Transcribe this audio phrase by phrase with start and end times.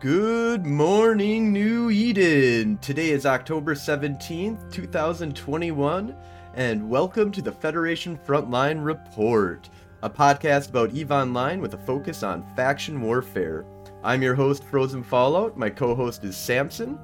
[0.00, 2.78] Good morning, New Eden!
[2.78, 6.14] Today is October 17th, 2021,
[6.54, 9.68] and welcome to the Federation Frontline Report,
[10.04, 13.66] a podcast about EVE Online with a focus on faction warfare.
[14.04, 15.58] I'm your host, Frozen Fallout.
[15.58, 16.96] My co host is Samson.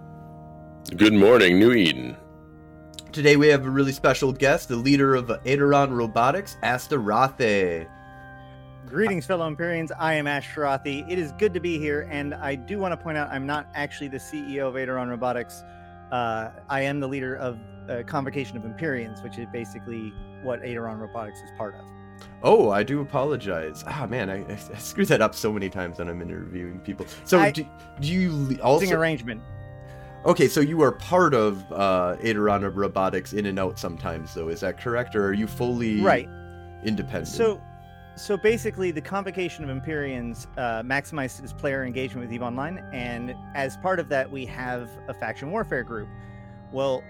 [0.96, 2.16] Good morning, New Eden.
[3.10, 7.88] Today we have a really special guest, the leader of Aideron Robotics, Astaroth.
[8.86, 9.90] Greetings, fellow Empyreans.
[9.98, 11.10] I am Ashterothi.
[11.10, 13.66] It is good to be here, and I do want to point out I'm not
[13.74, 15.64] actually the CEO of Aideron Robotics.
[16.12, 17.58] Uh, I am the leader of
[17.88, 21.84] a Convocation of Empyreans, which is basically what Aideron Robotics is part of.
[22.42, 23.82] Oh, I do apologize.
[23.86, 27.06] Ah, man, I, I, screw that up so many times when I'm interviewing people.
[27.24, 27.66] So, I- do,
[28.00, 28.94] do you also?
[28.94, 29.40] arrangement.
[30.26, 34.48] Okay, so you are part of uh, Aideron Robotics in and out sometimes, though.
[34.48, 36.28] Is that correct, or are you fully Right.
[36.84, 37.28] independent?
[37.28, 37.60] So,
[38.16, 43.76] so basically, the Convocation of Empyreans uh, maximizes player engagement with EVE Online, and as
[43.78, 46.08] part of that, we have a faction warfare group.
[46.70, 47.02] Well,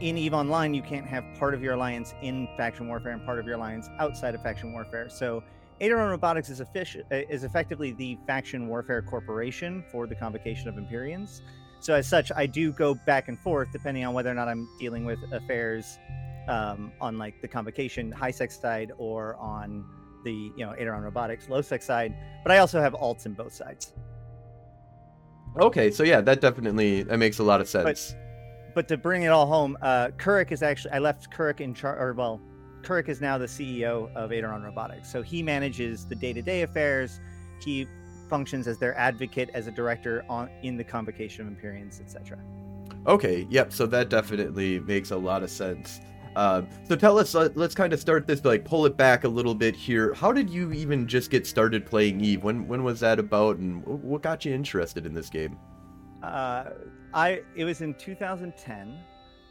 [0.00, 3.40] in EVE Online, you can't have part of your alliance in faction warfare and part
[3.40, 5.08] of your alliance outside of faction warfare.
[5.08, 5.42] So,
[5.80, 10.78] Aideron Robotics is, effic- uh, is effectively the faction warfare corporation for the Convocation of
[10.78, 11.42] Empyreans.
[11.80, 14.68] So, as such, I do go back and forth depending on whether or not I'm
[14.78, 15.98] dealing with affairs
[16.46, 19.84] um, on like the Convocation high sec side or on
[20.24, 23.52] the you know Aideron Robotics low sec side, but I also have alts in both
[23.52, 23.92] sides.
[25.58, 28.14] okay, so yeah, that definitely that makes a lot of sense.
[28.74, 31.98] But to bring it all home, uh, Kurik is actually I left Kurik in charge,
[32.00, 32.40] or well,
[32.82, 37.20] Kurik is now the CEO of Aideron Robotics, so he manages the day-to-day affairs.
[37.62, 37.86] He
[38.28, 42.38] functions as their advocate, as a director on in the Convocation of Empyreans, etc.
[43.06, 43.72] Okay, yep.
[43.72, 46.00] So that definitely makes a lot of sense.
[46.34, 49.28] Uh, so tell us, let, let's kind of start this, like pull it back a
[49.28, 50.14] little bit here.
[50.14, 52.42] How did you even just get started playing Eve?
[52.42, 55.58] When when was that about, and what got you interested in this game?
[56.22, 56.70] Uh,
[57.12, 58.98] I it was in 2010,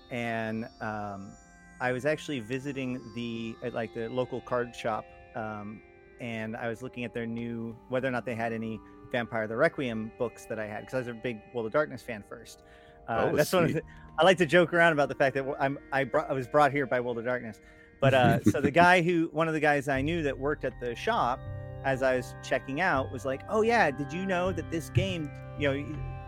[0.09, 1.31] and um,
[1.79, 5.05] I was actually visiting the like the local card shop,
[5.35, 5.81] um,
[6.19, 8.79] and I was looking at their new whether or not they had any
[9.11, 12.01] Vampire the Requiem books that I had because I was a big World of Darkness
[12.01, 12.63] fan first.
[13.07, 13.83] Uh, Oh, that's one of sweet.
[13.83, 16.47] the, I like to joke around about the fact that I'm I brought I was
[16.47, 17.59] brought here by World of Darkness,
[17.99, 20.79] but uh, so the guy who one of the guys I knew that worked at
[20.79, 21.39] the shop
[21.83, 25.31] as I was checking out was like, "Oh yeah, did you know that this game,
[25.57, 25.83] you know,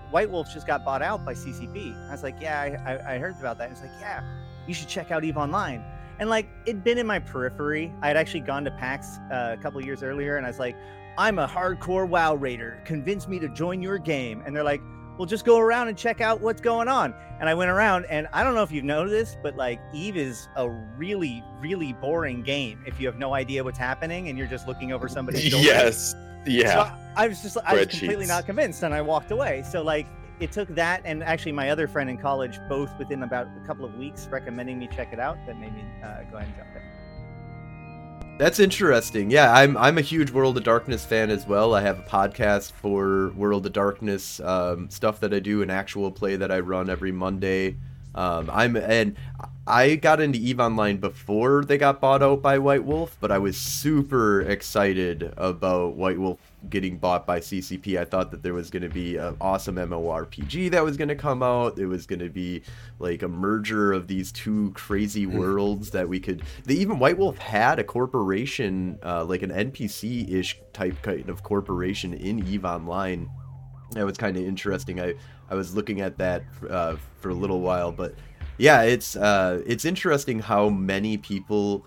[0.09, 3.17] White Wolf just got bought out by CCP?" I was like, "Yeah, I, I, I
[3.19, 4.23] heard about that." He's like, "Yeah,
[4.67, 5.83] you should check out Eve Online."
[6.19, 7.93] And like it'd been in my periphery.
[8.01, 10.75] I had actually gone to PAX uh, a couple years earlier, and I was like,
[11.17, 12.81] "I'm a hardcore WoW raider.
[12.85, 14.81] Convince me to join your game." And they're like,
[15.17, 18.27] "Well, just go around and check out what's going on." And I went around, and
[18.31, 22.83] I don't know if you've noticed, but like Eve is a really, really boring game
[22.85, 25.65] if you have no idea what's happening and you're just looking over somebody's shoulder.
[25.65, 26.15] Yes.
[26.45, 26.73] Yeah.
[26.73, 29.63] So I, I was just I was completely not convinced and I walked away.
[29.69, 30.07] So like
[30.39, 33.85] it took that and actually my other friend in college both within about a couple
[33.85, 36.69] of weeks recommending me check it out that made me uh, go ahead and jump
[36.75, 36.82] in.
[38.37, 39.29] That's interesting.
[39.29, 41.75] Yeah, I'm I'm a huge World of Darkness fan as well.
[41.75, 46.11] I have a podcast for World of Darkness um, stuff that I do, an actual
[46.11, 47.77] play that I run every Monday.
[48.15, 49.15] Um, I'm and
[49.65, 53.37] I got into Eve Online before they got bought out by White Wolf, but I
[53.37, 56.37] was super excited about White Wolf
[56.69, 57.97] getting bought by CCP.
[57.97, 61.15] I thought that there was going to be an awesome MMORPG that was going to
[61.15, 61.79] come out.
[61.79, 62.61] It was going to be
[62.99, 66.43] like a merger of these two crazy worlds that we could.
[66.65, 71.41] They even White Wolf had a corporation, uh, like an NPC ish type kind of
[71.41, 73.29] corporation in Eve Online.
[73.91, 74.99] That was kind of interesting.
[74.99, 75.13] I
[75.53, 78.15] I was looking at that uh, for a little while, but
[78.57, 81.85] yeah, it's uh, it's interesting how many people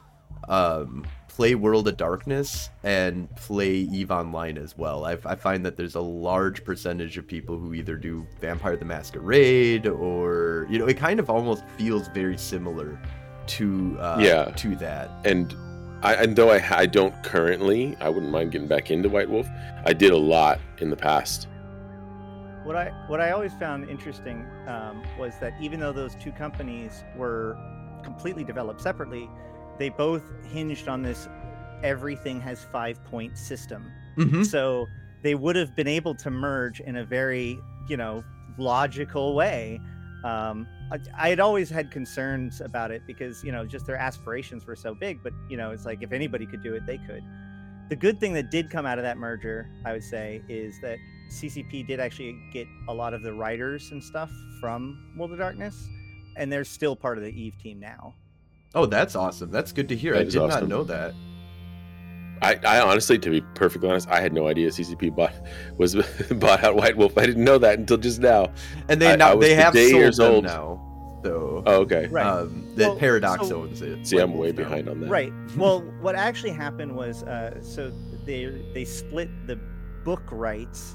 [0.48, 5.04] um, play World of Darkness and play Eve Online as well.
[5.04, 8.84] I, I find that there's a large percentage of people who either do Vampire the
[8.84, 13.00] Masquerade or you know it kind of almost feels very similar
[13.48, 14.44] to uh, Yeah.
[14.56, 15.10] to that.
[15.24, 15.52] and
[16.02, 19.48] I, and though I, I don't currently, I wouldn't mind getting back into White Wolf.
[19.84, 21.48] I did a lot in the past.
[22.66, 27.04] What I what I always found interesting um, was that even though those two companies
[27.16, 27.56] were
[28.02, 29.30] completely developed separately,
[29.78, 31.28] they both hinged on this
[31.84, 33.92] everything has five point system.
[34.18, 34.42] Mm-hmm.
[34.42, 34.86] So
[35.22, 37.58] they would have been able to merge in a very,
[37.88, 38.24] you know,
[38.58, 39.80] logical way.
[40.24, 44.66] Um, I, I had always had concerns about it because, you know, just their aspirations
[44.66, 45.22] were so big.
[45.22, 47.22] But, you know, it's like if anybody could do it, they could.
[47.90, 50.98] The good thing that did come out of that merger, I would say, is that
[51.30, 54.30] CCP did actually get a lot of the writers and stuff
[54.60, 55.88] from World of Darkness,
[56.36, 58.14] and they're still part of the Eve team now.
[58.74, 59.50] Oh, that's awesome.
[59.50, 60.12] That's good to hear.
[60.14, 61.14] That I is did not know that.
[62.42, 65.32] I, I honestly, to be perfectly honest, I had no idea CCP bought
[65.78, 65.94] was
[66.32, 67.16] bought out White Wolf.
[67.16, 68.52] I didn't know that until just now.
[68.90, 70.44] And they I, now I they have sold years them old.
[70.44, 70.82] now.
[71.24, 72.06] So Oh, okay.
[72.08, 72.26] Right.
[72.26, 74.06] um, that Well, Paradox so- owns it.
[74.06, 74.62] See, White I'm way Wolf now.
[74.64, 75.08] behind on that.
[75.08, 75.32] Right.
[75.56, 77.90] Well, what actually happened was, uh, so
[78.26, 78.44] they
[78.74, 79.58] they split the
[80.04, 80.94] book rights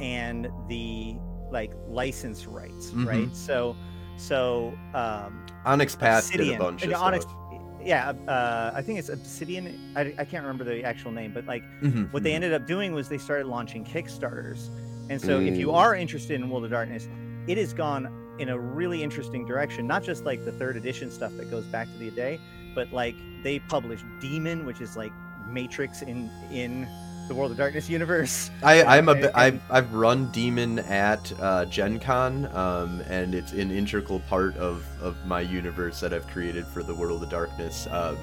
[0.00, 1.16] and the
[1.50, 3.06] like license rights, Mhm.
[3.06, 3.34] right?
[3.36, 3.74] So,
[4.16, 7.34] so um, Onyx Path did a bunch of Onyx- stuff.
[7.82, 9.92] yeah, uh, I think it's Obsidian.
[9.96, 12.36] I, I can't remember the actual name, but like Mhm, what they mhm.
[12.36, 14.68] ended up doing was they started launching Kickstarters.
[15.10, 15.74] And so if you Mm.
[15.74, 17.08] are interested in World of Darkness,
[17.46, 18.08] it has gone
[18.38, 19.86] in a really interesting direction.
[19.86, 22.38] Not just like the third edition stuff that goes back to the day,
[22.74, 25.12] but like they published Demon, which is like
[25.50, 26.86] Matrix in in
[27.28, 28.50] the World of Darkness universe.
[28.62, 33.52] I, I'm a, and, I've, I've run Demon at uh, Gen Con, um, and it's
[33.52, 37.86] an integral part of, of my universe that I've created for the World of Darkness.
[37.90, 38.16] Um,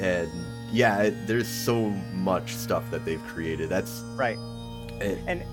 [0.00, 0.30] and
[0.72, 3.68] yeah, it, there's so much stuff that they've created.
[3.68, 4.38] That's Right.
[5.00, 5.46] it,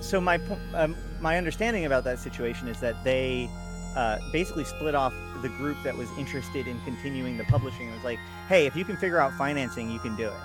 [0.00, 0.38] So my
[0.74, 3.48] um, my understanding about that situation is that they
[3.96, 5.12] uh, basically split off
[5.42, 7.88] the group that was interested in continuing the publishing.
[7.88, 8.18] It was like,
[8.48, 10.40] hey, if you can figure out financing, you can do it.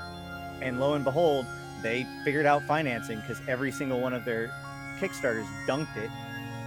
[0.61, 1.45] And lo and behold,
[1.83, 4.47] they figured out financing because every single one of their
[4.99, 6.09] Kickstarters dunked it.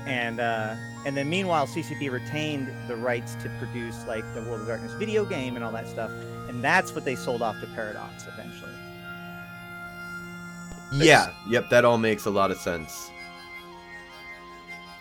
[0.06, 4.68] And uh, and then meanwhile, CCP retained the rights to produce like the World of
[4.68, 6.12] Darkness video game and all that stuff.
[6.48, 8.70] And that's what they sold off to Paradox eventually.
[10.92, 13.10] yeah, yep, that all makes a lot of sense.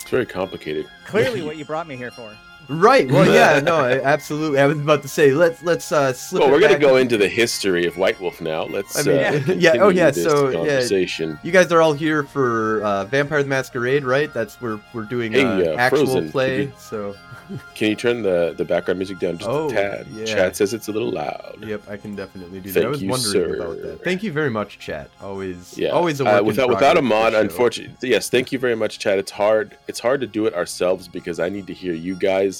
[0.01, 0.87] It's very complicated.
[1.05, 2.35] Clearly, what you brought me here for.
[2.69, 3.09] Right.
[3.09, 4.59] Well, yeah, no, absolutely.
[4.59, 6.41] I was about to say let's let's uh, slip.
[6.41, 8.63] Well, we're gonna go into the history of White Wolf now.
[8.63, 9.17] Let's I mean,
[9.49, 10.57] uh, yeah, oh, yeah, so, yeah.
[10.57, 11.39] conversation.
[11.43, 14.33] You guys are all here for uh, Vampire the Masquerade, right?
[14.33, 16.61] That's where we're doing Hey, uh, uh, actual Frozen, play.
[16.63, 17.15] you- So,
[17.75, 20.07] Can you turn the the background music down just Oh, a tad?
[20.11, 20.25] yeah.
[20.25, 21.57] Chat says it's a little loud.
[21.61, 22.79] yep, I can definitely do that.
[22.79, 23.81] I Thank was you, wondering about sir.
[23.89, 24.03] that.
[24.03, 25.11] Thank you very much, chat.
[25.21, 28.09] Always, Yeah, always a uh, work in without without a mod, unfortunately.
[28.09, 29.19] Yes, thank you very much, Chad.
[29.19, 29.77] It's hard.
[29.87, 32.54] It's hard to do it ourselves because I need to hear you guys.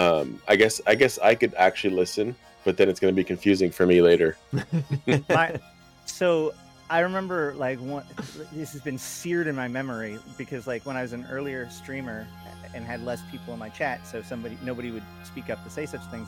[0.00, 3.22] Um, I guess I guess I could actually listen, but then it's going to be
[3.22, 4.34] confusing for me later.
[5.28, 5.60] my,
[6.06, 6.54] so
[6.88, 8.04] I remember like one,
[8.50, 12.26] this has been seared in my memory because like when I was an earlier streamer
[12.74, 15.84] and had less people in my chat, so somebody nobody would speak up to say
[15.84, 16.26] such things.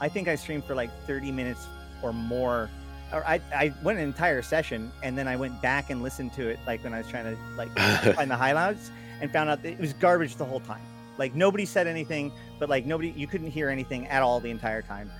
[0.00, 1.68] I think I streamed for like 30 minutes
[2.02, 2.68] or more.
[3.12, 6.48] Or I, I went an entire session and then I went back and listened to
[6.48, 7.70] it like when I was trying to like
[8.16, 8.90] find the highlights
[9.20, 10.82] and found out that it was garbage the whole time.
[11.18, 14.82] Like nobody said anything, but like nobody you couldn't hear anything at all the entire
[14.82, 15.10] time.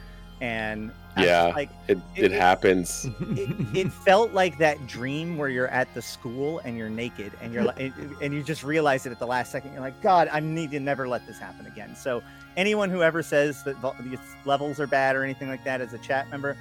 [0.40, 1.44] And Yeah.
[1.44, 3.06] just like It, It- it it- happens.
[3.20, 7.52] it, it felt like that dream where you're at the school and you're naked and
[7.52, 10.28] you're like and- and you just realize it at the last second you're like god
[10.32, 12.22] i need to never let this happen again so
[12.56, 15.98] anyone who ever says that these levels are bad or anything like that as a
[15.98, 16.56] chat member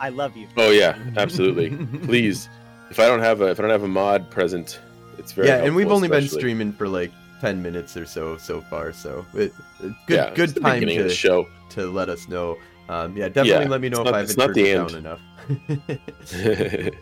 [0.00, 1.70] i love you Oh yeah, absolutely.
[2.04, 2.48] Please,
[2.90, 4.78] if I don't have a if I don't have a mod present,
[5.16, 7.10] it's very yeah, and we've helpful, only been streaming for like
[7.42, 8.92] ten minutes or so so far.
[8.92, 9.52] So, it,
[9.82, 11.48] it- good yeah, good the time to the show.
[11.70, 12.56] to let us know.
[12.88, 14.88] Um, yeah, definitely Yeah, let me know if not- I haven't turned the it end.
[14.88, 15.20] down enough.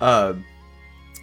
[0.02, 0.44] um,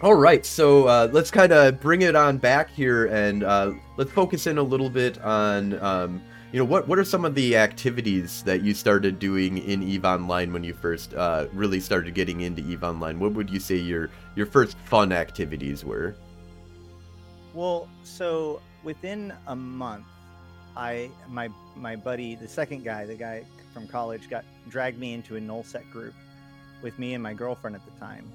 [0.02, 4.12] all right, so uh, let's kind of bring it on back here, and uh, let's
[4.12, 7.56] focus in a little bit on, um, you know, what what are some of the
[7.56, 12.42] activities that you started doing in Eve Online when you first uh, really started getting
[12.42, 13.18] into Eve Online?
[13.18, 16.14] What would you say your your first fun activities were?
[17.54, 20.06] well so within a month
[20.76, 25.36] i my my buddy the second guy the guy from college got dragged me into
[25.36, 26.14] a null sec group
[26.82, 28.30] with me and my girlfriend at the time.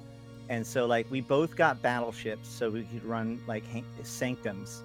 [0.48, 3.64] And so like we both got battleships so we could run like
[4.02, 4.82] sanctums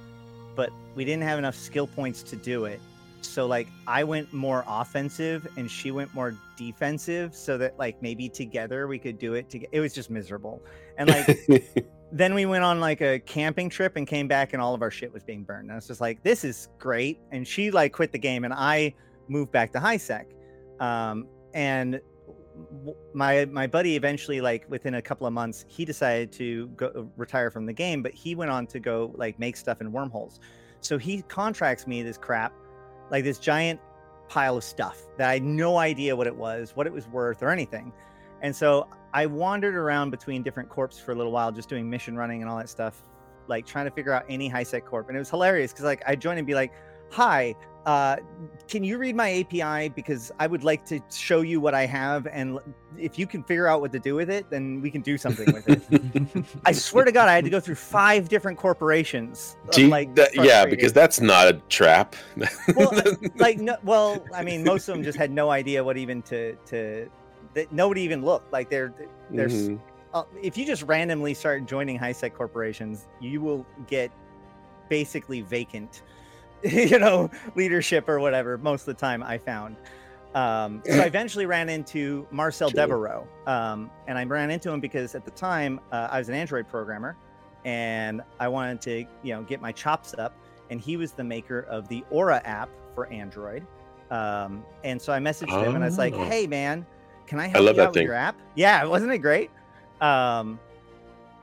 [0.56, 2.82] but we didn't have enough skill points to do it.
[3.22, 8.30] So like i went more offensive and she went more defensive so that like maybe
[8.30, 10.62] together we could do it together it was just miserable.
[10.98, 14.74] And like then we went on like a camping trip and came back and all
[14.74, 15.64] of our shit was being burned.
[15.64, 17.20] And I was just like, this is great.
[17.32, 18.94] And she like quit the game and I
[19.28, 20.28] moved back to high sec.
[20.80, 22.02] Um, and
[23.14, 27.50] my my buddy eventually like within a couple of months he decided to go retire
[27.50, 30.40] from the game but he went on to go like make stuff in wormholes
[30.82, 32.54] so he contracts me this crap
[33.12, 33.80] like this giant
[34.28, 37.42] pile of stuff that i had no idea what it was what it was worth
[37.42, 37.92] or anything
[38.42, 42.16] and so I wandered around between different corps for a little while, just doing mission
[42.16, 43.04] running and all that stuff,
[43.48, 45.08] like trying to figure out any high sec corp.
[45.08, 46.72] And it was hilarious because like I joined and be like,
[47.12, 47.56] "Hi,
[47.88, 48.18] uh,
[48.68, 49.90] can you read my API?
[49.90, 52.60] Because I would like to show you what I have, and
[52.98, 55.52] if you can figure out what to do with it, then we can do something
[55.52, 59.58] with it." I swear to God, I had to go through five different corporations.
[59.86, 62.16] of, like, that- yeah, because that's not a trap.
[62.76, 62.94] Well,
[63.38, 66.56] like no, well, I mean, most of them just had no idea what even to
[66.68, 67.10] to
[67.60, 68.94] that nobody even looked like they're
[69.30, 69.80] there's Mhm.
[70.14, 74.12] uh, if you just randomly start joining high sec corporations, you will get
[74.88, 76.02] basically vacant,
[76.64, 78.58] you know, leadership or whatever.
[78.58, 79.76] Most of the time, I found.
[80.36, 82.82] Um, so I eventually ran into Marcel Sure.
[82.82, 86.36] Devereaux, um, and I ran into him because at the time uh, I was an
[86.36, 87.16] Android programmer,
[87.66, 90.34] and I wanted to, you know, get my chops up.
[90.72, 93.66] And he was the maker of the Aura app for Android.
[94.12, 96.24] Um, and so I messaged him and I was like, Oh.
[96.26, 96.86] "Hey, man,
[97.30, 99.52] can I help love you that out with your app?" Yeah, wasn't it great?
[100.02, 100.60] Um,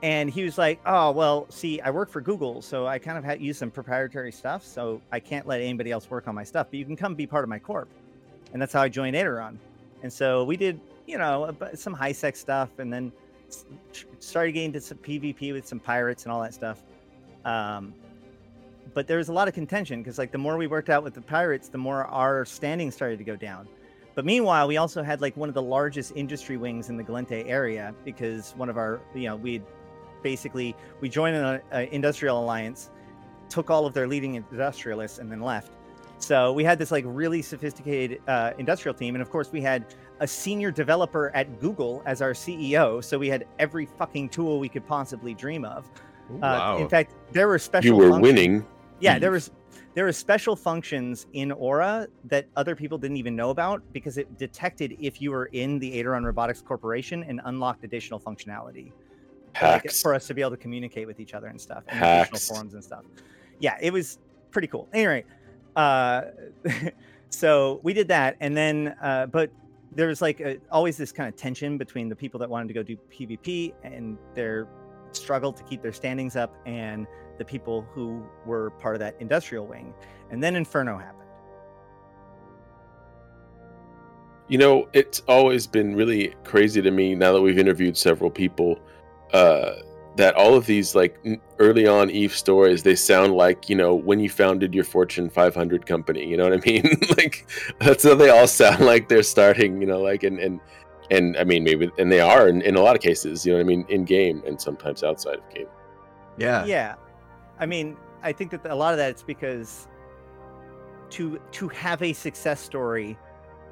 [0.03, 3.23] and he was like, "Oh, well, see, I work for Google, so I kind of
[3.23, 6.67] had use some proprietary stuff, so I can't let anybody else work on my stuff.
[6.69, 7.89] But you can come be part of my corp."
[8.53, 9.57] And that's how I joined Aideron.
[10.03, 13.11] And so we did, you know, some high sec stuff, and then
[14.19, 16.83] started getting into some PvP with some pirates and all that stuff.
[17.45, 17.93] Um,
[18.93, 21.13] but there was a lot of contention because, like, the more we worked out with
[21.13, 23.67] the pirates, the more our standing started to go down.
[24.17, 27.47] But meanwhile, we also had like one of the largest industry wings in the Gallente
[27.47, 29.61] area because one of our, you know, we
[30.23, 32.89] basically we joined an uh, industrial alliance,
[33.47, 35.71] took all of their leading industrialists, and then left.
[36.17, 39.85] So we had this like really sophisticated uh, industrial team, and of course we had
[40.19, 43.03] a senior developer at Google as our CEO.
[43.03, 45.85] So we had every fucking tool we could possibly dream of.
[46.27, 46.77] Uh, wow.
[46.79, 47.85] In fact, there were special.
[47.85, 48.65] You were functions- winning.
[48.99, 49.51] yeah, there was
[49.93, 54.37] there are special functions in Aura that other people didn't even know about because it
[54.37, 58.91] detected if you were in the Aideron Robotics Corporation and unlocked additional functionality
[59.61, 62.29] like, for us to be able to communicate with each other and stuff, and Hacks.
[62.29, 63.03] additional forums and stuff.
[63.59, 64.19] Yeah, it was
[64.51, 64.87] pretty cool.
[64.93, 65.25] Anyway,
[65.75, 66.23] uh,
[67.29, 69.49] so we did that, and then uh, but
[69.93, 72.73] there was like a, always this kind of tension between the people that wanted to
[72.73, 74.67] go do PvP and their
[75.11, 77.07] struggle to keep their standings up, and
[77.37, 79.93] the people who were part of that industrial wing.
[80.29, 81.13] And then Inferno happened.
[84.47, 88.79] You know, it's always been really crazy to me now that we've interviewed several people
[89.33, 89.73] uh,
[90.15, 91.17] that all of these like
[91.59, 95.85] early on Eve stories they sound like you know when you founded your Fortune 500
[95.85, 96.25] company.
[96.25, 96.89] You know what I mean?
[97.17, 97.45] like
[97.79, 99.81] that's how they all sound like they're starting.
[99.81, 100.61] You know, like and and
[101.11, 103.45] and I mean maybe and they are in, in a lot of cases.
[103.45, 103.85] You know what I mean?
[103.89, 105.67] In game and sometimes outside of game.
[106.37, 106.63] yeah.
[106.63, 106.95] yeah
[107.59, 109.87] i mean i think that a lot of that it's because
[111.09, 113.17] to to have a success story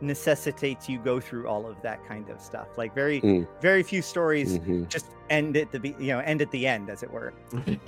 [0.01, 3.47] necessitates you go through all of that kind of stuff like very Mm.
[3.61, 4.87] very few stories Mhm.
[4.89, 7.33] just end at the be- you know end at the end as it were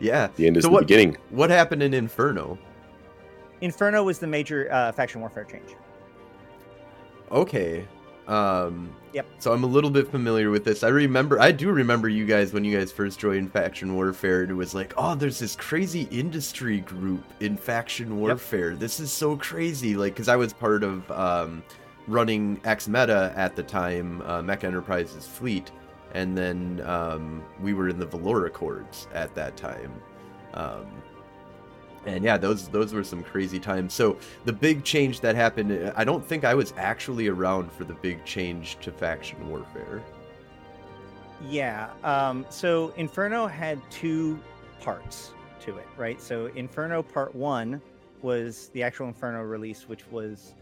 [0.00, 0.28] yeah.
[0.36, 1.16] The end is So the what- beginning.
[1.30, 2.58] What happened in Inferno?
[3.60, 5.70] inferno was the major uh, faction warfare change
[7.30, 7.86] Okay.
[8.28, 9.26] Um Yep.
[9.38, 10.82] So I'm a little bit familiar with this.
[10.82, 14.50] I remember I do remember you guys when you guys first joined Faction Warfare and
[14.50, 18.74] it was like, "Oh, there's this crazy industry group in Faction Warfare.
[18.74, 21.62] This is so crazy." Like cuz I was part of um
[22.08, 25.70] running X Meta at the time, uh, Mech Enterprises fleet,
[26.12, 29.92] and then um we were in the Villore Accords at that time.
[30.54, 30.86] Um
[32.06, 33.94] and yeah, those those were some crazy times.
[33.94, 37.94] So the big change that happened, I don't think I was actually around for the
[37.94, 40.02] big change to faction warfare.
[41.48, 44.38] yeah um so inferno had two
[44.80, 47.80] parts to it right so inferno part one
[48.22, 50.54] was the actual inferno release which was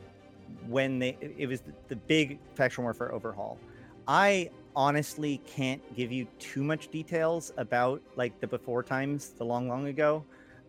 [0.66, 3.58] when they it was the, the big faction warfare overhaul
[4.08, 9.68] i honestly can't give you too much details about like the before times the long
[9.68, 10.24] long ago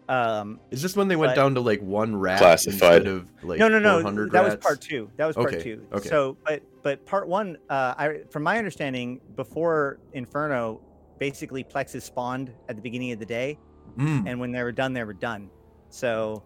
[0.10, 3.02] um Is this when they went But- down to like one rat Classified.
[3.04, 4.66] instead of like no no no 400 that was rats?
[4.66, 6.10] part two that was part Okay, two okay.
[6.10, 10.82] so but but part one uh i from my understanding before inferno
[11.20, 13.58] basically plexes spawned at the beginning of the day
[13.98, 14.28] Mm.
[14.28, 15.50] and when they were done they were done
[15.90, 16.42] so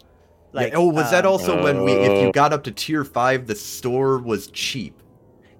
[0.53, 3.03] Yeah, like oh, was that um, also when we, if you got up to tier
[3.05, 5.01] five, the store was cheap?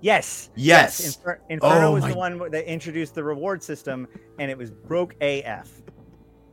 [0.02, 1.06] yes Yes.
[1.18, 4.08] Infer- inferno Oh was my- the one that introduced the reward system
[4.40, 5.70] and it was broke af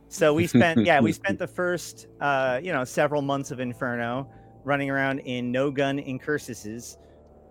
[0.07, 4.29] so we spent yeah we spent the first uh you know several months of inferno
[4.63, 6.97] running around in no gun incursuses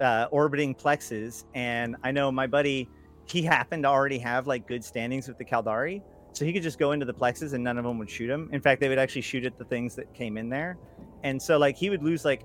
[0.00, 1.44] uh orbiting plexes.
[1.54, 2.88] And i know my buddy
[3.26, 6.02] he happened to already have like good standings with the caldari
[6.34, 8.50] so he could just go into the plexes and none of them would shoot him.
[8.52, 10.76] In fact they would actually shoot at the things that came in there.
[11.22, 12.42] And so like he would lose like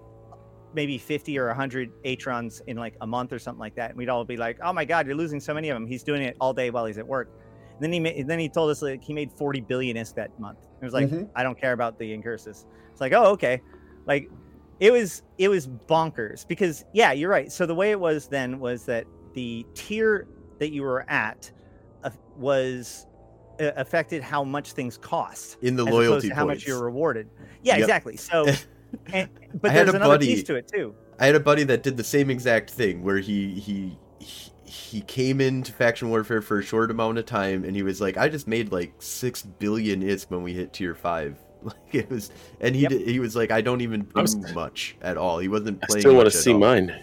[0.76, 3.90] maybe 50 or 100 atrons in like a month or something like that.
[3.90, 6.04] And we'd all be like oh my god you're losing so many of them he's
[6.04, 7.32] doing it all day while he's at work
[7.80, 10.60] then he made, then he told us like he made 40 billion isk that month.
[10.82, 11.30] It was like Mhm.
[11.36, 13.62] i don't care about the incursus it's like oh okay.
[14.06, 14.30] Like
[14.80, 17.52] it was it was bonkers because yeah you're right.
[17.52, 20.28] So the way it was then was that the tier
[20.60, 21.52] that you were at
[22.04, 23.06] uh, was
[23.60, 27.30] uh, affected how much things cost In the loyalty how much you're rewarded.
[27.62, 27.84] Yeah Yep.
[27.84, 28.18] exactly.
[28.18, 28.46] So
[29.14, 29.30] and,
[29.62, 30.96] but there's a another buddy- piece to it too.
[31.20, 35.02] I had a buddy that did the same exact thing where he he he, he
[35.02, 38.30] came into faction warfare for a short amount of time and he was like, I
[38.30, 41.38] just made like six billion ISK when we hit tier five.
[41.62, 42.90] Like it was, and he Yep.
[42.92, 45.40] did, he was like, I don't even I was- do much at all.
[45.40, 46.02] He wasn't playing I playing.
[46.02, 46.60] still want to see all.
[46.60, 46.98] mine.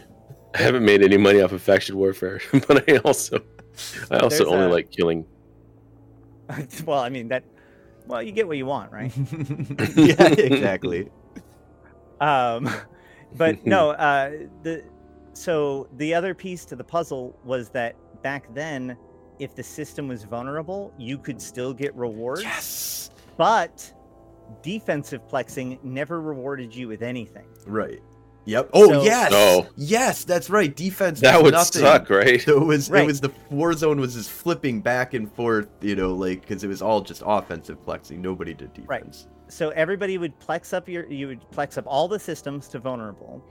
[0.55, 3.41] I haven't made any money off of faction warfare, but I also,
[4.11, 5.27] I also There's only a- like killing.
[6.87, 7.45] well, I mean that.
[8.07, 9.13] Well, you get what you want, right?
[9.95, 11.11] yeah, exactly.
[12.21, 12.71] um,
[13.37, 13.91] but no.
[13.91, 14.31] Uh,
[14.63, 14.85] the
[15.37, 18.97] so the other piece to the puzzle was that back then,
[19.39, 22.43] if the system was vulnerable, you could still get rewards.
[22.43, 23.11] Yes.
[23.37, 23.93] But
[24.63, 27.47] defensive plexing never rewarded you with anything.
[27.67, 28.01] Right.
[28.47, 28.71] Yep.
[28.75, 29.33] Oh So- yes.
[29.35, 29.67] Oh.
[29.77, 30.75] Yes, that's right.
[30.75, 31.21] Defense.
[31.21, 31.83] That would nothing.
[31.83, 32.41] suck, right?
[32.41, 33.03] So it was Right.
[33.03, 36.63] it was the war zone was just flipping back and forth, you know, like because
[36.63, 38.19] it was all just offensive plexing.
[38.21, 38.89] Nobody did defense.
[38.89, 39.27] Right.
[39.49, 43.45] So everybody would plex up your you would plex up all the systems to vulnerable.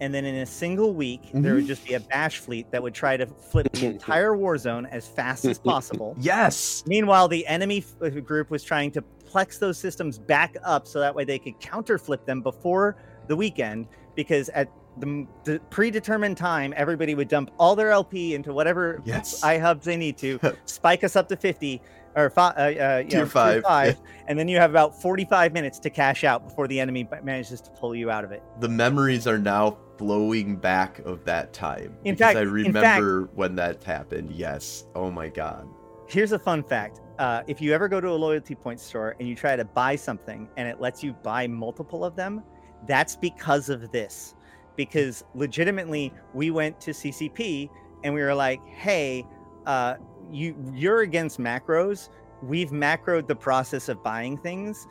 [0.00, 2.94] And then in a single week, there would just be a bash fleet that would
[2.94, 6.16] try to flip the entire war zone as fast as possible.
[6.20, 6.82] Yes.
[6.86, 11.00] Meanwhile, the enemy f- uh, group was trying to plex those systems back up so
[11.00, 12.96] that way they could counter flip them before
[13.28, 13.86] the weekend.
[14.16, 19.42] Because at the, the predetermined time, everybody would dump all their LP into whatever Yes.
[19.42, 21.80] iHubs they need to, spike us up to 50
[22.16, 23.92] or fi- uh, uh, Tier know, five, yeah.
[24.26, 27.70] and then you have about 45 minutes to cash out before the enemy manages to
[27.70, 28.42] pull you out of it.
[28.58, 31.94] The memories are now flowing back of that time.
[32.04, 34.32] In because fact- I remember when that happened.
[34.32, 34.86] Yes.
[34.94, 35.68] Oh my god.
[36.08, 37.02] Here's a fun fact.
[37.18, 39.96] Uh, if you ever go to a loyalty point store and you try to buy
[39.96, 42.42] something and it lets you buy multiple of them,
[42.88, 44.34] that's because of this.
[44.74, 47.68] Because legitimately, we went to CCP
[48.02, 49.26] and we were like, "Hey,
[49.66, 49.96] uh,
[50.32, 52.08] you you're against macros.
[52.42, 54.86] We've macroed the process of buying things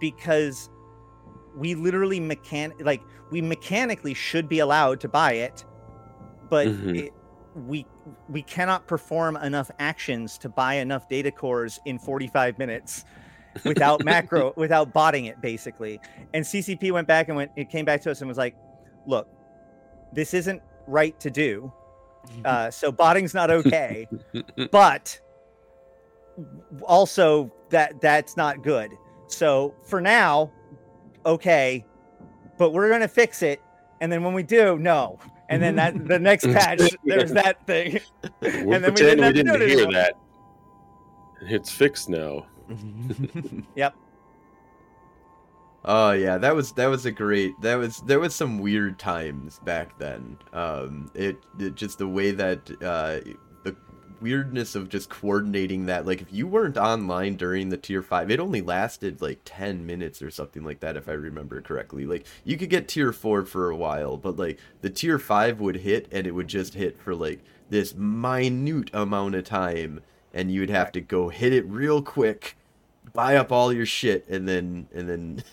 [0.00, 0.70] because
[1.56, 5.64] we literally mechan like we mechanically should be allowed to buy it,
[6.50, 6.96] but Mhm.
[7.04, 7.12] it,
[7.54, 7.86] we
[8.28, 13.04] we cannot perform enough actions to buy enough data cores in 45 minutes
[13.64, 16.00] without macro without botting it basically
[16.32, 18.56] and ccp went back and went it came back to us and was like
[19.06, 19.28] look
[20.12, 21.72] this isn't right to do
[22.44, 24.08] uh, so botting's not okay
[24.72, 25.20] but
[26.82, 28.90] also that that's not good
[29.28, 30.50] so for now
[31.26, 31.84] okay
[32.58, 33.62] but we're gonna fix it
[34.00, 38.00] and then when we do no and then that the next patch there's that thing
[38.40, 39.92] We'll and then we didn't we didn't do it hear anymore.
[39.92, 40.14] that.
[41.42, 42.46] It's fixed now.
[43.76, 43.94] yep
[45.86, 47.60] Oh yeah, that was that was a great.
[47.60, 50.38] That was there was some weird times back then.
[50.54, 53.36] Um, it, it just the way that uh, the
[54.24, 56.06] weirdness of just coordinating that.
[56.06, 60.22] Like if you weren't online during the tier five, it only lasted like ten minutes
[60.22, 62.06] or something like that, if I remember correctly.
[62.06, 65.76] Like you could get tier four for a while, but like the tier five would
[65.76, 70.00] hit and it would just hit for like this minute amount of time,
[70.32, 72.56] and you would have to go hit it real quick
[73.12, 75.44] buy up all your shit and then and then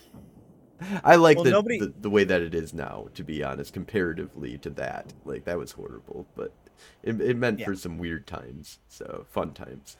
[1.03, 3.73] I like Well, the, nobody- the the way that it is now, to be honest,
[3.73, 5.13] comparatively to that.
[5.25, 6.51] Like that was horrible, but
[7.03, 7.65] it, it meant Yeah.
[7.65, 9.97] for some weird times, so fun times.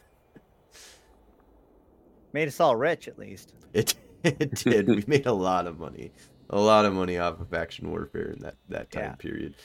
[2.34, 4.88] made us all rich at least It it did.
[4.88, 6.12] we made a lot of money,
[6.50, 9.16] a lot of money off of action warfare in that that time Yeah.
[9.16, 9.56] period.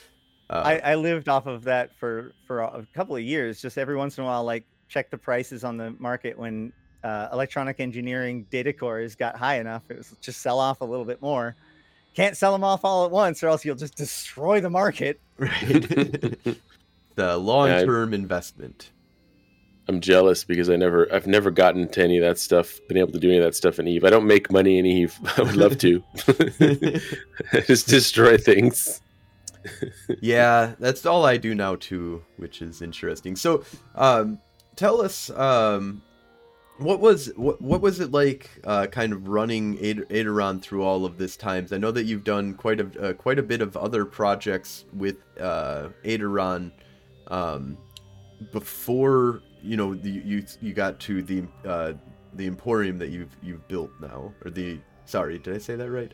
[0.49, 3.95] Uh, I, I lived off of that for for a couple of years just every
[3.97, 6.71] once in a while like check the prices on the market when
[7.03, 11.03] uh, electronic engineering data cores got high enough it was just sell off a little
[11.05, 11.55] bit more
[12.15, 16.37] can't sell them off all at once or else you'll just destroy the market right.
[17.17, 18.91] the long term investment.
[19.89, 23.13] I'm jealous because I never, I've never gotten to any of that stuff, been able
[23.13, 24.03] to do any of that stuff in Eve.
[24.03, 25.17] I don't make money in Eve.
[25.37, 26.03] I would love to.
[27.65, 29.01] Just destroy things.
[30.21, 33.35] yeah, that's all I do now too, which is interesting.
[33.35, 33.63] So,
[33.95, 34.39] um,
[34.75, 36.01] tell us, um,
[36.77, 41.05] what was what what was it like, uh, kind of running Ad- Aideron through all
[41.05, 41.73] of this times?
[41.73, 45.17] I know that you've done quite a uh, quite a bit of other projects with
[45.39, 46.71] uh, Aideron,
[47.27, 47.77] um,
[48.51, 51.93] before you know the, you you got to the uh,
[52.33, 56.13] the Emporium that you've you've built now, or the sorry, did I say that right?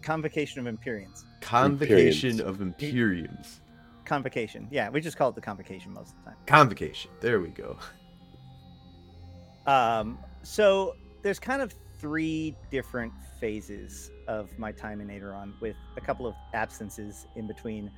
[0.00, 2.40] convocation of Empyreans Convocation Imperiums.
[2.40, 3.58] of Imperiums.
[4.04, 7.10] convocation yeah we just call it the convocation most of the time Convocation.
[7.20, 7.76] There we go.
[9.66, 16.00] Um, so there's kind of three different phases of my time in Aideron with a
[16.00, 17.90] couple of absences in between.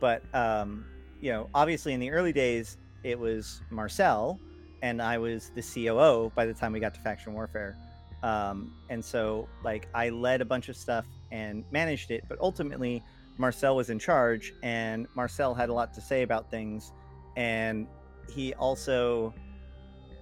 [0.00, 0.86] But um,
[1.20, 4.40] you know, obviously in the early days it was Marcel
[4.82, 7.76] and I was the COO by the time we got to faction warfare.
[8.22, 13.02] Um, and so like I led a bunch of stuff and managed it, but ultimately
[13.38, 16.92] Marcel was in charge, and Marcel had a lot to say about things,
[17.36, 17.86] and
[18.28, 19.32] he also,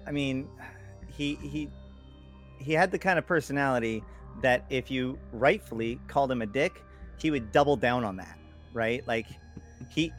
[0.06, 0.48] I mean,
[1.08, 1.70] he he
[2.58, 4.04] he had the kind of personality
[4.42, 6.82] that if you rightfully called him a dick,
[7.16, 8.38] he would double down on that,
[8.74, 9.06] right?
[9.08, 9.26] Like
[9.88, 10.12] he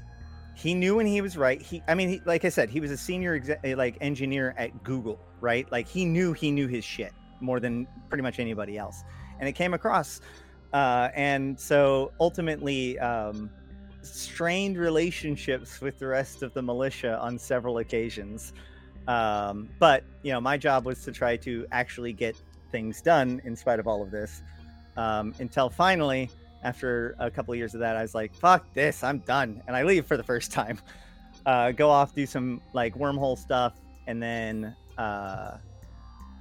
[0.57, 1.61] he knew when he was right.
[1.61, 4.83] He, I mean, he, like I said, he was a senior exe- like engineer at
[4.83, 5.71] Google, right?
[5.71, 9.03] Like he knew he knew his shit more than pretty much anybody else,
[9.39, 10.19] and it came across.
[10.73, 13.51] Uh, and so ultimately, um,
[14.01, 18.51] strained relationships with the rest of the militia on several occasions.
[19.07, 22.35] Um, but you know, my job was to try to actually get
[22.71, 24.41] things done in spite of all of this.
[24.95, 26.31] Um, until finally,
[26.63, 29.75] after a couple of years of that, I was like, "Fuck this, I'm done," and
[29.75, 30.79] I leave for the first time.
[31.45, 33.73] Uh, go off, do some like wormhole stuff,
[34.05, 35.57] and then uh,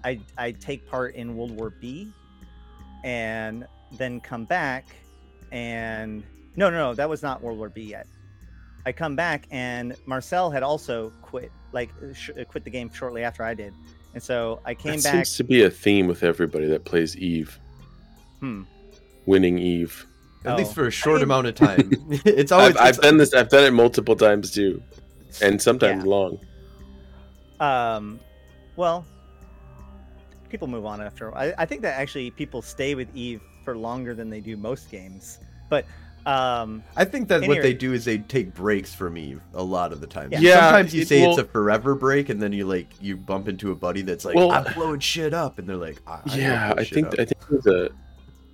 [0.04, 2.10] I I take part in World War B,
[3.04, 4.84] and then come back,
[5.52, 6.24] and
[6.56, 8.08] no, no, no, that was not World War B yet.
[8.84, 13.44] I come back, and Marcel had also quit, like sh- quit the game shortly after
[13.44, 13.74] I did,
[14.14, 15.12] and so I came that back.
[15.12, 17.60] seems to be a theme with everybody that plays Eve.
[18.40, 18.62] Hmm.
[19.26, 20.06] Winning Eve.
[20.44, 20.56] At Oh.
[20.56, 21.90] least for a short mean- amount of time.
[22.24, 23.34] it's always I've, I've it's- done this.
[23.34, 24.82] I've done it multiple times too,
[25.42, 26.10] and sometimes Yeah.
[26.10, 26.38] long.
[27.58, 28.20] Um,
[28.76, 29.04] well,
[30.48, 31.34] people move on after.
[31.36, 34.90] I, I think that actually people stay with Eve for longer than they do most
[34.90, 35.40] games.
[35.68, 35.84] But
[36.26, 37.62] um, I think that what Anyway.
[37.62, 40.30] they do is they take breaks from Eve a lot of the time.
[40.32, 40.38] Yeah.
[40.40, 43.48] Yeah, Sometimes you it- say it's a forever break, and then you like you bump
[43.48, 46.36] into a buddy that's like, Well- "I'm blowing shit up," and they're like, I, I
[46.36, 47.90] yeah, don't I think up." I think there's a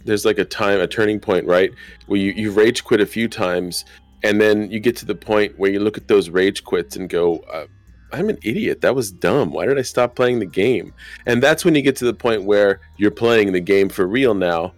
[0.04, 1.72] there's like a time a turning point, right?
[2.06, 3.84] Where you you rage quit a few times,
[4.22, 7.08] and then you get to the point where you look at those rage quits and
[7.08, 7.38] go.
[7.52, 7.66] Uh,
[8.12, 8.82] I'm an idiot.
[8.82, 9.52] That was dumb.
[9.52, 10.92] Why did I stop playing the game?
[11.24, 14.34] And that's when you get to the point where you're playing the game for real
[14.34, 14.74] now,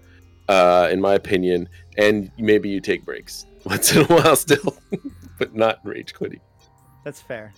[0.48, 1.68] uh, in my opinion.
[1.98, 4.76] And maybe you take breaks once in a while still,
[5.38, 6.40] but not rage quitting.
[7.02, 7.52] that's fair.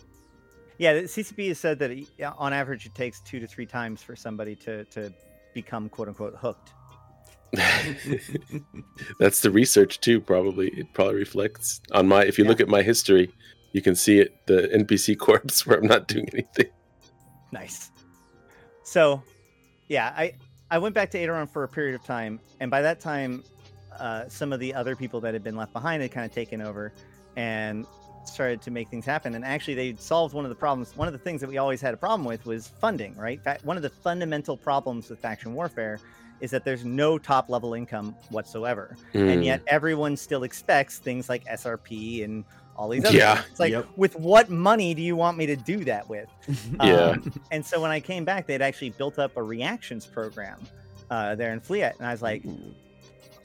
[0.78, 1.90] Yeah, CCP has said that
[2.36, 5.12] on average it takes two to three times for somebody to to
[5.54, 6.72] become quote unquote hooked.
[9.18, 10.20] That's the research too.
[10.20, 12.24] Probably it probably reflects on my.
[12.24, 13.32] If you look at my history,
[13.72, 14.46] you can see it.
[14.46, 16.70] The NPC corpse where I'm not doing anything.
[17.52, 17.90] Nice.
[18.82, 19.22] So,
[19.88, 20.34] yeah, I
[20.70, 23.44] I went back to Aideron for a period of time, and by that time,
[23.98, 26.60] uh, some of the other people that had been left behind had kind of taken
[26.60, 26.92] over,
[27.36, 27.86] and
[28.24, 29.34] started to make things happen.
[29.34, 30.96] And actually, they solved one of the problems.
[30.96, 33.16] One of the things that we always had a problem with was funding.
[33.16, 33.40] Right.
[33.64, 36.00] One of the fundamental problems with faction warfare
[36.40, 39.44] is that there's no top level income whatsoever, and Mm.
[39.44, 42.44] yet everyone still expects things like SRP and
[42.76, 43.36] all these other Yeah.
[43.36, 43.46] things.
[43.52, 43.86] It's like, Yep.
[43.96, 46.28] with what money do you want me to do that with?
[46.82, 47.10] Yeah.
[47.10, 50.60] Um, and so when I came back, they'd actually built up a reactions program
[51.10, 52.44] uh, there in Fleet, and I was like,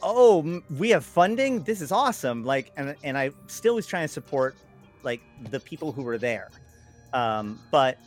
[0.01, 1.63] "Oh, we have funding.
[1.63, 4.55] This is awesome!" Like, and and I still was trying to support
[5.03, 6.49] like the people who were there,
[7.13, 7.97] um, but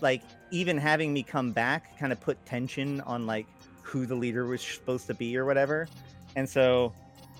[0.00, 3.46] like even having me come back kind of put tension on like
[3.90, 5.88] who the leader was supposed to be or whatever,
[6.36, 6.92] and so.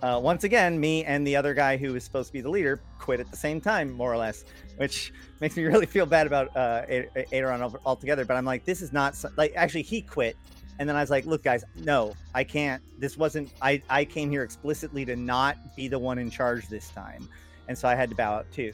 [0.02, 2.80] Uh, once again, me and the other guy who was supposed to be the leader
[2.98, 4.46] quit at the same time, more or less,
[4.78, 6.86] which makes me really feel bad about uh,
[7.32, 8.24] Aideron altogether.
[8.24, 10.36] But I'm like, this is not so- like actually he quit,
[10.78, 12.82] and then I was like, look, guys, no, I can't.
[12.98, 13.52] This wasn't.
[13.60, 17.28] I I came here explicitly to not be the one in charge this time,
[17.68, 18.72] and so I had to bow out too.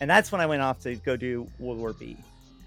[0.00, 2.16] And that's when I went off to go do World War B,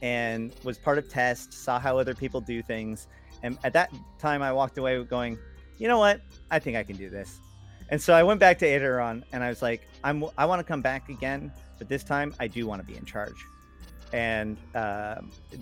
[0.04, 3.08] and was part of test, saw how other people do things,
[3.46, 5.38] and at that time I walked away going,
[5.78, 7.40] you know what, I think I can do this.
[7.90, 10.64] And so I went back to Aideron, and I was like, I'm I want to
[10.64, 13.46] come back again, but this time I do want to be in charge
[14.16, 15.16] and uh,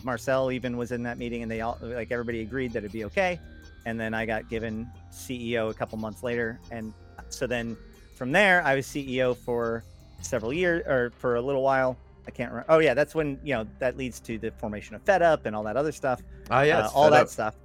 [0.03, 3.05] Marcel even was in that meeting, and they all like everybody agreed that it'd be
[3.05, 3.39] okay.
[3.85, 6.93] And then I got given CEO a couple months later, and
[7.29, 7.75] so then
[8.15, 9.83] from there I was CEO for
[10.21, 11.97] several years or for a little while.
[12.27, 12.71] I can't remember.
[12.71, 15.55] Oh yeah, that's when you know that leads to the formation of Fed Up and
[15.55, 17.29] all that other stuff ah, yes, uh, all that up.
[17.29, 17.55] stuff.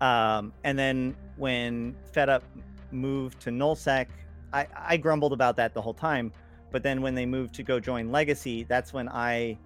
[0.00, 2.42] Um, and then when Fed Up
[2.90, 4.06] moved to Nullsec,
[4.52, 6.32] I, I grumbled about that the whole time.
[6.70, 9.56] But then when they moved to go join Legacy, that's when I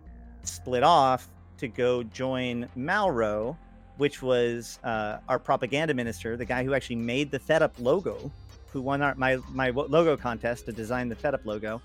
[0.42, 3.56] split off to go join Malro,
[3.96, 8.30] which was uh, our propaganda minister, the guy who actually made the Fed Up logo,
[8.72, 11.82] who won our, my my logo contest to design the Fed Up logo.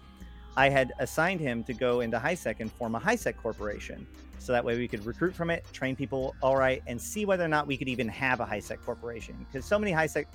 [0.57, 4.07] I had assigned him to go into HiSec and form a HiSec corporation.
[4.39, 7.43] So that way we could recruit from it, train people all right, and see whether
[7.43, 9.35] or not we could even have a HiSec corporation.
[9.39, 10.25] Because so many HiSec,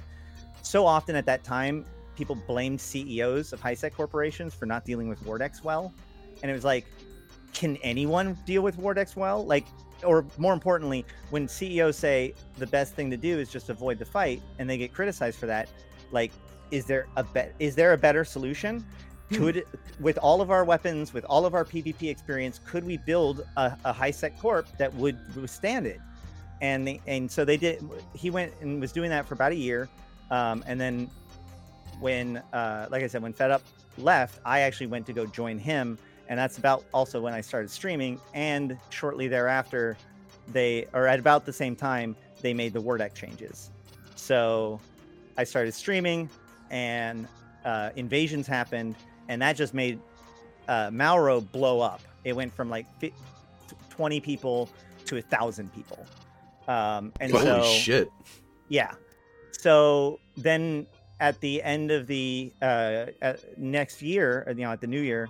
[0.63, 1.85] so often at that time,
[2.17, 5.93] people blamed CEOs of HiSec corporations for not dealing with wardecs well.
[6.43, 6.87] And it was like,
[7.53, 9.45] can anyone deal with wardecs well?
[9.45, 9.67] Like,
[10.05, 14.05] or more importantly, when CEOs say the best thing to do is just avoid the
[14.05, 15.69] fight and they get criticized for that,
[16.11, 16.33] like
[16.71, 18.85] is there a bet is there a better solution
[19.33, 19.65] could
[20.01, 23.77] with all of our weapons with all of our pvp experience could we build a,
[23.85, 26.01] a high sec corp that would withstand it?
[26.63, 27.83] And they, and so they did
[28.15, 29.89] he went and was doing that for about a year
[30.31, 31.11] um, and then
[32.01, 33.63] when uh, like i said when fed up
[33.99, 37.71] left i actually went to go join him and that's about also when i started
[37.71, 39.97] streaming and shortly thereafter
[40.53, 43.71] they or at about the same time they made the word changes.
[44.17, 44.81] So
[45.37, 46.29] i started streaming
[46.71, 47.27] and
[47.65, 48.97] uh, invasions happened
[49.31, 49.99] and that just made
[50.69, 52.03] uh, Malro blow up.
[52.25, 52.85] It went from like
[53.89, 54.69] 20 people
[55.07, 56.05] to a thousand people.
[56.69, 58.11] Um, and Holy so, shit!
[58.69, 58.93] Yeah.
[59.53, 60.87] So then
[61.21, 63.07] at the end of the uh,
[63.57, 65.29] next year, you know, at the new year,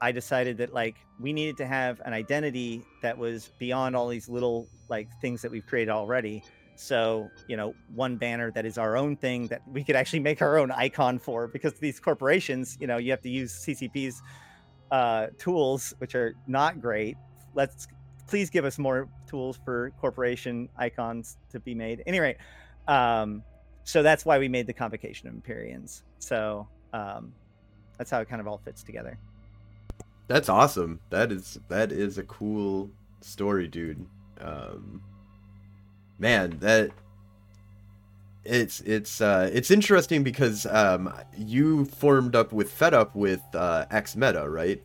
[0.00, 4.28] I decided that like we needed to have an identity that was beyond all these
[4.28, 6.42] little like things that we've created already.
[6.76, 10.42] So, you know, one banner that is our own thing that we could actually make
[10.42, 14.22] our own icon for because these corporations, you know, you have to use CCP's
[14.90, 17.16] uh, tools, which are not great.
[17.54, 17.88] Let's
[18.26, 22.02] please give us more tools for corporation icons to be made.
[22.06, 22.36] Anyway,
[22.88, 23.42] um,
[23.84, 26.02] so that's why we made the Convocation of Empyreans.
[26.18, 27.32] So um,
[27.98, 29.18] that's how it kind of all fits together.
[30.28, 31.00] That's awesome.
[31.10, 34.04] That is that is a cool story, dude.
[34.40, 35.02] Um,
[36.18, 36.90] man, that
[38.44, 43.86] it's it's uh, it's interesting because um, you formed up with Fed Up with uh,
[43.90, 44.82] X Meta, right?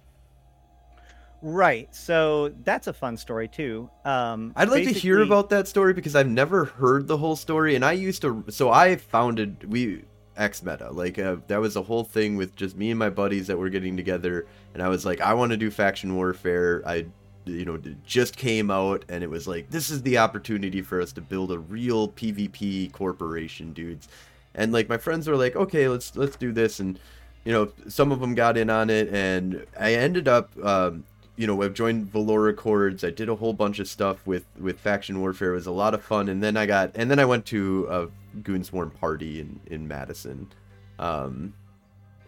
[1.44, 1.94] Right.
[1.94, 3.90] So that's a fun story too.
[4.06, 7.76] Um, I'd like to hear about that story because I've never heard the whole story,
[7.76, 8.46] and I used to.
[8.50, 10.04] So I founded we
[10.38, 13.48] X Meta, like uh, that was a whole thing with just me and my buddies
[13.48, 16.84] that were getting together, and I was like, I want to do faction warfare.
[16.86, 17.08] I
[17.46, 21.12] you know just came out and it was like this is the opportunity for us
[21.14, 24.08] to build a real pvp corporation dudes.
[24.54, 27.00] And like my friends were like okay let's let's do this and
[27.46, 31.04] you know some of them got in on it and i ended up um,
[31.38, 34.80] you know i've joined Villore Accords i did a whole bunch of stuff with with
[34.80, 35.52] faction warfare.
[35.52, 37.88] It was a lot of fun and then i got and then i went to
[37.90, 40.52] a goon swarm party in in madison.
[41.00, 41.54] Um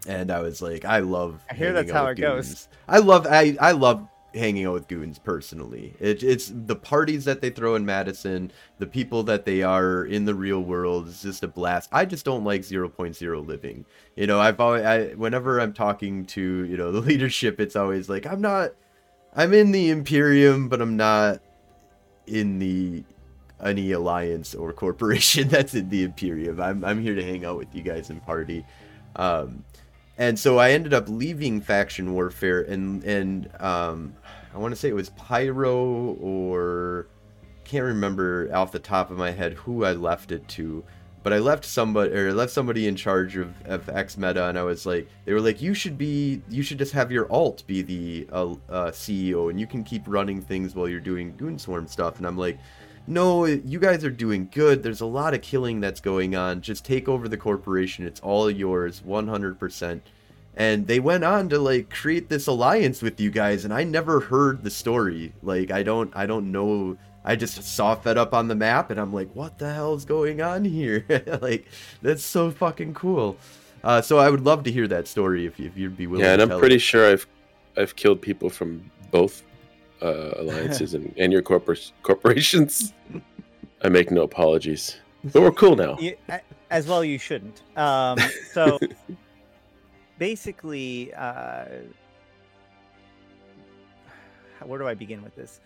[0.06, 2.48] and i was like i love i hear that's how it goons.
[2.48, 5.94] goes i love i i love hanging out with goons personally.
[6.00, 10.24] It, it's the parties that they throw in Madison, the people that they are in
[10.24, 11.08] the real world.
[11.08, 11.88] It's just a blast.
[11.92, 13.84] I just don't like 0.0 living.
[14.16, 18.08] You know, I've always, I, whenever I'm talking to you know the leadership, it's always
[18.08, 18.72] like I'm not,
[19.34, 21.40] I'm in the Imperium, but I'm not
[22.26, 23.04] in the
[23.62, 26.60] any alliance or corporation that's in the Imperium.
[26.60, 28.64] I'm I'm here to hang out with you guys and party.
[29.16, 29.64] Um,
[30.18, 34.14] and so I ended up leaving faction warfare and and um,
[34.54, 37.08] I want to say it was Pyro or
[37.64, 40.84] can't remember off the top of my head who I left it to,
[41.22, 44.62] but I left somebody or left somebody in charge of, of X Meta, and I
[44.62, 47.82] was like, they were like, you should be, you should just have your alt be
[47.82, 51.86] the uh, uh, CEO, and you can keep running things while you're doing Goon Swarm
[51.86, 52.58] stuff, and I'm like.
[53.06, 54.82] No, you guys are doing good.
[54.82, 56.62] There's a lot of killing that's going on.
[56.62, 58.06] Just take over the corporation.
[58.06, 60.00] It's all yours, 100%
[60.56, 64.20] and they went on to like create this alliance with you guys and i never
[64.20, 68.48] heard the story like i don't i don't know i just saw fed up on
[68.48, 71.04] the map and i'm like what the hell is going on here
[71.42, 71.66] like
[72.02, 73.36] that's so fucking cool
[73.82, 76.32] uh, so i would love to hear that story if, if you'd be willing yeah
[76.32, 76.82] and i'm pretty it.
[76.82, 77.26] sure i've
[77.76, 79.42] i've killed people from both
[80.02, 82.92] uh, alliances and, and your corpor- corporations
[83.82, 84.96] i make no apologies
[85.32, 86.16] but we're cool now you,
[86.70, 88.18] as well you shouldn't um,
[88.52, 88.78] so
[90.18, 91.66] basically, uh,
[94.64, 95.60] where do I begin with this?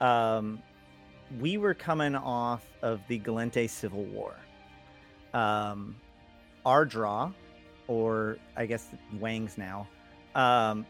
[0.00, 0.62] Um,
[1.40, 4.34] we were coming off of the Gallente Civil War.
[5.34, 5.96] Um,
[6.64, 7.32] our draw,
[7.86, 8.88] or I guess
[9.18, 9.86] Wangs now,
[10.34, 10.86] um,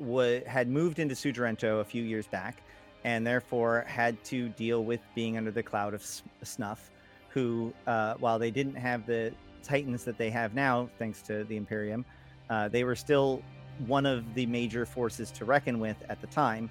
[0.00, 2.62] w- had moved into Sudrento a few years back,
[3.04, 6.90] and therefore had to deal with being under the cloud of s- snuff.
[7.30, 9.32] Who, uh, while they didn't have the
[9.62, 12.04] titans that they have now, thanks to the Imperium,
[12.48, 13.42] uh, they were still
[13.86, 16.68] one of the major forces to reckon with at the time.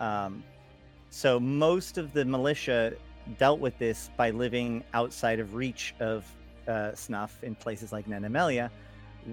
[0.00, 0.42] Um,
[1.10, 2.94] so most of the militia
[3.38, 6.24] dealt with this by living outside of reach of
[6.66, 8.70] uh, snuff in places like Nenemelia.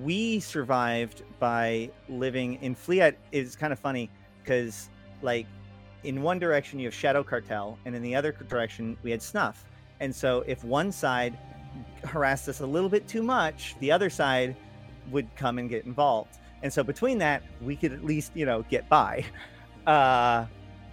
[0.03, 3.15] We survived by living in Fleet.
[3.31, 4.09] Is kind of funny
[4.41, 4.89] because,
[5.21, 5.47] like,
[6.03, 9.65] in one direction you have Shadow Cartel, and in the other direction we had Snuff.
[9.99, 11.37] And so, if one side
[12.03, 14.55] harassed us a little bit too much, the other side
[15.11, 16.37] would come and get involved.
[16.63, 19.25] And so between that, we could at least, you know, get by.
[19.85, 20.47] Uh,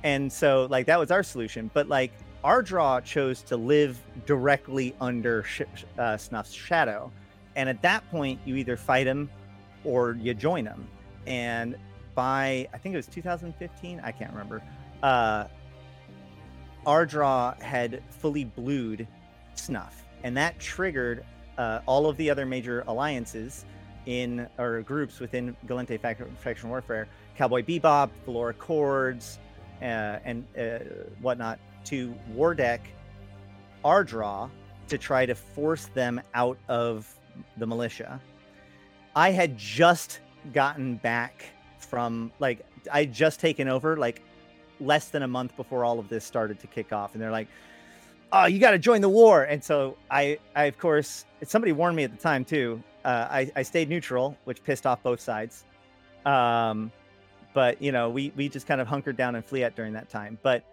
[0.04, 1.70] and so like that was our solution.
[1.72, 2.12] But like
[2.44, 5.62] our draw chose to live directly under sh-
[5.98, 7.10] uh, Snuff's shadow.
[7.56, 9.30] And at that point, you either fight them
[9.84, 10.86] or you join them.
[11.26, 11.76] And
[12.14, 14.62] by I think it was 2015, I can't remember.
[15.02, 15.44] Uh,
[16.86, 19.06] Ardra had fully blued
[19.54, 21.24] Snuff, and that triggered
[21.58, 23.64] uh, all of the other major alliances
[24.06, 29.38] in or groups within Gallente faction, warfare, Cowboy Bebop, Villore Accords,
[29.80, 30.78] uh, and uh,
[31.20, 32.80] whatnot, to war deck
[33.84, 34.50] Ardra
[34.88, 37.12] to try to force them out of
[37.56, 38.20] the militia.
[39.14, 40.20] I had just
[40.52, 41.44] gotten back
[41.78, 44.22] from like I just taken over like
[44.80, 47.48] less than a month before all of this started to kick off, and they're like,
[48.32, 51.96] "Oh, you got to join the war!" And so I, I of course, somebody warned
[51.96, 52.82] me at the time too.
[53.04, 55.64] Uh, I, I stayed neutral, which pissed off both sides.
[56.24, 56.92] Um,
[57.54, 60.38] but you know, we we just kind of hunkered down in Fleet during that time.
[60.42, 60.64] But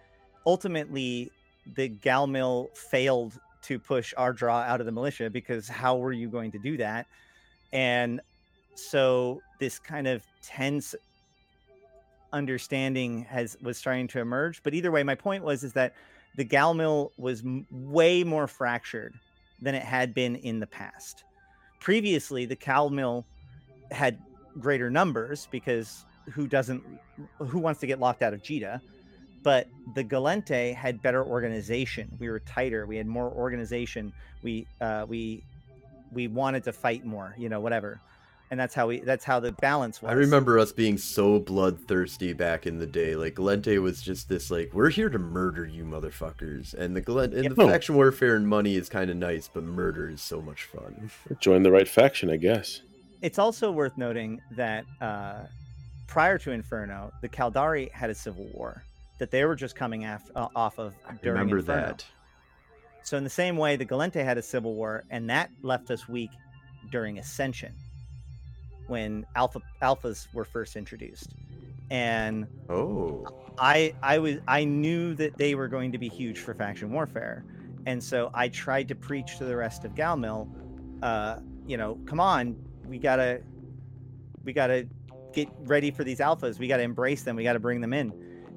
[0.45, 1.31] ultimately,
[1.75, 6.51] the Galmil failed to push Ardra out of the militia because how were you going
[6.51, 7.05] to do that?
[7.71, 8.21] And
[8.75, 10.95] so this kind of tense
[12.31, 14.61] understanding has was starting to emerge.
[14.63, 15.93] But either way, my point was is that
[16.35, 19.13] the Galmil was m- way more fractured
[19.61, 21.23] than it had been in the past.
[21.79, 23.25] Previously, the Galmil
[23.91, 24.19] had
[24.59, 26.83] greater numbers because who doesn't
[27.39, 28.79] who wants to get locked out of Jita?
[29.43, 32.09] But the Gallente had better organization.
[32.19, 32.85] We were tighter.
[32.85, 34.13] We had more organization.
[34.43, 35.43] We uh, we
[36.11, 37.33] we wanted to fight more.
[37.37, 38.01] You know, whatever
[38.51, 40.09] and that's how we that's how the balance was.
[40.09, 43.15] I remember us being so bloodthirsty back in the day.
[43.15, 47.45] Like Gallente was just this like we're here to murder you motherfuckers, and the Gallente
[47.45, 50.63] and the faction warfare and money is kind of nice, but murder is so much
[50.63, 51.11] fun.
[51.39, 52.81] Join the right faction, I guess.
[53.21, 55.41] It's also worth noting that uh,
[56.07, 58.83] prior to Inferno, the Caldari had a civil war
[59.19, 61.81] that they were just coming af- uh, off of during remember Inferno.
[61.87, 62.05] that.
[63.03, 66.07] So in the same way, the Gallente had a civil war, and that left us
[66.07, 66.31] weak
[66.91, 67.73] during Ascension
[68.87, 71.33] when alpha alphas were first introduced.
[71.91, 73.25] And Oh,
[73.57, 77.43] i i was i knew that they were going to be huge for faction warfare.
[77.85, 80.47] And so i tried to preach to the rest of galmil
[81.03, 82.55] uh you know come on
[82.87, 83.41] we gotta
[84.43, 84.87] we gotta
[85.33, 86.57] get ready for these alphas.
[86.57, 87.35] We gotta embrace them.
[87.35, 88.11] We gotta bring them in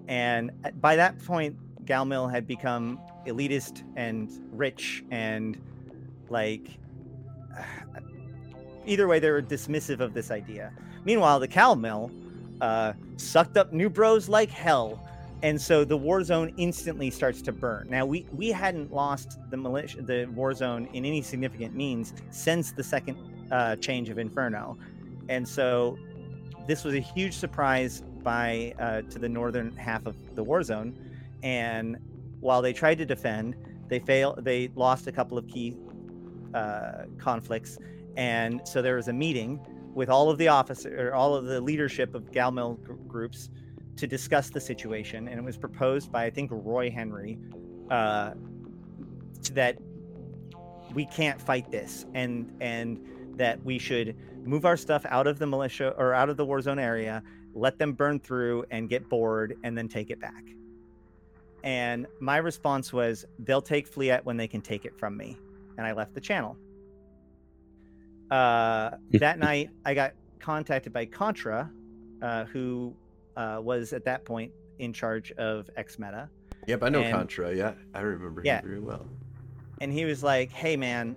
[0.08, 5.60] and by that point galmil had become elitist and rich and
[6.28, 6.78] like
[8.86, 10.72] either way, they were dismissive of this idea.
[11.04, 12.10] Meanwhile, the Mill
[12.60, 15.00] uh, sucked up new bros like hell,
[15.42, 17.88] and so the war zone instantly starts to burn.
[17.90, 22.72] Now we we hadn't lost the militia, the war zone in any significant means since
[22.72, 23.16] the second
[23.50, 24.78] uh, change of Inferno,
[25.28, 25.98] and so
[26.68, 30.96] this was a huge surprise by uh, to the northern half of the war zone,
[31.42, 31.96] and
[32.40, 33.56] while they tried to defend,
[33.88, 34.44] they failed.
[34.44, 35.76] They lost a couple of key
[36.54, 37.78] uh, conflicts
[38.16, 39.60] and so there was a meeting
[39.94, 43.50] with all of the officer or all of the leadership of Galmil gr- groups
[43.96, 45.28] to discuss the situation.
[45.28, 47.38] And it was proposed by, I think, Roy Henry
[47.90, 48.32] uh,
[49.52, 49.78] that
[50.94, 52.98] we can't fight this and, and
[53.36, 56.60] that we should move our stuff out of the militia or out of the war
[56.60, 57.22] zone area,
[57.54, 60.44] let them burn through and get bored and then take it back.
[61.64, 65.36] And my response was, they'll take Fleet when they can take it from me.
[65.78, 66.56] And I left the channel
[68.30, 71.70] uh, that night I got contacted by Contra,
[72.22, 72.94] uh, who
[73.36, 76.28] uh, was at that point in charge of X Meta,
[76.66, 77.54] yep, I know And- Contra.
[77.54, 78.60] Yeah, I remember Yeah.
[78.60, 79.06] him very well.
[79.80, 81.16] and he was like, "Hey, man,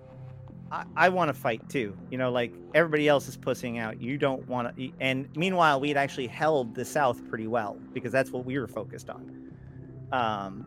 [0.71, 1.95] I, I want to fight too.
[2.09, 4.01] You know, like everybody else is pussing out.
[4.01, 8.11] You don't want to." And meanwhile, we had actually held the South pretty well because
[8.11, 9.51] that's what we were focused on.
[10.11, 10.65] Um,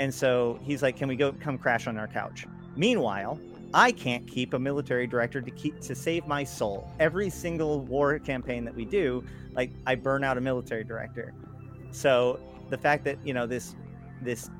[0.00, 3.38] and so he's like, "Can we go come crash on our couch?" Meanwhile,
[3.74, 6.90] I can't keep a military director to keep to save my soul.
[6.98, 11.34] Every single war campaign that we do, like I burn out a military director.
[11.90, 13.74] So the fact that you know this
[14.22, 14.50] this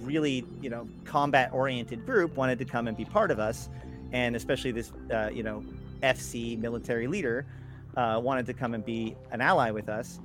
[0.00, 3.68] really you know combat oriented group wanted to come and be part of us,
[4.12, 5.64] and especially this uh, you know
[6.02, 7.46] FC military leader
[7.96, 10.20] uh, wanted to come and be an ally with us.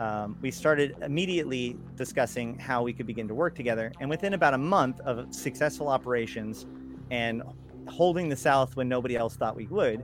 [0.00, 4.54] Um, we started immediately discussing how we could begin to work together, and within about
[4.54, 6.66] a month of successful operations
[7.10, 7.42] and
[7.86, 10.02] holding the South when nobody else thought we would,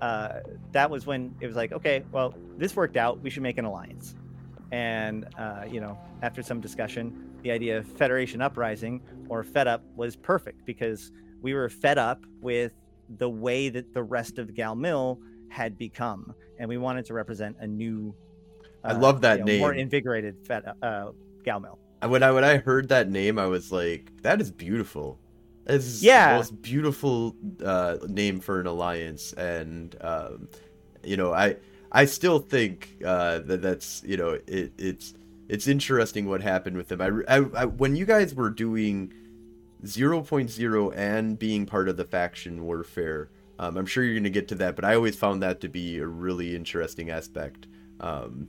[0.00, 0.40] uh,
[0.72, 3.20] that was when it was like, okay, well, this worked out.
[3.20, 4.16] We should make an alliance.
[4.72, 9.82] And uh, you know, after some discussion, the idea of Federation Uprising or Fed Up
[9.94, 11.12] was perfect because
[11.42, 12.72] we were fed up with
[13.18, 15.18] the way that the rest of Galmil
[15.50, 18.14] had become, and we wanted to represent a new.
[18.84, 19.80] I love that More name.
[19.80, 21.10] invigorated Fed uh,
[21.44, 21.78] Galmil.
[22.06, 25.18] When I when I heard that name, I was like, that is beautiful.
[25.66, 26.32] It's Yeah.
[26.32, 30.48] the most beautiful uh, name for an alliance, and um,
[31.04, 31.56] you know, I
[31.92, 35.14] I still think uh, that that's you know it, it's
[35.48, 37.00] it's interesting what happened with them.
[37.00, 39.12] I, I, I when you guys were doing
[39.84, 43.30] 0.0 and being part of the faction warfare.
[43.58, 45.68] Um, I'm sure you're going to get to that, but I always found that to
[45.68, 47.66] be a really interesting aspect
[48.00, 48.48] um,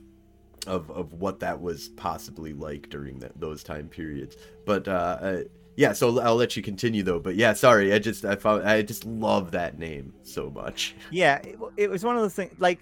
[0.66, 4.36] of of what that was possibly like during that, those time periods.
[4.64, 5.42] But uh, uh,
[5.76, 7.20] yeah, so I'll let you continue though.
[7.20, 10.94] But yeah, sorry, I just I found I just love that name so much.
[11.10, 12.54] Yeah, it, it was one of those things.
[12.58, 12.80] Like,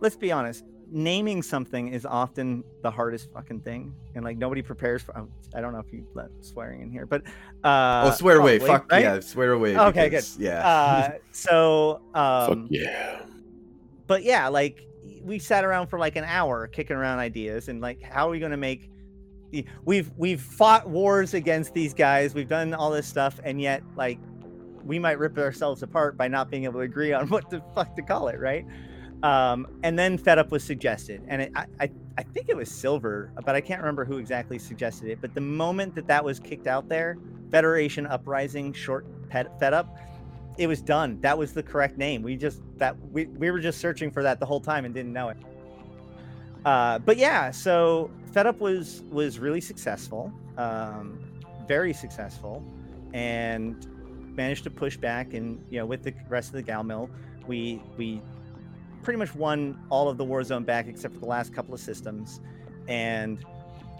[0.00, 0.64] let's be honest.
[0.94, 5.16] Naming something is often the hardest fucking thing, and like nobody prepares for.
[5.54, 7.22] I don't know if you let swearing in here, but
[7.64, 9.02] uh, oh, swear away, fuck right?
[9.02, 9.76] yeah, swear away.
[9.76, 10.66] Okay, because- Yeah.
[10.66, 13.22] Uh, so, Fuck um, yeah.
[14.06, 14.86] but yeah, like
[15.22, 18.38] we sat around for like an hour kicking around ideas and like how are we
[18.38, 18.90] going to make
[19.84, 24.18] we've we've fought wars against these guys we've done all this stuff and yet like
[24.84, 27.94] we might rip ourselves apart by not being able to agree on what the fuck
[27.94, 28.64] to call it right
[29.22, 32.70] um, and then fed up was suggested and it, I, I i think it was
[32.70, 36.40] silver but i can't remember who exactly suggested it but the moment that that was
[36.40, 37.18] kicked out there
[37.50, 39.96] federation uprising short pet, fed up
[40.58, 41.20] it was done.
[41.20, 42.22] That was the correct name.
[42.22, 45.12] We just that we, we were just searching for that the whole time and didn't
[45.12, 45.36] know it.
[46.64, 51.18] Uh, but yeah, so Fed Up was was really successful, um,
[51.66, 52.62] very successful,
[53.12, 53.86] and
[54.36, 55.34] managed to push back.
[55.34, 57.10] And you know, with the rest of the Gal Mill,
[57.46, 58.20] we we
[59.02, 62.40] pretty much won all of the Warzone back except for the last couple of systems.
[62.88, 63.44] And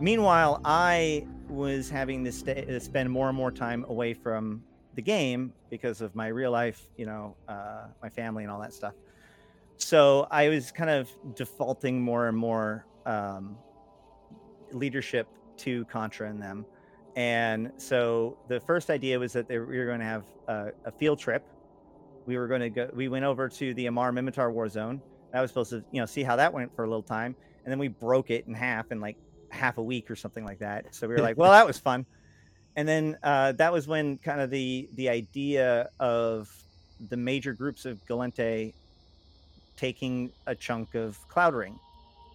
[0.00, 4.62] meanwhile, I was having to, stay, to spend more and more time away from
[4.94, 8.72] the game because of my real life, you know, uh, my family and all that
[8.72, 8.94] stuff.
[9.76, 13.57] So I was kind of defaulting more and more um,
[14.70, 15.26] leadership
[15.59, 16.64] to Contra and them.
[17.16, 20.92] And so the first idea was that they, we were going to have a, a
[20.92, 21.44] field trip.
[22.26, 22.90] We were going to go.
[22.92, 25.00] We went over to the Amarr Minmatar war zone.
[25.32, 27.72] That was supposed to, you know, see how that went for a little time, and
[27.72, 29.16] then we broke it in half in like
[29.50, 30.94] half a week or something like that.
[30.94, 32.06] So we were like, well, that was fun
[32.76, 36.50] and then uh, that was when kind of the the idea of
[37.08, 38.72] the major groups of Gallente
[39.76, 41.78] taking a chunk of Cloud Ring,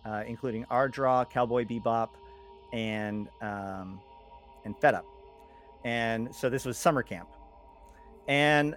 [0.06, 2.10] uh, including Ardra, Cowboy Bebop,
[2.74, 4.00] and um,
[4.66, 5.06] and Fed Up,
[5.84, 7.30] and so this was summer camp,
[8.28, 8.76] and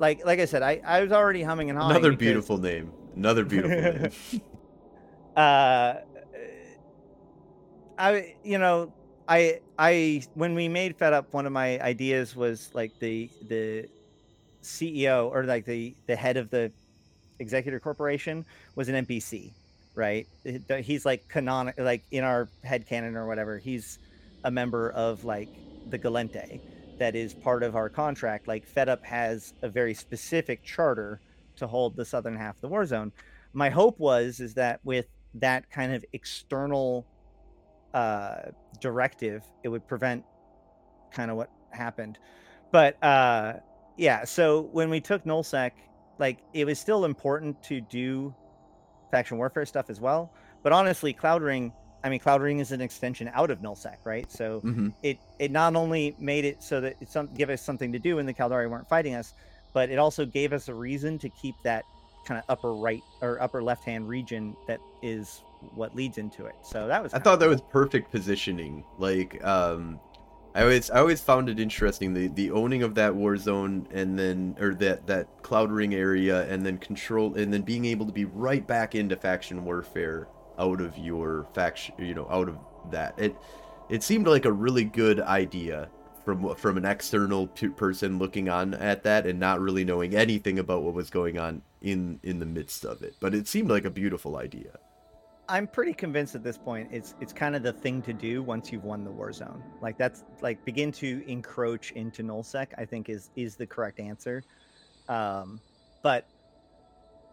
[0.00, 1.92] like like I said, I, I was already humming and hawing.
[1.92, 2.92] Another because- beautiful name.
[3.14, 4.42] Another beautiful name.
[5.36, 5.94] uh
[7.96, 8.92] i you know
[9.28, 13.86] i i when we made fed up one of my ideas was like the the
[14.62, 16.72] ceo or like the the head of the
[17.38, 18.44] executive corporation
[18.74, 19.52] was an npc
[19.94, 20.26] right
[20.82, 24.00] he's like canonic like in our head canon or whatever he's
[24.42, 25.48] a member of like
[25.90, 26.60] the gallente
[27.00, 31.20] that is part of our contract like fed up has a very specific charter
[31.56, 33.10] to hold the southern half of the war zone
[33.52, 37.06] my hope was is that with that kind of external
[37.94, 40.24] uh, directive, it would prevent
[41.12, 42.18] kind of what happened.
[42.72, 43.54] But uh,
[43.96, 45.72] yeah, so when we took nullsec,
[46.18, 48.34] like it was still important to do
[49.10, 50.32] faction warfare stuff as well.
[50.62, 51.72] But honestly, Cloud Ring,
[52.02, 54.30] I mean, Cloud Ring is an extension out of nullsec, right?
[54.30, 57.92] So hmm it it not only made it so that it some give us something
[57.92, 59.32] to do when the Caldari weren't fighting us,
[59.72, 61.84] but it also gave us a reason to keep that
[62.26, 65.42] kind of upper right or upper left hand region that is
[65.74, 66.54] what leads into it.
[66.62, 68.84] So that was I thought that was perfect positioning.
[68.98, 70.00] Like, um,
[70.54, 74.18] I always I always found it interesting the the owning of that war zone and
[74.18, 78.12] then or that that cloud ring area and then control and then being able to
[78.12, 80.26] be right back into faction warfare
[80.60, 82.58] out of your faction you know out of
[82.90, 83.34] that it
[83.88, 85.88] it seemed like a really good idea
[86.24, 90.82] from from an external person looking on at that and not really knowing anything about
[90.82, 93.90] what was going on in in the midst of it but it seemed like a
[93.90, 94.78] beautiful idea
[95.48, 98.70] I'm pretty convinced at this point it's it's kind of the thing to do once
[98.70, 99.64] you've won the war zone.
[99.82, 102.68] Like that's like begin to encroach into nullsec.
[102.78, 104.44] I think is is the correct answer.
[105.08, 105.60] Um,
[106.04, 106.24] but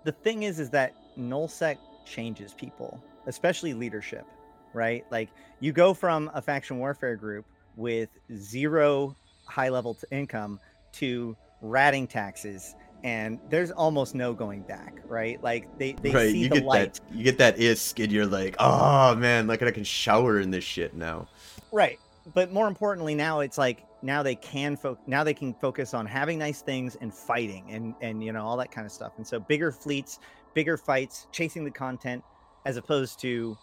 [0.04, 4.26] the thing is, is that nullsec changes people, especially leadership,
[4.74, 5.06] right?
[5.12, 9.16] Like you go from a faction warfare group with zero
[9.46, 10.60] high level t- income
[10.94, 16.40] to ratting taxes and there's almost no going back right like they, they right see
[16.40, 19.62] you the get light that you get that isk and you're like oh man like
[19.62, 21.28] i can shower in this shit now
[21.72, 22.00] Right.
[22.34, 26.06] But more importantly, now it's like now they can fo- now they can focus on
[26.06, 29.14] having nice things and fighting and and you know all that kind of stuff.
[29.18, 30.20] And so bigger fleets,
[30.54, 32.24] bigger fights, chasing the content
[32.68, 33.58] as opposed to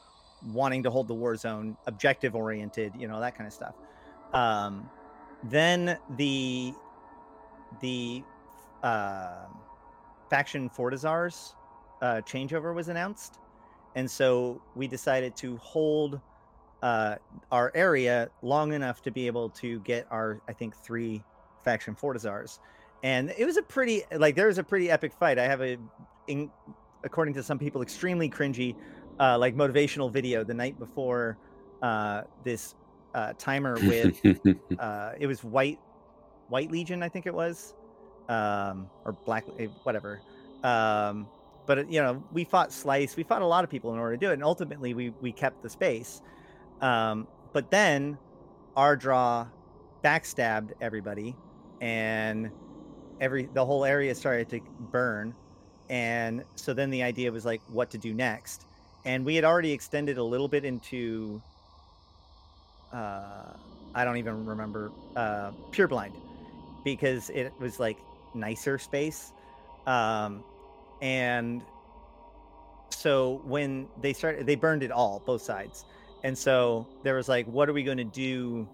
[0.53, 3.75] wanting to hold the war zone, objective oriented, you know that kind of stuff.
[4.33, 4.89] Um,
[5.45, 6.73] then the
[7.81, 8.25] the
[8.83, 9.45] uh,
[10.31, 11.55] faction Fortizars
[12.01, 13.39] uh, changeover was announced,
[13.95, 16.19] and so we decided to hold
[16.83, 17.17] uh,
[17.53, 21.23] our area long enough to be able to get our, I think, three
[21.63, 22.59] faction Fortizars,
[23.03, 25.39] and it was a pretty like there was a pretty epic fight.
[25.39, 25.77] I have a,
[26.27, 26.51] in,
[27.05, 28.75] according to some people, extremely cringy,
[29.21, 31.37] uh, like motivational video the night before
[31.83, 32.75] uh, this
[33.15, 34.21] uh, timer with
[34.79, 35.79] uh, it was white
[36.49, 37.75] white legion i think it was
[38.29, 40.21] um, or black eh, whatever.
[40.63, 41.27] Um,
[41.67, 44.21] but you know we fought slice we fought a lot of people in order to
[44.21, 46.23] do it and ultimately we we kept the space.
[46.81, 48.19] Um, but then
[48.77, 49.49] Ardra
[50.03, 51.37] backstabbed everybody
[51.81, 52.51] and
[53.21, 54.61] every the whole area started to
[54.91, 55.35] burn
[55.89, 58.67] and so then the idea was like what to do next
[59.05, 61.43] and we had already extended a little bit into
[62.93, 63.53] uh,
[63.95, 66.15] I don't even remember uh, Pure Blind
[66.85, 67.99] because it was like
[68.35, 69.33] nicer space,
[69.87, 70.45] um,
[71.03, 71.63] and
[72.91, 75.85] so when they started, they burned it all, both sides,
[76.23, 78.69] and so there was like, what are we going to do?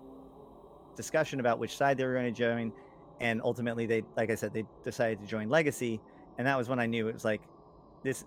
[0.97, 2.73] Discussion about which side they were going to join,
[3.21, 6.01] and ultimately they, like I said, they decided to join Legacy,
[6.37, 7.41] and that was when I knew it was like,
[8.03, 8.25] this,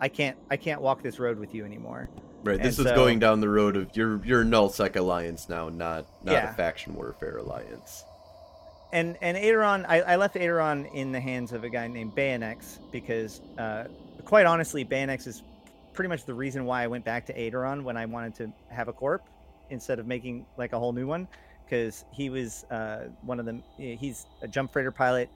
[0.00, 2.08] I can't, I can't walk this road with you anymore.
[2.44, 2.58] Right.
[2.62, 5.68] This And is so- going down the road of you're you're a nullsec alliance now,
[5.68, 6.50] not not Yeah.
[6.50, 8.04] a faction warfare alliance.
[8.92, 12.78] and and Aideron, I, I left Aideron in the hands of a guy named Bayonex
[12.92, 13.84] because, uh,
[14.24, 15.42] quite honestly, Bayonex is
[15.92, 18.86] pretty much the reason why I went back to Aideron when I wanted to have
[18.88, 19.22] a corp
[19.70, 21.26] instead of making like a whole new one,
[21.64, 25.28] because he was uh, one of the he's a jump freighter pilot.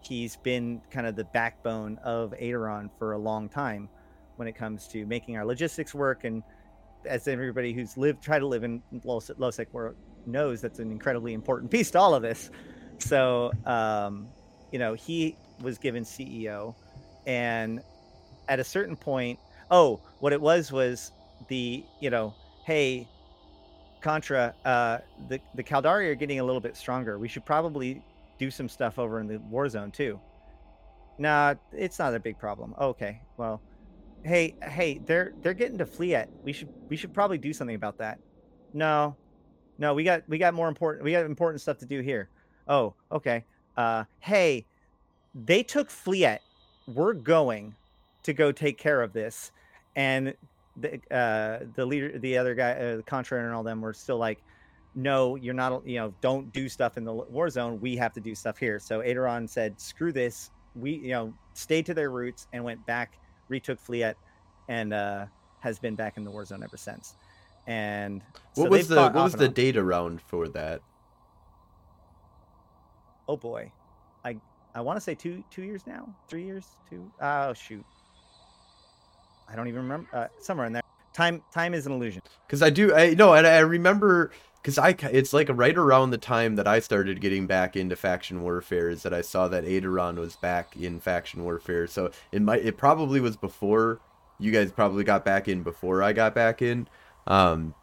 [0.00, 3.88] He's been kind of the backbone of Aideron for a long time
[4.36, 6.42] when it comes to making our logistics work and
[7.04, 8.82] as everybody who's lived try to live in
[9.50, 12.50] sec world knows that's an incredibly important piece to all of this.
[12.98, 14.28] So um,
[14.72, 16.74] you know he was given ceo
[17.26, 17.80] and
[18.48, 19.38] at a certain point
[19.70, 21.12] oh what it was was
[21.48, 22.34] the you know
[22.64, 23.08] hey
[24.00, 27.18] contra uh, the the caldari are getting a little bit stronger.
[27.18, 28.02] We should probably
[28.38, 30.20] do some stuff over in the war zone too.
[31.18, 32.74] Nah it's not a big problem.
[32.80, 33.60] Okay well
[34.26, 37.96] hey hey they're they're getting to fleet we should we should probably do something about
[37.98, 38.18] that.
[38.72, 39.16] No
[39.78, 42.28] no we got we got more important we got important stuff to do here.
[42.68, 43.44] Oh okay.
[43.76, 44.66] Uh hey
[45.34, 46.40] they took fleet
[46.88, 47.74] we're going
[48.24, 49.52] to go take care of this.
[49.94, 50.34] And
[50.76, 54.18] the uh the leader the other guy uh, the contractor and all them were still
[54.18, 54.42] like
[54.94, 57.80] no you're not you know don't do stuff in the war zone.
[57.80, 58.80] We have to do stuff here.
[58.80, 60.50] So Aideron said screw this.
[60.74, 63.18] We you know stayed to their roots and went back
[63.48, 64.14] retook fleet
[64.68, 65.26] and uh
[65.60, 67.14] has been back in the war zone ever since
[67.66, 68.22] and
[68.54, 69.52] What so was the what was the on.
[69.52, 70.80] date around for that?
[73.28, 73.70] oh boy
[74.24, 74.36] i
[74.74, 76.96] i want to say two two years now three years two.
[76.96, 77.84] two oh shoot
[79.48, 80.82] i don't even remember uh, somewhere in there
[81.16, 84.96] time time is an illusion Because I do, I know and I remember because I
[85.12, 89.02] it's like right around the time that I started getting back into faction warfare is
[89.04, 91.86] that I saw that Aideron was back in faction warfare.
[91.86, 94.00] So it might, it probably was before
[94.38, 96.88] you guys probably got back in before I got back in.
[97.26, 97.74] Um,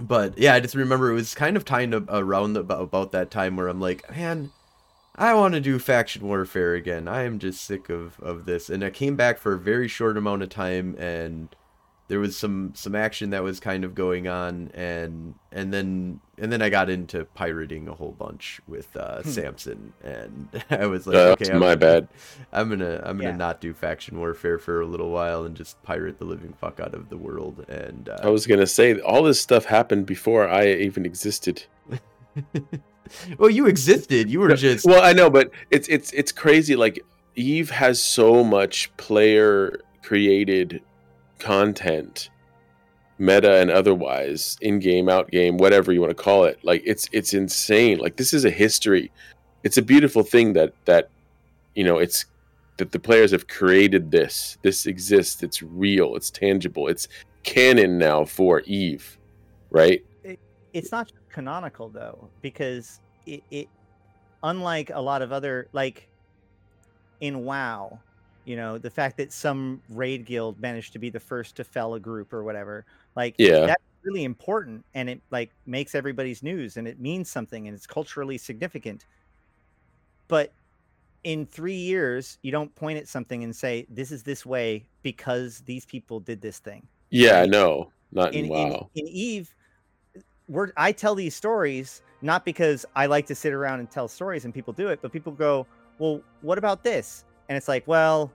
[0.00, 3.30] but yeah, I just remember it was kind of timed ab- around the, about that
[3.30, 4.50] time where I'm like, man,
[5.14, 7.06] I want to do faction warfare again.
[7.06, 8.70] I am just sick of of this.
[8.70, 11.54] And I came back for a very short amount of time and
[12.08, 16.52] there was some some action that was kind of going on and and then and
[16.52, 19.28] then I got into pirating a whole bunch with uh, Hmm.
[19.30, 22.08] Samson and I was like Uh, okay that's I'm, my bad.
[22.52, 23.36] I'm gonna I'm gonna Yeah.
[23.36, 26.92] not do faction warfare for a little while and just pirate the living fuck out
[26.94, 30.66] of the world and uh, I was gonna say all this stuff happened before I
[30.72, 31.64] even existed.
[33.38, 36.76] well you existed you were just Well, I know, but it's it's it's crazy.
[36.76, 37.00] Like
[37.36, 40.82] Eve has so much player created
[41.42, 42.30] content,
[43.18, 46.58] meta and otherwise, in game, out game, whatever you want to call it.
[46.62, 47.98] Like it's it's insane.
[47.98, 49.10] Like this is a history.
[49.64, 51.10] It's a beautiful thing that that
[51.74, 52.26] you know it's
[52.78, 54.58] that the players have created this.
[54.62, 55.42] This exists.
[55.42, 56.16] It's real.
[56.16, 56.88] It's tangible.
[56.88, 57.08] It's
[57.42, 59.18] canon now for Eve,
[59.70, 60.04] right?
[60.72, 63.68] it's not canonical though because it, it
[64.42, 66.08] unlike a lot of other like
[67.20, 67.98] in wow
[68.44, 71.94] you know the fact that some raid guild managed to be the first to fell
[71.94, 72.84] a group or whatever
[73.16, 73.66] like Yeah.
[73.66, 77.86] that's really important and it like makes everybody's news and it means something and it's
[77.86, 79.06] culturally significant
[80.28, 80.52] but
[81.24, 85.60] in three years you don't point at something and say this is this way because
[85.66, 87.50] these people did this thing Yeah, Right.
[87.50, 88.90] no, not in, in, WoW.
[88.96, 89.54] in, in Eve,
[90.48, 94.44] we're I tell these stories not because I like to sit around and tell stories
[94.44, 95.66] and people do it, but people go,
[95.98, 98.32] "Well, what about this?" And it's like, "Well,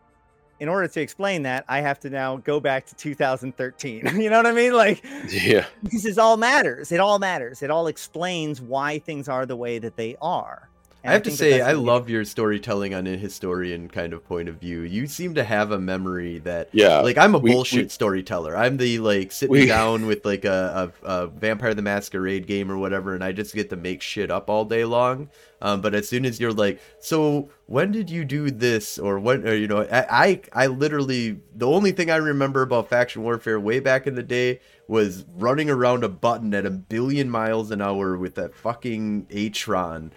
[0.60, 4.06] in order to explain that, I have to now go back to 2013.
[4.22, 4.74] you know what I mean?
[4.74, 5.66] Like, Yeah.
[5.82, 6.92] this is all matters.
[6.92, 7.64] It all matters.
[7.64, 10.70] It all explains why things are the way that they are.
[11.08, 14.28] And I have to say, I really- love your storytelling on a historian kind of
[14.28, 14.82] point of view.
[14.82, 17.00] You seem to have a memory that, Yeah.
[17.00, 18.56] like, I'm a we- bullshit we- storyteller.
[18.58, 22.70] I'm the like sitting We- down with like a, a, a Vampire the Masquerade game
[22.72, 25.30] or whatever, and I just get to make shit up all day long.
[25.60, 29.48] Um, but as soon as you're like, so when did you do this, or when,
[29.48, 33.60] or you know, I, I, I literally the only thing I remember about faction warfare
[33.60, 37.82] way back in the day was running around a button at a billion miles an
[37.82, 40.12] hour with that fucking Atron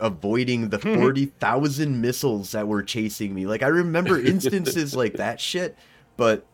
[0.00, 3.46] avoiding the 40,000 missiles that were chasing me.
[3.46, 5.76] Like I remember instances like that shit,
[6.16, 6.46] but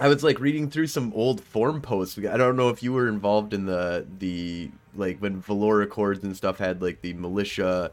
[0.00, 2.18] I was like reading through some old forum posts.
[2.18, 6.36] I don't know if you were involved in the the like when Villore Accords and
[6.36, 7.92] stuff had like the militia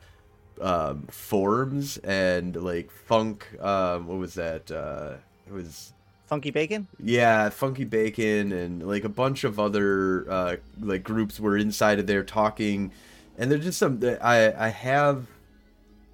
[0.59, 5.13] um forums and like funk um what was that uh
[5.47, 5.93] it was
[6.31, 6.87] Funky Bacon?
[7.03, 12.07] yeah, Funky Bacon and like a bunch of other uh, like groups were inside of
[12.07, 12.93] there talking,
[13.37, 15.27] and there's just some that I I have.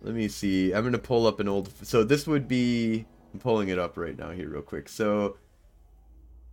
[0.02, 0.74] Let me see.
[0.74, 1.72] I'm gonna pull up an old.
[1.84, 3.06] So this would be.
[3.34, 4.90] I'm pulling it up right now here real quick.
[4.90, 5.38] So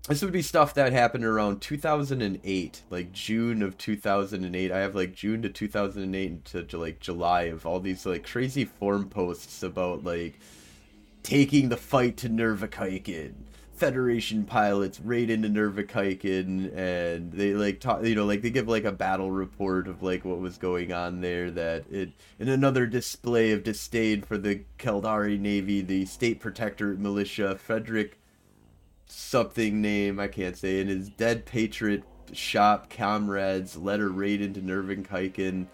[0.08, 4.70] this would be stuff that happened around 2008, like June of 2008.
[4.70, 9.08] I have like June to 2008 to, like July of all these like crazy forum
[9.08, 10.38] posts about like
[11.22, 13.32] taking the fight to Nourvukaiken.
[13.74, 18.84] Federation pilots raid into Nourvukaiken and they like talk you know like they give like
[18.84, 23.50] a battle report of like what was going on there that it in another display
[23.50, 28.20] of disdain for the Caldari Navy the state protectorate militia Frederick
[29.06, 34.60] something name I can't say and his dead patriot shop comrades led a raid into
[34.60, 35.66] Nourvukaiken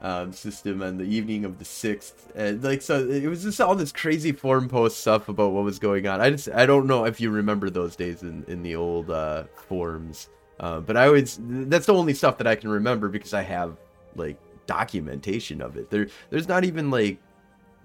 [0.00, 3.74] um, system on the evening of the sixth, and like so, it was just all
[3.74, 6.20] this crazy forum post stuff about what was going on.
[6.20, 9.44] I just I don't know if you remember those days in in the old uh,
[9.54, 10.28] forums,
[10.60, 13.76] uh, but I always that's the only stuff that I can remember because I have
[14.14, 15.90] like documentation of it.
[15.90, 17.18] There there's not even like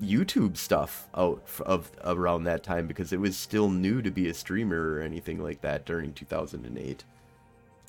[0.02, 4.34] YouTube stuff out of around that time because it was still new to be a
[4.34, 7.04] streamer or anything like that during 2008.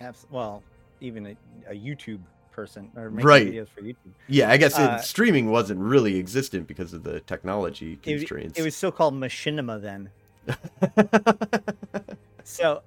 [0.01, 0.62] Abs- well,
[1.01, 1.37] even a,
[1.68, 2.20] a YouTube
[2.55, 3.46] person or making Right.
[3.48, 4.12] videos for YouTube.
[4.28, 8.59] Yeah, I guess it, Uh, streaming wasn't really existent because of the technology constraints.
[8.59, 10.11] it was still called machinima then.
[12.46, 12.82] So,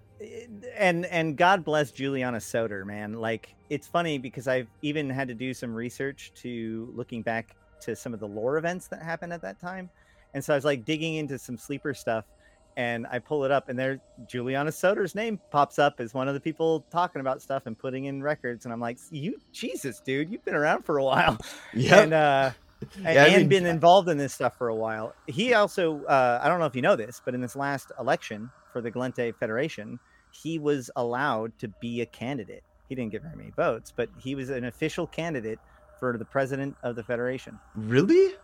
[0.78, 3.14] and and God bless Julianus Soter, man.
[3.14, 7.96] Like it's funny because I've even had to do some research to looking back to
[7.96, 9.90] some of the lore events that happened at that time,
[10.36, 12.26] and so I was like digging into some sleeper stuff,
[12.78, 16.36] and I pull it up, and there Julianus Soter's name pops up as one of
[16.36, 20.32] the people talking about stuff and putting in records, and I'm like, you Jesus, dude,
[20.32, 21.38] you've been around for a while,
[21.74, 22.52] yeah, and uh,
[23.04, 25.14] and, I mean- been involved in this stuff for a while.
[25.26, 28.52] He also, uh, I don't know if you know this, but in this last election
[28.72, 30.00] for the Gallente Federation,
[30.32, 32.64] he was allowed to be a candidate.
[32.88, 35.60] He didn't get very many votes, but he was an official candidate
[36.00, 37.60] for the president of the federation.
[37.76, 38.36] Really?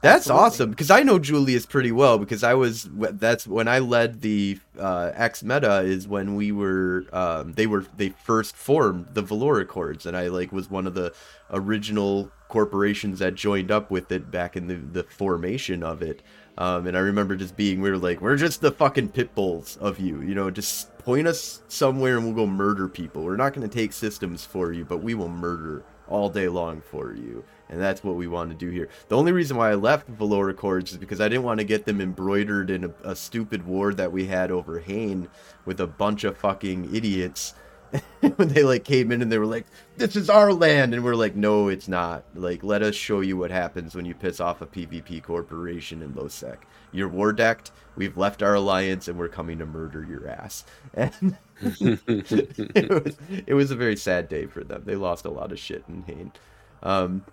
[0.00, 0.46] That's Absolutely.
[0.46, 4.60] awesome because I know Julius pretty well because I was that's when I led the
[4.78, 9.60] uh, X Meta is when we were um, they were they first formed the Villore
[9.60, 11.12] Accords and I like was one of the
[11.50, 16.22] original corporations that joined up with it back in the the formation of it
[16.58, 19.76] um, and I remember just being we were like we're just the fucking pit bulls
[19.78, 23.52] of you you know just point us somewhere and we'll go murder people we're not
[23.52, 27.44] going to take systems for you but we will murder all day long for you
[27.68, 28.88] and that's what we want to do here.
[29.08, 31.84] The only reason why I left Villore Accords is because I didn't want to get
[31.84, 35.28] them embroidered in a, a stupid war that we had over Hain
[35.64, 37.54] with a bunch of fucking idiots.
[38.36, 39.64] when they like came in and they were like,
[39.96, 42.22] "This is our land," and we're like, "No, it's not.
[42.34, 46.14] Like, let us show you what happens when you piss off a PvP corporation in
[46.14, 46.66] low sec.
[46.92, 47.72] You're war decked.
[47.98, 51.36] We've left our alliance, and we're coming to murder your ass." And
[51.80, 54.84] it was it was a very sad day for them.
[54.86, 56.32] They lost a lot of shit in Hain.
[56.82, 57.24] Um,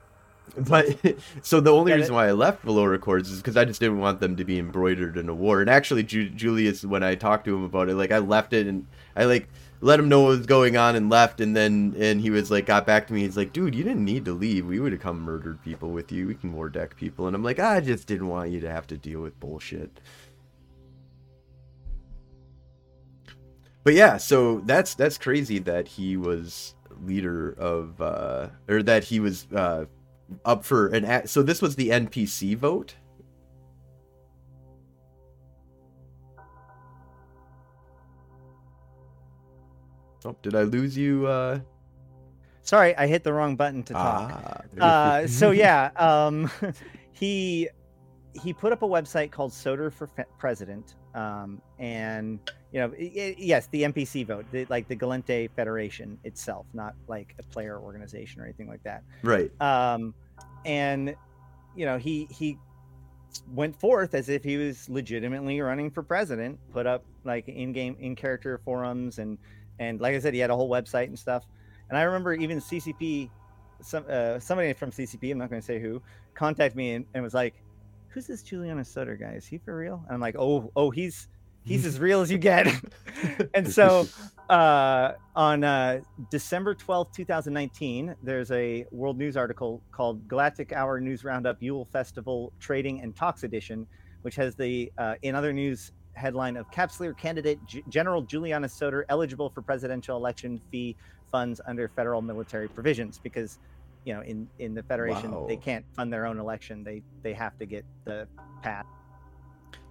[0.58, 0.88] but
[1.42, 4.00] so the only Yeah, reason why I left Villore Accords is because I just didn't
[4.00, 5.62] want them to be embroidered in a war.
[5.62, 8.68] And actually, Ju- Julius, when I talked to him about it, like I left it
[8.68, 9.50] and I like
[9.82, 11.42] let him know what was going on and left.
[11.42, 13.22] And then and he was like, got back to me.
[13.22, 14.66] He's like, dude, you didn't need to leave.
[14.68, 16.28] We would have come murdered people with you.
[16.28, 17.28] We can war deck people.
[17.28, 20.00] And I'm like, I just didn't want you to have to deal with bullshit.
[23.86, 26.74] But yeah, so that's that's crazy that he was
[27.06, 29.86] leader of uh or that he was uh
[30.44, 32.96] up for an a- so this was the NPC vote
[40.26, 41.60] Oh, did I lose you uh
[42.64, 44.32] Sorry, I hit the wrong button to talk.
[44.82, 44.84] Ah.
[45.22, 46.50] uh, so yeah, um,
[47.12, 47.70] he
[48.42, 52.40] he put up a website called Soter for Fe- President, um, and
[52.72, 56.94] you know, i- i- yes, the NPC vote, the, like the Gallente Federation itself, not
[57.08, 59.04] like a player organization or anything like that.
[59.24, 59.50] right.
[59.62, 60.14] Um,
[60.66, 61.16] and
[61.76, 62.58] you know, he he
[63.54, 66.60] went forth as if he was legitimately running for president.
[66.72, 69.38] Put up like in-game, in-character forums, and
[69.80, 71.46] and like I said, he had a whole website and stuff.
[71.90, 73.30] And I remember even CCP,
[73.82, 76.02] some uh, somebody from CCP, I'm not going to say who,
[76.34, 77.54] contacted me and, and was like,
[78.16, 79.34] "Who's this Julianus Soter guy?
[79.34, 81.28] Is he for real?" And I'm like, "Oh, oh, he's
[81.66, 82.68] he's as real as you get."
[83.54, 84.08] and so
[84.50, 86.00] uh, on uh,
[86.32, 92.54] December 12th, 2019, there's a World News article called Galactic Hour News Roundup Yule Festival
[92.62, 93.86] Trading and Talks Edition,
[94.22, 99.06] which has the uh, in other news headline of Capsuleer candidate G- General Julianus Soter
[99.10, 100.96] eligible for presidential election fee
[101.30, 103.60] funds under federal military provisions because
[104.06, 107.58] you know in in the federation they can't fund their own election they they have
[107.58, 108.28] to get the
[108.62, 108.86] pass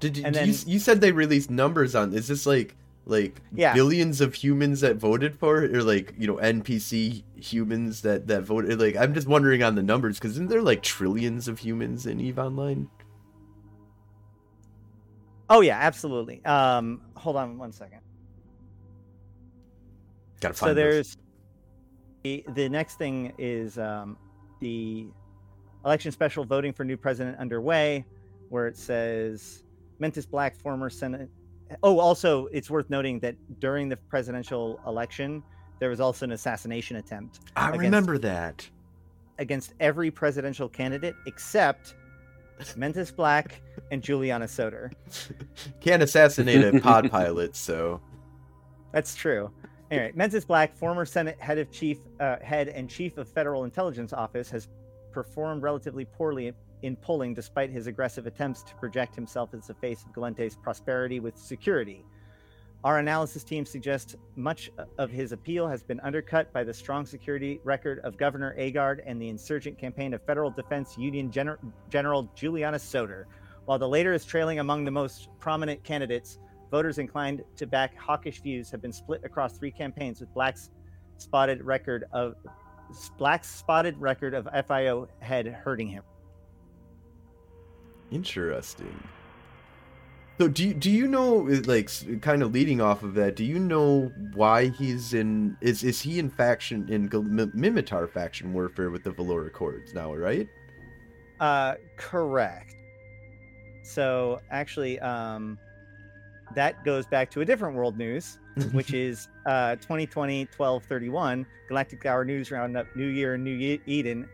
[0.01, 2.15] Did you, do you, you said they released numbers on?
[2.15, 3.75] Is this like like Yeah.
[3.75, 8.45] billions of humans that voted for it, or like you know NPC humans that that
[8.45, 8.81] voted?
[8.81, 12.21] Like I'm just wondering on the numbers because isn't there like trillions of humans in
[12.21, 12.89] Eve Online?
[15.51, 18.01] oh yeah absolutely um hold on one second
[20.41, 21.17] Gotta find so there's those.
[22.29, 24.16] The next thing is um,
[24.61, 25.07] the
[25.85, 28.07] election special voting for new president underway
[28.49, 29.62] where it says
[30.01, 31.29] mentas blaque former senate
[31.83, 35.43] oh also it's worth noting that during the presidential election
[35.81, 38.66] there was also an assassination attempt I against- remember that.
[39.39, 41.95] against every presidential candidate except
[42.79, 43.61] mentas blaque
[43.91, 44.91] and julianus soter
[45.81, 48.01] Can't assassinate a pod pilot, so
[48.93, 49.51] That's true.
[49.95, 54.12] Anyway, Mentas Blaque, former Senate head of chief uh, head and chief of Federal Intelligence
[54.12, 54.68] Office, has
[55.12, 60.03] performed relatively poorly in polling despite his aggressive attempts to project himself as the face
[60.03, 62.05] of Gallente's prosperity with security.
[62.82, 64.68] Our analysis team suggests much
[64.99, 69.22] of his appeal has been undercut by the strong security record of Governor Aguard and
[69.22, 73.28] the insurgent campaign of Federal Defense Union Gener- General Julianus Soter.
[73.64, 76.38] While the latter is trailing among the most prominent candidates,
[76.75, 80.70] voters inclined to back hawkish views have been split across three campaigns with Blaque's
[81.18, 82.35] spotted record of
[83.16, 86.03] Blaque's spotted record of FIO head hurting him.
[88.11, 88.93] interesting.
[90.41, 93.37] So do you, do you know like kind of leading off of that?
[93.37, 95.57] Do you know why he's in?
[95.61, 100.12] Is is he in faction in Minmatar faction warfare with the Valor Accords now?
[100.12, 100.49] Right?
[101.39, 102.75] Uh, correct.
[103.85, 105.57] So actually, um,
[106.55, 108.39] that goes back to a different world news,
[108.73, 114.29] which is uh 2020 1231 Galactic Hour News Roundup New Year New Ye- Eden,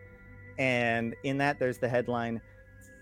[0.57, 2.41] and in that there's the headline.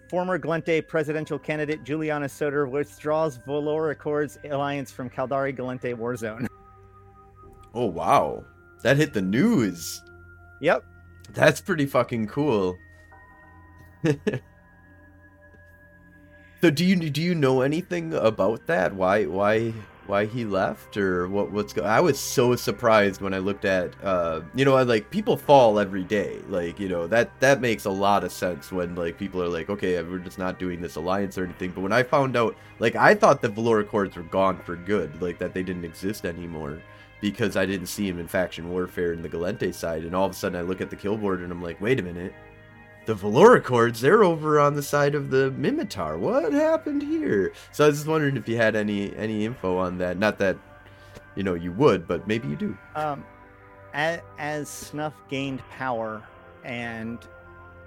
[0.09, 6.47] Former Gallente presidential candidate Julianus Soter withdraws Villore Accords alliance from Caldari Gallente Warzone.
[7.75, 8.43] Oh wow,
[8.81, 10.01] that hit the news.
[10.61, 10.83] Yep.
[11.33, 12.75] That's pretty fucking cool.
[16.61, 18.93] so do you do you know anything about that?
[18.93, 19.73] Why why
[20.07, 23.93] why he left or what what's go- I was so surprised when I looked at
[24.03, 26.39] uh you know I like people fall every day.
[26.49, 29.69] Like, you know, that that makes a lot of sense when like people are like,
[29.69, 31.71] okay, we're just not doing this alliance or anything.
[31.71, 35.21] But when I found out like I thought the Villore Accords were gone for good,
[35.21, 36.81] like that they didn't exist anymore
[37.21, 40.31] because I didn't see him in faction warfare in the Gallente side, and all of
[40.31, 42.33] a sudden I look at the kill board and I'm like, wait a minute,
[43.09, 46.19] the Villore Accords, they're over on the side of the Minmatar.
[46.19, 47.53] What happened here?
[47.71, 50.19] So I was just wondering if you had any any info on that.
[50.19, 50.59] Not that
[51.33, 52.77] you know you would, but maybe you do.
[52.93, 53.25] Um,
[53.95, 56.21] as, as Snuff gained power
[56.63, 57.17] and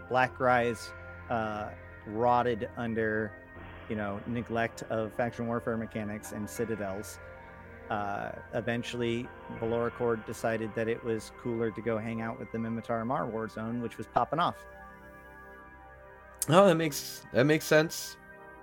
[0.08, 0.90] Black Rise
[1.30, 1.68] uh,
[2.08, 3.30] rotted under,
[3.88, 7.20] you know, neglect of faction warfare mechanics and citadels,
[7.90, 9.28] uh, eventually
[9.60, 13.48] Valoricord decided that it was cooler to go hang out with the Minmatar Mar war
[13.48, 14.56] zone, which was popping off.
[16.48, 18.16] Oh, that makes that makes sense.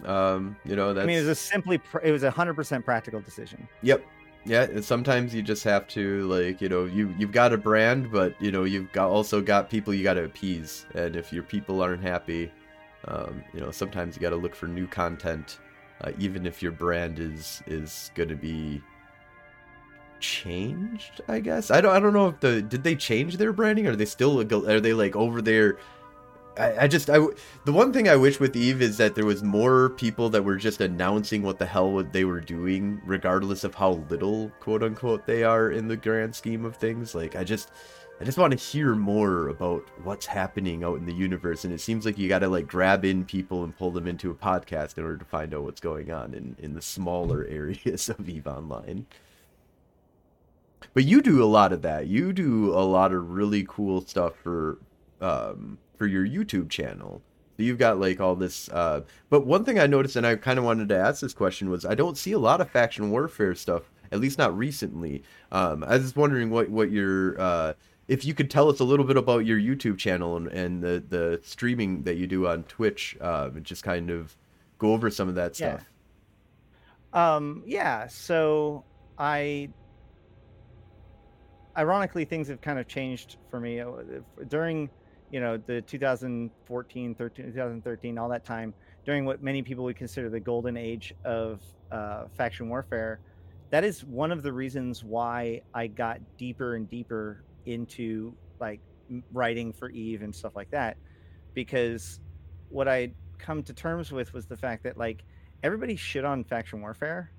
[0.05, 2.55] Um, you know that's I mean, it was a simply, pr- it was a hundred
[2.55, 3.67] percent practical decision.
[3.81, 4.05] Yep.
[4.45, 8.41] Yeah, sometimes you just have to like, you know, you you've got a brand, but
[8.41, 10.85] you know, you've got also got people you got to appease.
[10.95, 12.49] And if your people aren't happy,
[13.09, 15.59] um, you know, sometimes you got to look for new content
[16.01, 18.81] uh, even if your brand is is going to be
[20.19, 21.71] changed, I guess.
[21.71, 24.05] I don't I don't know if the did they change their branding or are they
[24.05, 25.77] still are they like over there
[26.59, 27.19] I, I just I
[27.63, 30.57] the one thing I wish with Eve is that there was more people that were
[30.57, 35.43] just announcing what the hell they were doing, regardless of how little quote unquote they
[35.43, 37.15] are in the grand scheme of things.
[37.15, 37.71] Like I just
[38.19, 41.79] I just want to hear more about what's happening out in the universe, and it
[41.79, 44.97] seems like you got to like grab in people and pull them into a podcast
[44.97, 48.47] in order to find out what's going on in in the smaller areas of Eve
[48.47, 49.05] Online.
[50.93, 52.07] But you do a lot of that.
[52.07, 54.79] You do a lot of really cool stuff for
[55.21, 57.21] um, for your YouTube channel.
[57.57, 58.69] So you've got like all this.
[58.69, 61.69] Uh, but one thing I noticed, and I kind of wanted to ask this question,
[61.69, 65.23] was I don't see a lot of faction warfare stuff, at least not recently.
[65.51, 67.73] Um, I was just wondering what what your uh,
[68.07, 71.03] if you could tell us a little bit about your YouTube channel and, and the
[71.09, 74.37] the streaming that you do on Twitch, uh, and just kind of
[74.77, 75.83] go over some of that stuff.
[77.13, 77.35] Yeah.
[77.35, 78.07] Um, yeah.
[78.07, 78.85] So
[79.17, 79.69] I
[81.77, 83.91] ironically things have kind of changed for me uh,
[84.47, 84.89] during
[85.31, 88.73] you know the 2014 13 2013 all that time
[89.05, 91.61] during what many people would consider the golden age of
[91.91, 93.19] uh, faction warfare
[93.69, 98.79] that is one of the reasons why i got deeper and deeper into like
[99.31, 100.97] writing for eve and stuff like that
[101.53, 102.19] because
[102.69, 105.23] what i come to terms with was the fact that like
[105.63, 107.31] everybody shit on faction warfare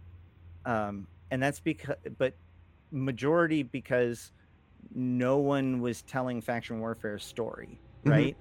[0.66, 2.34] um, and that's because but
[2.90, 4.32] majority because
[4.94, 8.10] no one was telling faction warfare's story, Mhm.
[8.10, 8.36] right?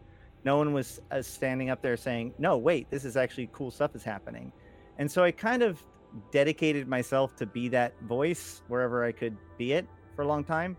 [0.46, 3.96] No one was uh, standing up there saying, "No, wait, this is actually cool stuff
[3.96, 4.52] is happening,"
[4.98, 5.84] and so I kind of
[6.32, 9.86] dedicated myself to be that voice wherever I could be it
[10.16, 10.76] for a long time,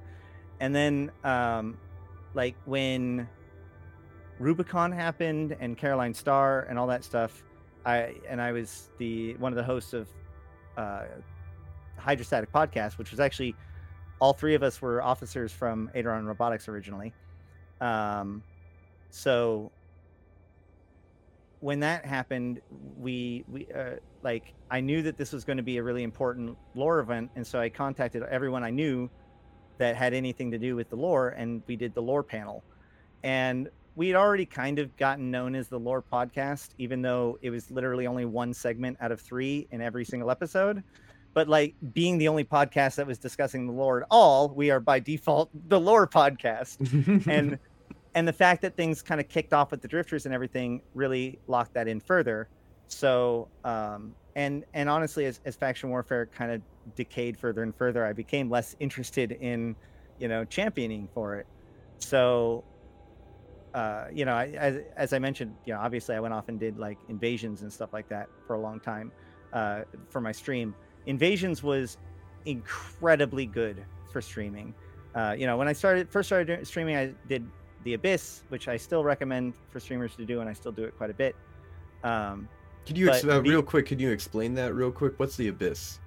[0.60, 1.78] and then um,
[2.34, 3.28] like when
[4.38, 7.44] Rubicon happened and Caroline Starr and all that stuff,
[7.84, 10.08] I and I was the one of the hosts of
[10.78, 11.04] uh,
[11.98, 13.54] Hydrostatic podcast, which was actually
[14.20, 17.12] all three of us were officers from Aideron Robotics originally.
[17.80, 18.42] Um,
[19.10, 19.72] so
[21.60, 22.60] when that happened,
[22.98, 26.56] we we uh, like I knew that this was going to be a really important
[26.74, 29.10] lore event, and so I contacted everyone I knew
[29.78, 32.62] that had anything to do with the lore, and we did the lore panel.
[33.22, 37.50] And we had already kind of gotten known as the lore podcast, even though it
[37.50, 40.82] was literally only one segment out of three in every single episode
[41.34, 44.80] but like being the only podcast that was discussing the lore at all we are
[44.80, 46.78] by default the lore podcast.
[47.30, 47.58] And
[48.14, 51.38] and the fact that things kind of kicked off with the drifters and everything really
[51.46, 52.48] locked that in further.
[52.88, 56.62] So um and and honestly as, as faction warfare kind of
[56.96, 59.76] decayed further and further i became less interested in
[60.18, 61.46] you know championing for it.
[61.98, 62.64] So
[63.74, 66.58] uh you know I, as, as i mentioned you know obviously i went off and
[66.58, 69.12] did like invasions and stuff like that for a long time
[69.52, 70.74] uh for my stream
[71.06, 71.98] Invasions was
[72.46, 74.74] incredibly good for streaming.
[75.14, 77.46] Uh, you know, when I started first started doing- streaming, I did
[77.84, 80.96] the Abyss, which I still recommend for streamers to do, and I still do it
[80.96, 81.34] quite a bit.
[82.04, 82.48] Um,
[82.86, 83.86] Could you ex- uh, the- real quick?
[83.86, 85.18] Could you explain that real quick?
[85.18, 85.98] What's the abyss?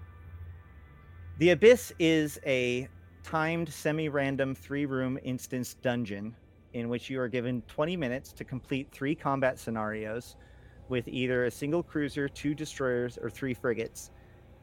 [1.39, 2.87] The Abyss is a
[3.23, 6.35] timed semi-random three-room instance dungeon
[6.73, 10.35] in which you are given 20 minutes to complete three combat scenarios
[10.89, 14.11] with either a single cruiser, two destroyers, or three frigates.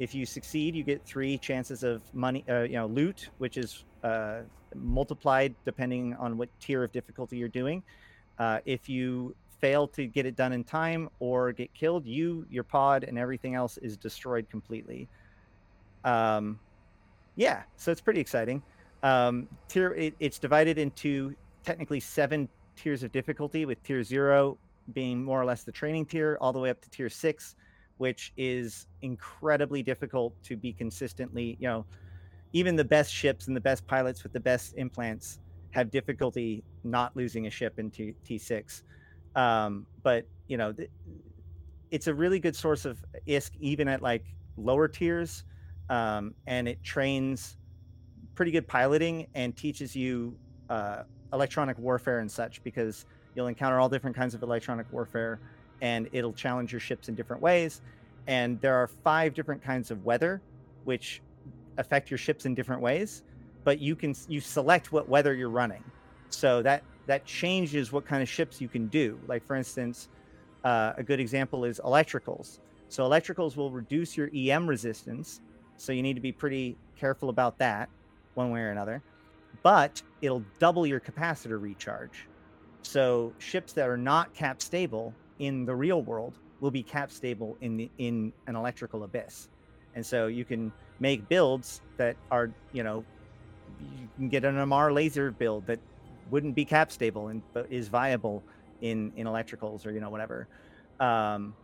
[0.00, 3.84] If you succeed, you get three chances of money, uh, you know, loot, which is
[4.02, 4.40] uh,
[4.74, 7.82] multiplied depending on what tier of difficulty you're doing.
[8.38, 12.64] Uh, if you fail to get it done in time or get killed, you, your
[12.64, 15.06] pod, and everything else is destroyed completely.
[16.02, 16.58] Um,
[17.36, 18.62] yeah, so it's pretty exciting.
[19.02, 24.56] Um, tier it, it's divided into technically seven tiers of difficulty, with tier zero
[24.94, 27.54] being more or less the training tier, all the way up to tier six,
[28.00, 31.58] which is incredibly difficult to be consistently.
[31.60, 31.86] You know,
[32.54, 35.38] even the best ships and the best pilots with the best implants
[35.72, 38.82] have difficulty not losing a ship in T- T6.
[39.34, 40.90] Um, but you know, th-
[41.90, 44.24] it's a really good source of ISK even at like
[44.56, 45.44] lower tiers,
[45.90, 47.58] um, and it trains
[48.34, 50.38] pretty good piloting and teaches you
[50.70, 51.02] uh,
[51.34, 55.38] electronic warfare and such because you'll encounter all different kinds of electronic warfare
[55.80, 57.80] and it'll challenge your ships in different ways.
[58.26, 60.40] And there are five different kinds of weather
[60.84, 61.22] which
[61.78, 63.22] affect your ships in different ways
[63.64, 65.84] but you can you select what weather you're running.
[66.30, 69.18] So that that changes what kind of ships you can do.
[69.26, 70.08] Like for instance
[70.64, 72.58] uh, a good example is electricals.
[72.88, 75.40] So electricals will reduce your em resistance
[75.76, 77.88] so you need to be pretty careful about that
[78.34, 79.02] one way or another
[79.62, 82.26] but it'll double your capacitor recharge.
[82.82, 87.56] So ships that are not cap stable in the real world will be cap stable
[87.60, 89.48] in the in an electrical abyss
[89.94, 93.04] and so you can make builds that are you know
[93.80, 95.80] you can get an amar laser build that
[96.30, 98.42] wouldn't be cap stable and but is viable
[98.82, 100.46] in in electricals or you know whatever
[101.00, 101.54] um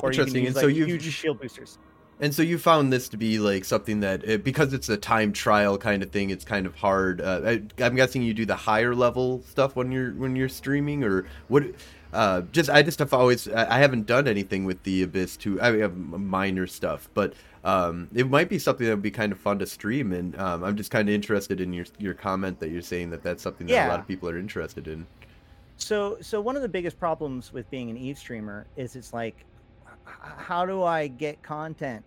[0.00, 1.78] or you can Interesting, use and like so you've- huge shield boosters
[2.20, 5.76] And so you found this to be like something that, because it's a time trial
[5.78, 7.20] kind of thing, it's kind of hard.
[7.20, 11.02] Uh, I, I'm guessing you do the higher level stuff when you're when you're streaming,
[11.02, 11.64] or what?
[12.14, 15.60] Uh, just I just have always I haven't done anything with the Abyss too.
[15.60, 17.34] I have minor stuff, but
[17.64, 20.12] um, it might be something that would be kind of fun to stream.
[20.12, 23.22] And um, I'm just kind of interested in your your comment that you're saying that
[23.22, 23.88] that's something that Yeah.
[23.88, 25.06] a lot of people are interested in.
[25.76, 29.44] So, so one of the biggest problems with being an Eve streamer is it's like,
[30.04, 32.04] how do I get content?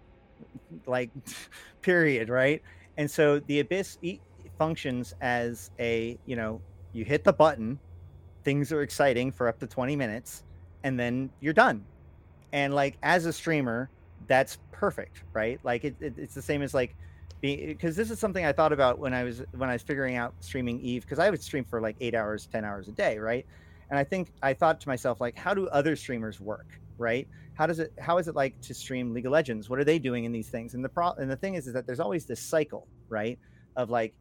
[0.85, 1.09] Like,
[1.81, 2.61] period, right?
[2.95, 4.19] And so the Abyss e-
[4.57, 6.61] functions as a, you know,
[6.93, 7.77] you hit the button,
[8.47, 10.43] things are exciting for up to 20 minutes,
[10.85, 11.83] and then you're done.
[12.53, 13.89] And like, as a streamer,
[14.25, 15.59] that's perfect, right?
[15.65, 16.95] Like, it, it, it's the same as like,
[17.41, 20.33] because this is something I thought about when I was when I was figuring out
[20.39, 23.45] streaming Eve because I would stream for like eight hours, ten hours a day, right?
[23.89, 27.27] And I think I thought to myself like, how do other streamers work, right?
[27.53, 29.69] How does it how is it like to stream League of Legends?
[29.69, 30.73] What are they doing in these things?
[30.73, 33.37] And the pro and the thing is is that there's always this cycle, right?
[33.75, 34.15] Of like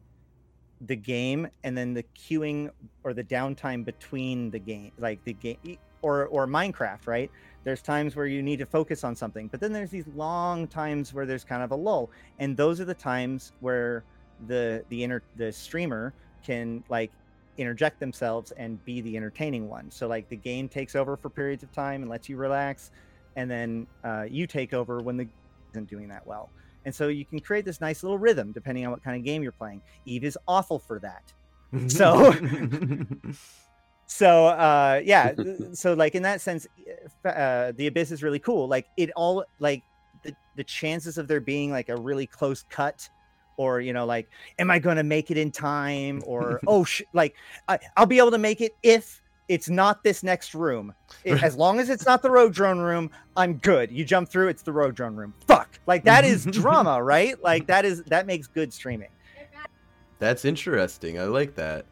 [0.81, 2.69] the game and then the queuing
[3.03, 7.31] or the downtime between the game, like the game or or Minecraft, right?
[7.63, 11.13] There's times where you need to focus on something, but then there's these long times
[11.13, 12.09] where there's kind of a lull,
[12.39, 14.03] and those are the times where
[14.47, 16.13] the the inner the streamer
[16.43, 17.11] can like
[17.57, 19.89] interject themselves and be the entertaining one.
[19.89, 22.91] So like the game takes over for periods of time and lets you relax,
[23.35, 25.27] and then uh, you take over when the
[25.71, 26.49] isn't doing that well.
[26.87, 29.43] And so you can create this nice little rhythm depending on what kind of game
[29.43, 29.81] you're playing.
[30.05, 31.33] Eve is awful for that.
[31.91, 32.33] So-
[34.09, 35.33] So uh, yeah,
[35.73, 36.65] so like in that sense,
[37.25, 38.65] uh, the abyss is really cool.
[38.69, 39.83] Like it all like
[40.23, 43.07] the the chances of there being like a really close cut.
[43.57, 44.29] Or you know, like,
[44.59, 46.23] am I going to make it in time?
[46.25, 47.35] Or oh, sh- like
[47.67, 50.93] I, I'll be able to make it if it's not this next room.
[51.23, 53.91] It- as long as it's not the rogue drone room, I'm good.
[53.91, 55.33] You jump through, it's the rogue drone room.
[55.47, 57.41] Fuck, like that is drama, right?
[57.43, 59.09] Like that is that makes good streaming.
[60.19, 61.19] That's interesting.
[61.19, 61.85] I like that.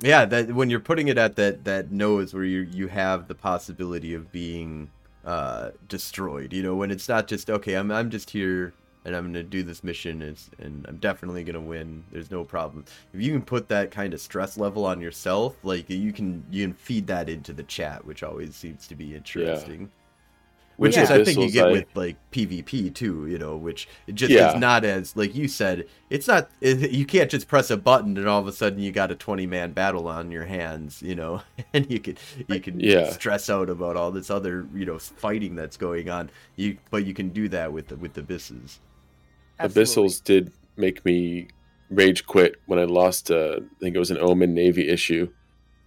[0.00, 3.34] Yeah, that when you're putting it at that that nose where you you have the
[3.34, 4.90] possibility of being
[5.24, 6.52] uh destroyed.
[6.52, 9.62] You know, when it's not just okay, I'm I'm just here and I'm gonna do
[9.62, 12.04] this mission is and I'm definitely gonna win.
[12.10, 12.84] There's no problem.
[13.12, 16.64] If you can put that kind of stress level on yourself, like you can you
[16.66, 19.90] can feed that into the chat, which always seems to be interesting.
[20.76, 23.28] Which With is, I think, you get I- with like PvP too.
[23.28, 24.54] You know, which it just Yeah.
[24.54, 25.84] is not as like you said.
[26.10, 26.50] It's not.
[26.60, 29.14] It, you can't just press a button and all of a sudden you got a
[29.14, 31.00] twenty man battle on your hands.
[31.00, 31.42] You know,
[31.72, 33.10] and you could you can Yeah.
[33.12, 36.28] stress out about all this other you know fighting that's going on.
[36.56, 38.80] You but you can do that with the, with abysses.
[39.58, 39.82] Absolutely.
[39.82, 41.48] Abyssals did make me
[41.90, 43.30] rage quit when I lost.
[43.30, 45.30] Uh, I think it was an Omen Navy issue.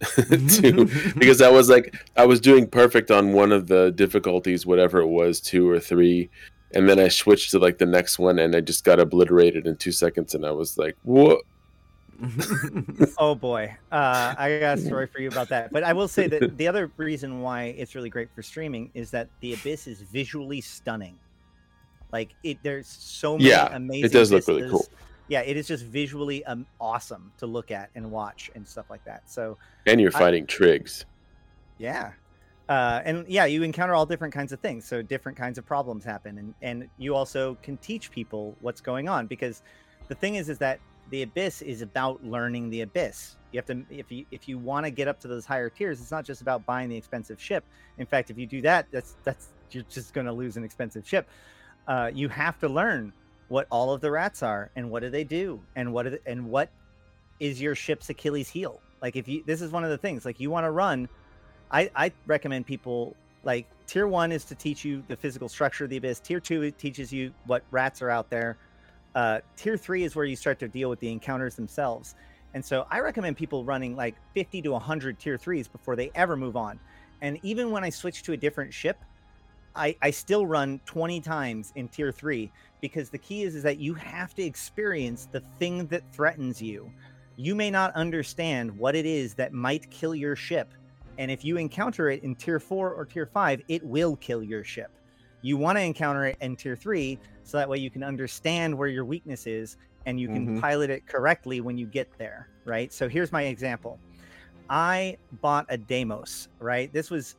[0.28, 5.00] to, because I was like, I was doing perfect on one of the difficulties, whatever
[5.00, 6.30] it was, two or three,
[6.72, 9.76] and then I switched to like the next one, and I just got obliterated in
[9.76, 11.40] two seconds, and I was like, what?
[13.18, 15.72] Oh boy, uh, I got a story for you about that.
[15.72, 19.10] But I will say that the other reason why it's really great for streaming is
[19.12, 21.16] that the abyss is visually stunning.
[22.12, 24.04] Like it, there's so many Yeah, amazing.
[24.06, 24.86] it does look really cool.
[25.28, 29.04] Yeah, it is just visually um, awesome to look at and watch and stuff like
[29.04, 29.28] that.
[29.30, 31.04] So And you're I- fighting Trigs.
[31.78, 32.12] yeah.
[32.68, 34.84] Uh, and yeah, you encounter all different kinds of things.
[34.86, 39.08] So different kinds of problems happen, and and you also can teach people what's going
[39.08, 39.62] on because
[40.08, 40.78] the thing is, is that
[41.08, 43.36] the abyss is about learning the abyss.
[43.52, 45.98] You have to if you if you want to get up to those higher tiers,
[45.98, 47.64] it's not just about buying the expensive ship.
[47.96, 51.08] In fact, if you do that, that's that's you're just going to lose an expensive
[51.08, 51.26] ship.
[51.88, 53.12] Uh, you have to learn
[53.48, 56.70] what all of the rats are and what do they do and what and what
[57.40, 58.80] is your ship's Achilles heel.
[59.02, 61.08] Like if you this is one of the things like you want to run
[61.70, 65.90] I, I recommend people like tier one is to teach you the physical structure of
[65.90, 66.20] the abyss.
[66.20, 68.56] Tier two teaches you what rats are out there.
[69.14, 72.14] Uh, tier three is where you start to deal with the encounters themselves.
[72.54, 76.36] And so I recommend people running like 50 to 100 tier threes before they ever
[76.36, 76.80] move on.
[77.20, 78.98] And even when I switch to a different ship,
[79.78, 82.50] I, I still run 20 times in tier three
[82.80, 86.92] because the key is, is that you have to experience the thing that threatens you.
[87.36, 90.72] You may not understand what it is that might kill your ship.
[91.18, 94.64] And if you encounter it in tier four or tier five, it will kill your
[94.64, 94.90] ship.
[95.42, 98.88] You want to encounter it in tier three so that way you can understand where
[98.88, 99.76] your weakness is
[100.06, 100.60] and you can Mhm.
[100.60, 102.92] pilot it correctly when you get there, right?
[102.92, 104.00] So here's my example.
[104.70, 106.92] I bought a Deimos, right?
[106.92, 107.36] This was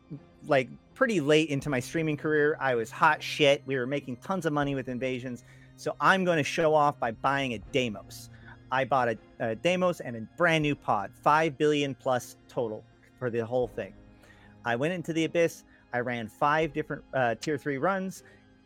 [0.47, 2.57] like pretty late into my streaming career.
[2.59, 3.61] I was hot shit.
[3.65, 5.43] We were making tons of money with invasions.
[5.75, 8.29] So I'm going to show off by buying a Deimos.
[8.71, 12.83] I bought a, a Deimos and a brand new pod, 5 billion plus total
[13.17, 13.93] for the whole thing.
[14.65, 15.63] I went into the abyss.
[15.93, 18.23] I ran five different uh, tier three runs.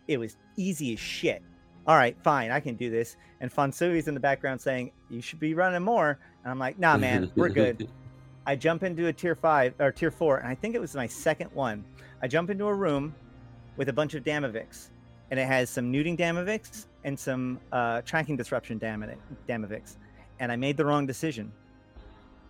[0.08, 1.42] It was easy as shit.
[1.88, 3.16] All right, fine, I can do this.
[3.42, 6.18] And Fonsui's in the background saying, You should be running more.
[6.44, 7.88] And I'm like, Nah, man, we're good.
[8.46, 11.08] I jump into a tier five or tier four, and I think it was my
[11.08, 11.86] second one.
[12.22, 13.16] I jump into a room
[13.78, 14.90] with a bunch of Damaviks,
[15.32, 19.98] and it has some neuting Damaviks and some uh, tracking disruption Damaviks.
[20.40, 21.52] And I made the wrong decision.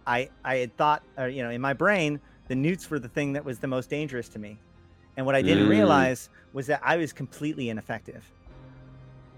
[0.06, 3.34] I I had thought, or, you know, in my brain, the neuts were the thing
[3.34, 4.58] that was the most dangerous to me.
[5.16, 5.70] And what I didn't mm.
[5.70, 8.26] realize was that I was completely ineffective.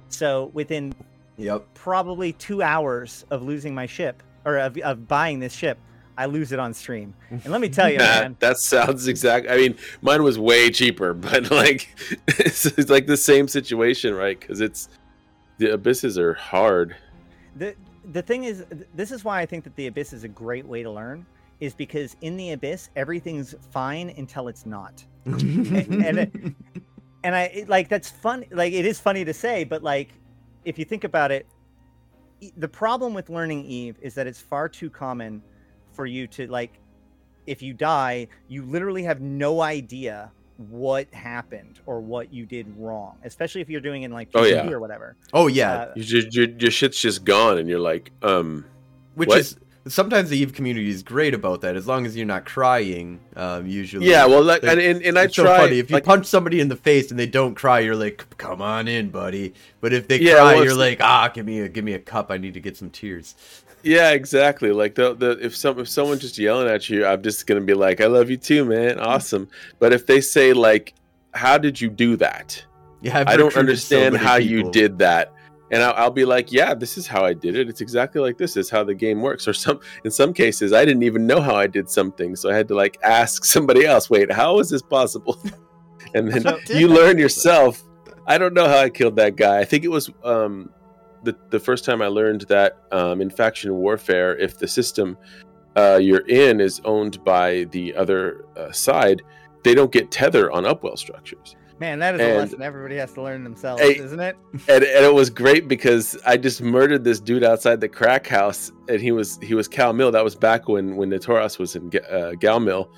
[0.09, 0.93] So within
[1.37, 1.65] yep.
[1.73, 5.77] probably two hours of losing my ship or of, of buying this ship,
[6.17, 7.13] I lose it on stream.
[7.29, 9.47] And let me tell you, that, man, that sounds exact.
[9.49, 11.95] I mean, mine was way cheaper, but like
[12.27, 14.39] it's, it's like the same situation, right?
[14.39, 14.89] Because it's
[15.57, 16.95] the abysses are hard.
[17.55, 17.75] The
[18.11, 20.83] the thing is, this is why I think that the abyss is a great way
[20.83, 21.25] to learn,
[21.59, 26.55] is because in the abyss everything's fine until it's not, and and,
[27.23, 28.45] and I like that's fun.
[28.51, 30.09] Like it is funny to say, but like
[30.65, 31.47] if you think about it,
[32.57, 35.41] the problem with learning Eve is that it's far too common
[35.95, 36.79] for you to like
[37.47, 40.31] if you die you literally have no idea
[40.69, 44.41] what happened or what you did wrong especially if you're doing it in like PvP
[44.41, 44.69] oh, yeah.
[44.69, 48.65] or whatever oh yeah uh, your, your, your shit's just gone and you're like um
[49.15, 49.39] which what?
[49.39, 53.19] is sometimes the Eve community is great about that as long as you're not crying.
[53.35, 54.25] Um, usually, yeah.
[54.25, 55.45] Well, like, and, and, and I try.
[55.45, 57.95] So funny if you like, punch somebody in the face and they don't cry, you're
[57.95, 61.45] like, "Come on in, buddy." But if they yeah, cry, well, you're like, "Ah, give
[61.45, 62.31] me a give me a cup.
[62.31, 63.35] I need to get some tears."
[63.85, 64.71] Yeah, exactly.
[64.71, 67.75] Like the, the if some if someone just yelling at you, I'm just gonna be
[67.75, 68.99] like, "I love you too, man.
[68.99, 69.47] Awesome."
[69.79, 70.93] But if they say like,
[71.33, 72.65] "How did you do that?"
[73.01, 74.51] Yeah, I've I do not understand so how people.
[74.51, 75.35] you did that
[75.71, 77.67] and I'll, I'll, be like, yeah, this is how I did it.
[77.67, 78.55] It's exactly like this.
[78.55, 79.47] Is how the game works.
[79.47, 82.55] Or some, in some cases, I didn't even know how I did something, so I
[82.55, 84.09] had to like ask somebody else.
[84.09, 85.37] Wait, how is this possible?
[86.13, 87.83] and then so, you learn yourself.
[88.27, 89.59] I don't know how I killed that guy.
[89.59, 90.71] I think it was um,
[91.25, 95.17] the the first time I learned that um, in faction warfare, if the system
[95.75, 99.21] uh, you're in is owned by the other uh, side,
[99.63, 101.55] they don't get tether on upwell structures.
[101.77, 104.37] Man, that is and, a lesson everybody has to learn themselves, isn't it?
[104.69, 108.71] And, and it was great because I just murdered this dude outside the crack house,
[108.87, 110.11] and he was he was Cal Mil.
[110.11, 112.89] That was back when when Natoras was in uh, Gal Mil,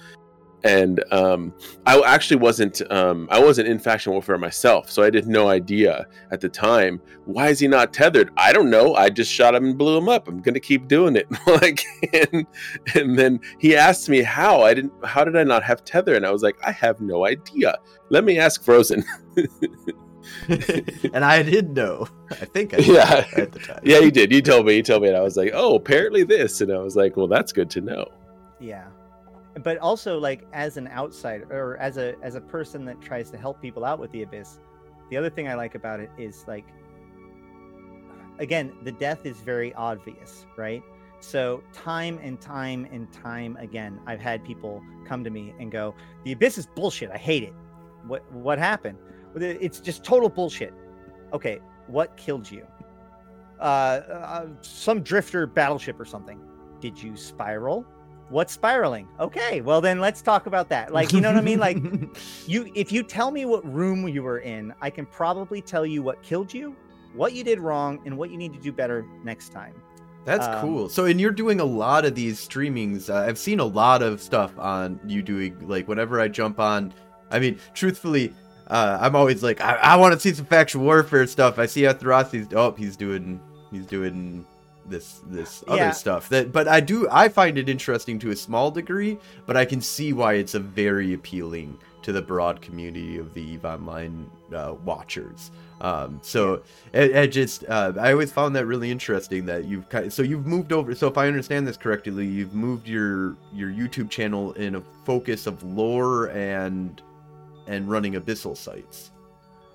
[0.63, 1.53] and um,
[1.85, 6.07] I actually wasn't um, I wasn't in faction warfare myself, so I had no idea
[6.31, 7.01] at the time.
[7.25, 8.31] Why is he not tethered?
[8.37, 8.95] I don't know.
[8.95, 10.27] I just shot him and blew him up.
[10.27, 11.27] I'm gonna keep doing it.
[11.47, 11.83] like,
[12.13, 12.45] and,
[12.95, 14.93] and then he asked me how I didn't.
[15.03, 16.15] How did I not have tether?
[16.15, 17.77] And I was like, I have no idea.
[18.09, 19.03] Let me ask Frozen.
[20.49, 22.07] and I did know.
[22.31, 23.25] I think I yeah.
[23.37, 23.79] at the time.
[23.83, 24.31] Yeah, you did.
[24.33, 24.75] You told me.
[24.75, 27.27] You told me, and I was like, oh, apparently this, and I was like, well,
[27.27, 28.07] that's good to know.
[28.59, 28.87] Yeah
[29.63, 33.37] but also like as an outsider or as a as a person that tries to
[33.37, 34.59] help people out with the abyss
[35.09, 36.65] the other thing i like about it is like
[38.39, 40.83] again the death is very obvious right?
[41.19, 45.95] So time and time and time again i've had people come to me and go
[46.23, 47.09] the abyss is bullshit.
[47.09, 47.53] I hate it.
[48.05, 48.99] What what happened?
[49.35, 50.73] It's just total bullshit.
[51.33, 52.67] Okay what killed you?
[53.59, 56.39] Uh, uh some drifter battleship or something.
[56.79, 57.83] Did you spiral
[58.29, 59.07] what's spiraling?
[59.19, 60.93] Okay well then let's talk about that.
[60.93, 61.59] Like you know what i mean?
[61.59, 61.77] Like
[62.47, 66.01] you if you tell me what room you were in i can probably tell you
[66.01, 66.75] what killed you
[67.13, 69.73] what you did wrong and what you need to do better next time.
[70.25, 70.89] That's um, cool.
[70.89, 73.09] So and you're doing a lot of these streamings.
[73.09, 76.93] Uh, i've seen a lot of stuff on you doing like whenever i jump on
[77.31, 78.33] i mean truthfully
[78.67, 81.57] uh, i'm always like i, I want to see some faction warfare stuff.
[81.59, 83.39] I see Ashterothi's oh he's doing
[83.71, 84.45] he's doing
[84.89, 85.91] this this other yeah.
[85.91, 89.65] stuff that but i do i find it interesting to a small degree but i
[89.65, 91.77] can see why it's a very appealing
[92.07, 95.51] to the broad community of the eve online uh, watchers.
[95.81, 100.05] Um, so it, it, just uh, i always found that really interesting that you've kind
[100.05, 103.69] of, so you've moved over so if i understand this correctly you've moved your your
[103.69, 107.03] youtube channel in a focus of lore and
[107.67, 109.11] and running abyssal sites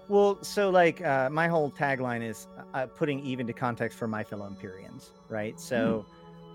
[0.09, 4.25] well, so like uh, my whole tagline is uh, putting Eve into context for my
[4.25, 5.59] fellow Empyreans, right?
[5.59, 6.05] So,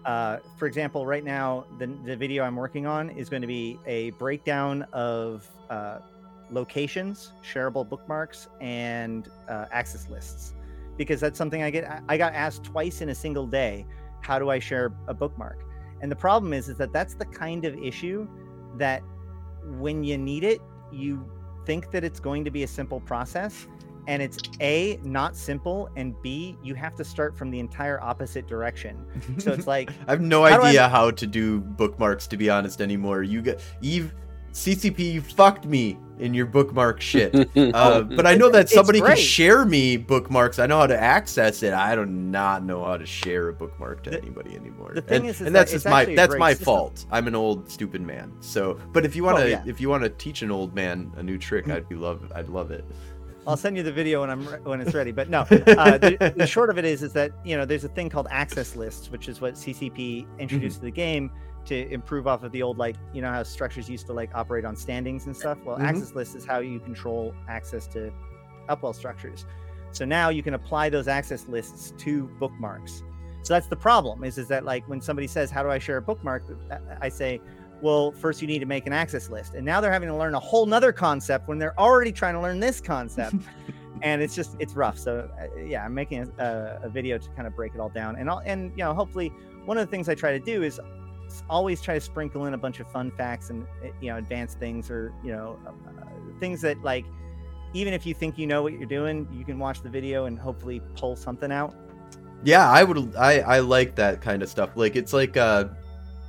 [0.05, 0.09] mm.
[0.09, 3.79] uh, for example, right now the the video I'm working on is going to be
[3.85, 5.99] a breakdown of uh,
[6.51, 10.53] locations, shareable bookmarks, and uh, access lists,
[10.97, 12.03] because that's something I get.
[12.07, 13.85] I got asked twice in a single day,
[14.21, 15.63] how do I share a bookmark?
[16.01, 18.27] And the problem is, is that that's the kind of issue
[18.77, 19.01] that
[19.79, 20.61] when you need it,
[20.91, 21.25] you
[21.67, 23.67] think that it's going to be a simple process
[24.07, 28.47] and it's a not simple and b you have to start from the entire opposite
[28.47, 29.05] direction.
[29.37, 30.87] So it's like i have no how idea I...
[30.87, 33.21] how to do bookmarks to be honest anymore.
[33.21, 34.15] You get eve
[34.57, 37.33] CCP, you fucked me in your bookmark shit.
[37.77, 40.57] Uh, but I know that somebody can share me bookmarks.
[40.57, 41.73] I know how to access it.
[41.73, 44.93] I do not know how to share a bookmark to The- anybody anymore.
[44.95, 46.65] the thing and, is- is and that that's it's just my that's my system.
[46.65, 47.05] fault.
[47.11, 48.31] I'm an old stupid man.
[48.39, 49.63] So, but if you want to Well, yeah.
[49.67, 52.49] if you want to teach an old man a new trick, I'd be love I'd
[52.49, 52.83] love it.
[53.45, 55.11] I'll send you the video when I'm re- when it's ready.
[55.11, 57.89] But no, uh, the, the short of it is is that you know there's a
[57.89, 61.31] thing called access lists, which is what CCP introduced to the game
[61.67, 64.65] to improve off of the old like you know how structures used to like operate
[64.65, 65.57] on standings and stuff.
[65.63, 65.83] Well, Mhm.
[65.83, 68.11] access lists is how you control access to
[68.69, 69.45] upwell structures.
[69.91, 73.03] So now you can apply those access lists to bookmarks.
[73.43, 75.97] So that's the problem is is that like when somebody says how do I share
[75.97, 76.43] a bookmark,
[77.01, 77.41] I say
[77.81, 79.53] well, first you need to make an access list.
[79.53, 82.41] And now they're having to learn a whole nother concept when they're already trying to
[82.41, 83.35] learn this concept.
[84.01, 84.97] and it's just, it's rough.
[84.97, 88.15] So uh, yeah, I'm making a, a, video to kind of break it all down.
[88.15, 89.31] And I'll, and, you know, hopefully
[89.65, 90.79] one of the things I try to do is
[91.49, 94.59] always try to sprinkle in a bunch of fun facts and, uh, you know, advanced
[94.59, 95.69] things or, you know, uh,
[96.39, 97.05] things that like,
[97.73, 100.39] even if you think you know what you're doing, you can watch the video and
[100.39, 101.75] hopefully pull something out.
[102.43, 103.15] Yeah, I would.
[103.15, 104.69] I I like that kind of stuff.
[104.75, 105.65] Like it's like uh,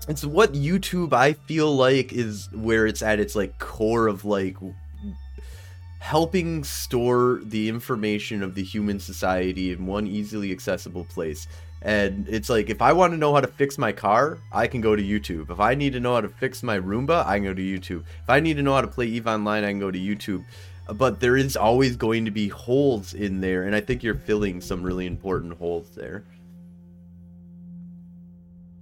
[0.08, 4.56] it's what YouTube I feel like is where it's at its like core of like
[6.00, 11.46] helping store the information of the human society in one easily accessible place.
[11.82, 14.80] And it's like if I want to know how to fix my car, I can
[14.80, 15.50] go to YouTube.
[15.50, 18.00] If I need to know how to fix my Roomba, I can go to YouTube.
[18.22, 20.44] If I need to know how to play Eve Online, I can go to YouTube
[20.94, 24.60] but there is always going to be holes in there and i think you're filling
[24.60, 26.24] some really important holes there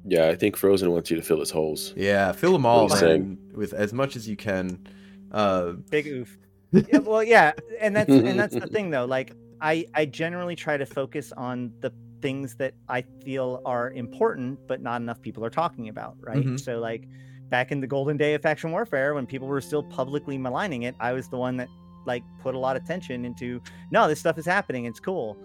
[0.09, 1.93] yeah, I think Frozen wants you to fill his holes.
[1.97, 4.86] yeah fill them all man, with as much as you can
[5.32, 6.39] uh big oof
[6.70, 10.77] yeah, well yeah and that's and that's the thing though like i i generally try
[10.77, 15.51] to focus on the things that i feel are important but not enough people are
[15.51, 16.44] talking about right?
[16.44, 16.59] Mhm.
[16.60, 17.06] so like
[17.51, 20.94] back in the golden day of faction warfare when people were still publicly maligning it
[21.01, 21.68] i was the one that
[22.06, 23.60] like put a lot of tension into
[23.90, 24.84] no this stuff is happening.
[24.84, 25.36] It's cool.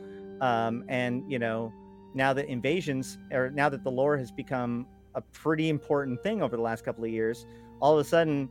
[0.41, 1.73] Um and you know
[2.13, 4.85] now that invasions or now that the lore has become
[5.15, 7.45] a pretty important thing over the last couple of years
[7.81, 8.47] all of a sudden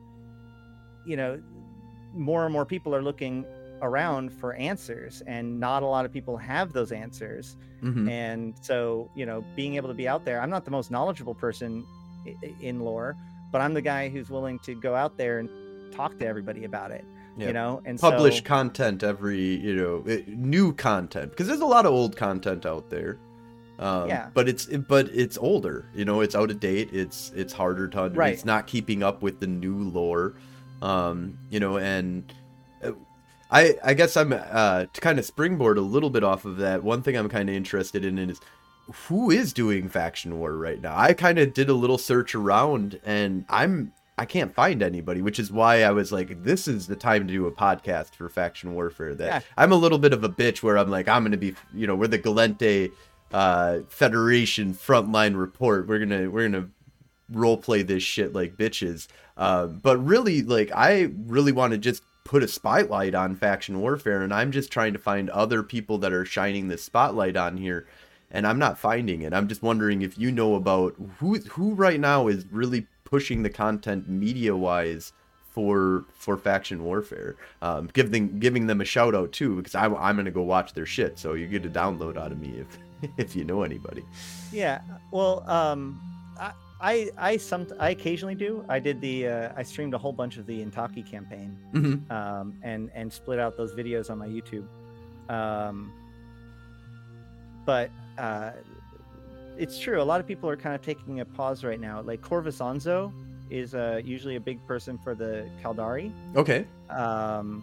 [1.06, 1.40] you know
[2.14, 3.44] more and more people are looking
[3.82, 8.09] around for answers and not a lot of people have those answers mhm.
[8.11, 11.35] and so you know being able to be out there i'm not the most knowledgeable
[11.35, 11.85] person
[12.61, 13.16] in lore
[13.52, 15.48] but i'm the guy who's willing to go out there and
[15.93, 17.05] talk to everybody about it
[17.36, 17.47] Yeah.
[17.48, 21.86] you know and publish so, content every you know new content because there's a lot
[21.86, 23.19] of old content out there
[23.78, 24.28] um, Yeah.
[24.35, 28.11] but it's but it's older you know it's out of date it's it's harder to
[28.11, 28.35] Right.
[28.35, 30.35] it's not keeping up with the new lore
[30.82, 32.32] um you know and
[33.51, 36.82] i i guess i'm uh to kind of springboard a little bit off of that
[36.82, 38.40] one thing i'm kind of interested in is
[39.09, 43.01] who is doing faction war right now i kind of did a little search around
[43.05, 46.94] and i'm I can't find anybody, which is why I was like, this is the
[46.94, 49.14] time to do a podcast for faction warfare.
[49.14, 49.40] That Yeah.
[49.56, 51.97] I'm a little bit of a bitch where I'm like, I'm gonna be, you know,
[51.97, 52.93] we're the Gallente
[53.32, 55.86] uh, Federation frontline report.
[55.89, 56.68] We're gonna we're gonna
[57.31, 59.09] role play this shit like bitches.
[59.39, 64.22] Uh, but really, like, I really want to just put a spotlight on faction warfare,
[64.22, 67.86] and I'm just trying to find other people that are shining the spotlight on here.
[68.30, 69.32] And I'm not finding it.
[69.32, 73.51] I'm just wondering if you know about who who right now is really pushing the
[73.51, 75.12] content media wise
[75.52, 77.34] for for faction warfare.
[77.60, 80.86] Um, giving giving them a shout out too because I, I'm gonna go watch their
[80.86, 81.18] shit.
[81.18, 82.78] So you get a download out of me if
[83.16, 84.05] if you know anybody.
[84.52, 84.80] yeah
[85.10, 86.01] well um
[86.38, 90.12] i i i some i occasionally do i did the uh, i streamed a whole
[90.12, 92.11] bunch of the intaki campaign Mm-hmm.
[92.12, 94.66] um, and and split out those videos on my YouTube.
[95.28, 95.93] Um,
[97.65, 98.52] but uh,
[99.59, 100.01] it's true.
[100.01, 102.01] A lot of people are kind of taking a pause right now.
[102.01, 103.12] Like Corvus Onzo
[103.51, 106.12] is uh, usually a big person for the Caldari.
[106.35, 106.66] Okay.
[106.89, 107.62] Um,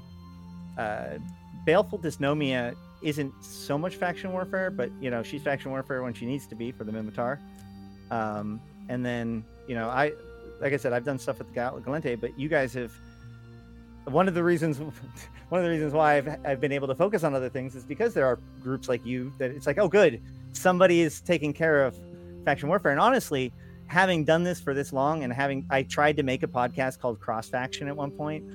[0.77, 1.17] uh,
[1.65, 6.25] Baleful Dysnomia isn't so much faction warfare, but you know she's faction warfare when she
[6.25, 7.39] needs to be for the Minmatar.
[8.11, 10.13] Um, and then you know I,
[10.59, 12.91] like I said, I've done stuff with Gal- Gallente, but you guys have.
[14.05, 14.79] One of the reasons,
[15.49, 17.83] one of the reasons why I've I've been able to focus on other things is
[17.83, 20.21] because there are groups like you that it's like, oh, good,
[20.53, 21.95] somebody is taking care of
[22.45, 22.91] faction warfare.
[22.91, 23.51] And honestly,
[23.87, 27.19] having done this for this long and having I tried to make a podcast called
[27.19, 28.45] Cross Faction at one point,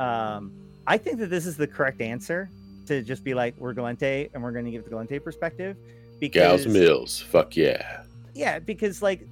[0.00, 0.52] um,
[0.86, 2.50] I think that this is the correct answer
[2.86, 5.76] to just be like we're Gallente and we're going to give the Gallente perspective
[6.18, 8.02] because Gals Mills, fuck yeah.
[8.34, 9.26] yeah, because like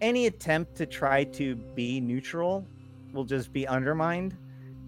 [0.00, 2.66] any attempt to try to be neutral
[3.12, 4.36] will just be undermined,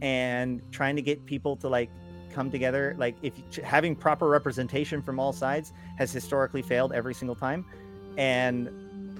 [0.00, 1.90] and trying to get people to like
[2.32, 7.36] come together, like if having proper representation from all sides has historically failed every single
[7.36, 7.64] time,
[8.16, 8.68] and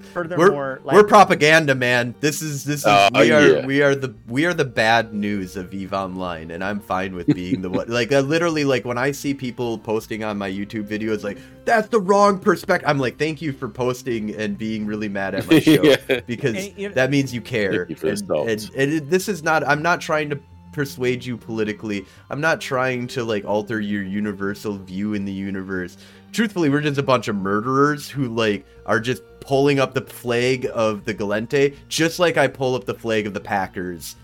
[0.03, 2.13] Furthermore, like, We're propaganda, man.
[2.19, 3.65] This is this is Oh, we are yeah.
[3.65, 7.27] we are the we are the bad news of Eve Online, and I'm fine with
[7.27, 7.87] being the one.
[7.93, 11.87] Like uh, literally, like when I see people posting on my YouTube videos, like that's
[11.87, 12.87] the wrong perspective.
[12.89, 16.19] I'm like, thank you for posting and being really mad at my show Yeah.
[16.27, 17.85] because And, you know- that means you care.
[17.87, 19.67] Thank you for the and, and, and it- this is not.
[19.67, 20.39] I'm not trying to
[20.73, 22.03] persuade you politically.
[22.31, 25.97] I'm not trying to like alter your universal view in the universe.
[26.33, 30.67] Truthfully, we're just a bunch of murderers who like are just pulling up the flag
[30.73, 34.15] of the Gallente, just like I pull up the flag of the Packers.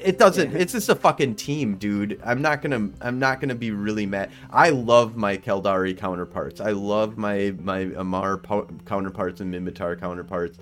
[0.00, 0.54] It doesn't.
[0.54, 2.20] It's just a fucking team, dude.
[2.24, 2.90] I'm not gonna.
[3.00, 4.30] I'm not gonna be really mad.
[4.50, 6.60] I love my Caldari counterparts.
[6.60, 10.58] I love my my Amarr po- counterparts and Minmatar counterparts.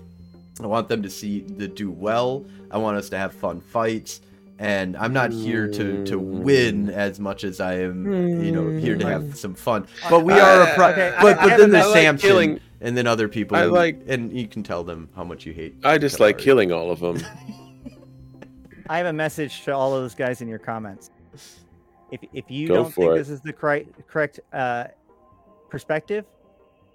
[0.60, 2.46] I want them to see to do well.
[2.70, 4.22] I want us to have fun fights.
[4.60, 8.96] And I'm not here to to win as much as I am, you know, here
[8.96, 9.86] to have some fun.
[10.10, 12.28] But we are a pro- Okay, I- but I but then there's I like Samson,
[12.28, 13.56] killing- and then other people.
[13.56, 15.76] I like- and you can tell them how much you hate.
[15.84, 16.42] I just like Caldari.
[16.42, 17.18] killing all of them.
[18.90, 21.10] I have a message to all of those guys in your comments.
[22.10, 23.14] If if you Go don't think it.
[23.18, 24.84] this is the correct correct uh,
[25.70, 26.24] perspective,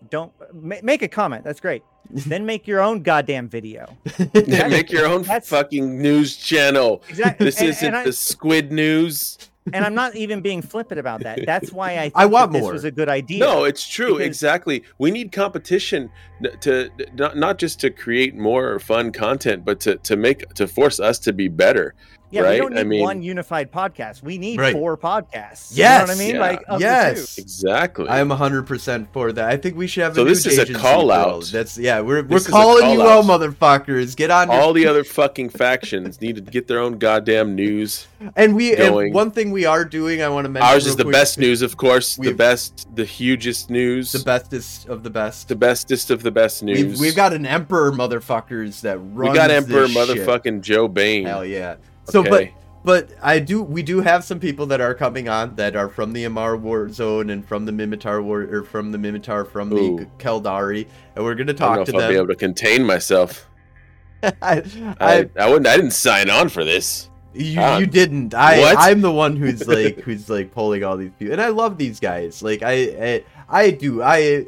[0.10, 1.44] don't ma- make a comment.
[1.44, 1.84] That's great.
[2.10, 3.88] Then make your own goddamn video.
[4.48, 7.02] Make your own That's- fucking news channel.
[7.10, 7.46] Exactly.
[7.46, 9.38] This and, isn't and, I, the Squid News.
[9.72, 11.40] and I'm not even being flippant about that.
[11.46, 12.74] That's why I think I want that this more.
[12.74, 13.40] was a good idea.
[13.40, 14.14] No, it's true.
[14.18, 14.84] Because- Exactly.
[15.00, 16.10] We need competition
[16.62, 21.00] to not not just to create more fun content, but to to make to force
[21.00, 21.96] us to be better.
[22.34, 24.24] Yeah, we don't I need mean- one unified podcast.
[24.24, 24.74] We need Right.
[24.74, 25.72] four podcasts.
[25.72, 25.78] Yes.
[25.78, 26.36] you know what I mean?
[26.36, 26.42] Yeah.
[26.42, 27.38] Like Yes.
[27.38, 28.08] Exactly.
[28.10, 29.50] I am 100% for that.
[29.50, 31.16] I think we should have So a this is a call bro.
[31.16, 31.46] out.
[31.52, 33.42] That's yeah, we're we're This is a calling you call out, out.
[33.42, 34.16] motherfuckers.
[34.16, 38.08] Get on your All the other fucking factions need to get their own goddamn news.
[38.36, 39.08] and we going.
[39.08, 40.22] and one thing we are doing.
[40.22, 42.16] I want to mention Ours is the quick, best news, of course.
[42.16, 44.12] The We've- best, the hugest news.
[44.12, 45.48] the bestest of the best.
[45.50, 46.78] the bestest of the best news.
[46.84, 49.32] We've, we've got an emperor, motherfuckers that runs.
[49.32, 50.26] we got Emperor this shit.
[50.28, 51.26] motherfucking Joe Bain.
[51.26, 51.76] Hell yeah.
[52.06, 52.54] So, but Okay.
[52.84, 56.14] but I do we do have some people that are coming on that are from
[56.14, 60.08] the Amarr War Zone and from the Minmatar War or from the Minmatar from the
[60.20, 62.84] Caldari, and we're gonna I don't talk know to if I'll be able to contain
[62.84, 63.48] myself.
[64.42, 64.64] I,
[65.02, 65.68] I, I, wouldn't.
[65.68, 67.10] I didn't sign on for this.
[67.34, 68.34] you, you didn't.
[68.34, 68.78] I What?
[68.80, 72.00] I'm the one who's like who's like pulling all these people, and I love these
[72.00, 72.42] guys.
[72.42, 74.02] Like I I, I do.
[74.02, 74.48] I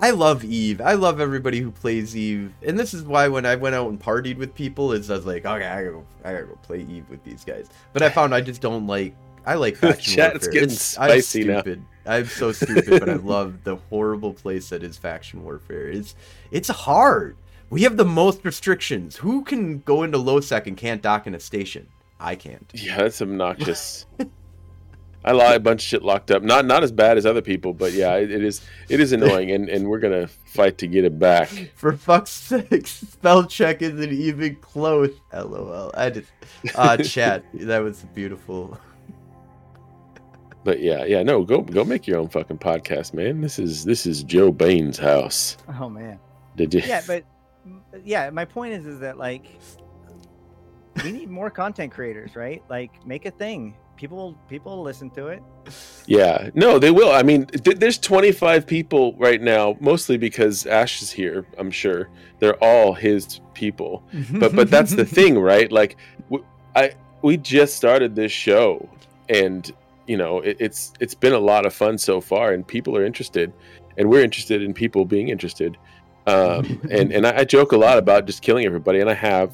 [0.00, 0.80] I love Eve.
[0.80, 4.00] I love everybody who plays Eve, and this is why when I went out and
[4.00, 6.82] partied with people, is I was like, okay, I gotta go, I gotta go play
[6.88, 7.68] Eve with these guys.
[7.92, 9.14] But I found I just don't like.
[9.46, 10.50] I like faction Chat's warfare.
[10.52, 11.60] getting It's- I'm spicy now.
[11.60, 11.84] stupid.
[12.06, 15.88] I'm so stupid, but I love the horrible place that is faction warfare.
[15.88, 16.14] It's
[16.50, 17.36] it's hard.
[17.70, 19.16] We have the most restrictions.
[19.16, 21.86] Who can go into low sec and can't dock in a station?
[22.20, 22.70] I can't.
[22.74, 24.06] Yeah, that's obnoxious.
[25.28, 26.42] I lie a bunch of shit locked up.
[26.42, 29.50] Not not as bad as other people, but yeah, it, it is it is annoying,
[29.50, 31.48] and, and we're gonna fight to get it back.
[31.76, 35.10] For fuck's sake, spell check isn't even close.
[35.34, 35.90] LOL.
[35.94, 36.32] I just
[36.74, 37.44] uh chat.
[37.52, 38.80] That was beautiful.
[40.64, 43.42] But yeah, yeah, no, go go make your own fucking podcast, man.
[43.42, 45.58] This is this is Joe Bain's house.
[45.78, 46.18] Oh man.
[46.56, 46.80] Did you?
[46.86, 47.24] Yeah, but
[48.02, 49.44] yeah, my point is is that like
[51.04, 52.62] we need more content creators, right?
[52.70, 53.76] Like make a thing.
[53.98, 55.42] People people listen to it.
[56.06, 57.10] Yeah, no, they will.
[57.10, 61.44] I mean, th- there's 25 people right now, mostly because Ash is here.
[61.58, 62.08] I'm sure
[62.38, 64.04] they're all his people.
[64.34, 65.70] But but that's the thing, right?
[65.72, 65.96] Like,
[66.30, 66.46] w-
[66.76, 66.92] I
[67.22, 68.88] we just started this show,
[69.28, 69.68] and
[70.06, 73.04] you know, it, it's it's been a lot of fun so far, and people are
[73.04, 73.52] interested,
[73.96, 75.76] and we're interested in people being interested.
[76.28, 79.50] Um, and and I, I joke a lot about just killing everybody, and I have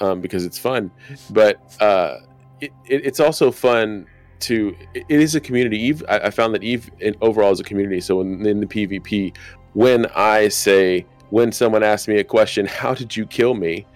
[0.00, 0.90] um, because it's fun.
[1.30, 2.18] But uh,
[2.64, 4.06] it, it, it's also fun
[4.40, 4.76] to.
[4.94, 5.78] It, is a community.
[5.78, 8.00] Eve, I, I found that Eve overall is a community.
[8.00, 9.36] So in, in the PvP,
[9.74, 13.86] when I say when someone asks me a question, "How did you kill me?"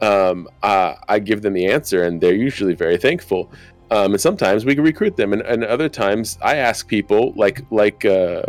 [0.00, 3.50] Um, uh, I give them the answer, and they're usually very thankful.
[3.90, 7.64] Um, and sometimes we can recruit them, and, and other times I ask people, like
[7.70, 8.42] like uh,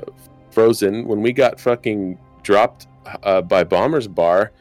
[0.51, 2.87] Frozen, when we got fucking dropped
[3.23, 4.51] uh, by Bomber's Bar.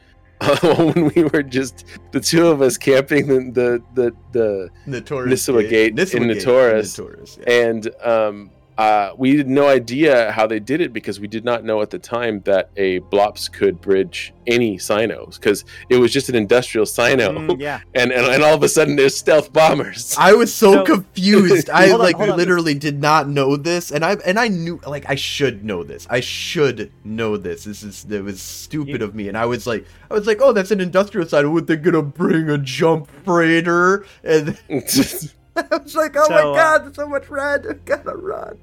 [0.61, 5.69] when we were just the two of us camping the the the, the Notorious Nisuwa
[5.69, 6.97] Gate in Notorious.
[6.97, 7.53] Notorious, yeah.
[7.53, 8.49] and um,
[8.81, 11.89] uh, we had no idea how they did it because we did not know at
[11.91, 16.85] the time that a Blops could bridge any Cynos because it was just an industrial
[16.87, 17.81] Cyno, Mm, yeah.
[17.95, 20.15] and, and and all of a sudden there's stealth bombers.
[20.17, 21.69] I was so, So- confused.
[21.81, 22.37] I on, like hold on.
[22.37, 26.07] literally did not know this, and I and I knew like I should know this.
[26.09, 27.65] I should know this.
[27.65, 30.39] This is it was stupid You- of me, and I was like, I was like,
[30.41, 31.45] oh, that's an industrial side.
[31.45, 34.05] What they're gonna bring a jump freighter?
[34.23, 37.67] And I was like, oh So, my uh, god, there's so much red.
[37.69, 38.57] I gotta run.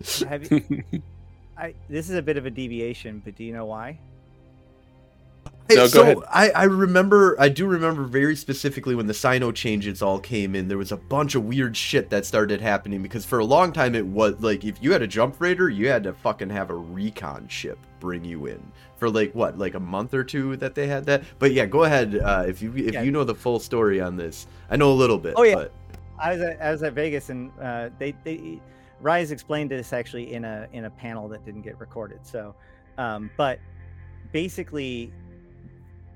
[0.28, 0.62] Have you,
[1.56, 3.98] I, this is a bit of a deviation, but do you know why?
[5.68, 6.18] Hey, No, go so ahead.
[6.30, 10.68] I, I remember I do remember very specifically when the Cyno changes all came in,
[10.68, 13.94] there was a bunch of weird shit that started happening because for a long time
[13.94, 16.74] it was like if you had a jump raider, you had to fucking have a
[16.74, 18.60] recon ship bring you in
[18.96, 21.22] for like what, like a month or two that they had that.
[21.38, 23.02] But yeah, go ahead uh, if you if Yeah.
[23.02, 24.46] you know the full story on this.
[24.70, 25.34] I know a little bit.
[25.36, 25.54] Oh, yeah.
[25.54, 25.72] But
[26.18, 28.60] I was at, I was at Vegas and uh, they they
[29.00, 32.26] Rise explained this actually in a in a panel that didn't get recorded.
[32.26, 32.54] So,
[32.98, 33.58] um, but
[34.32, 35.12] basically,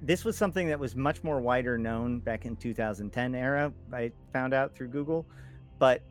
[0.02, 3.72] this was something that was much more wider known back in 2010 era.
[3.92, 5.26] I found out through Google,
[5.78, 6.02] but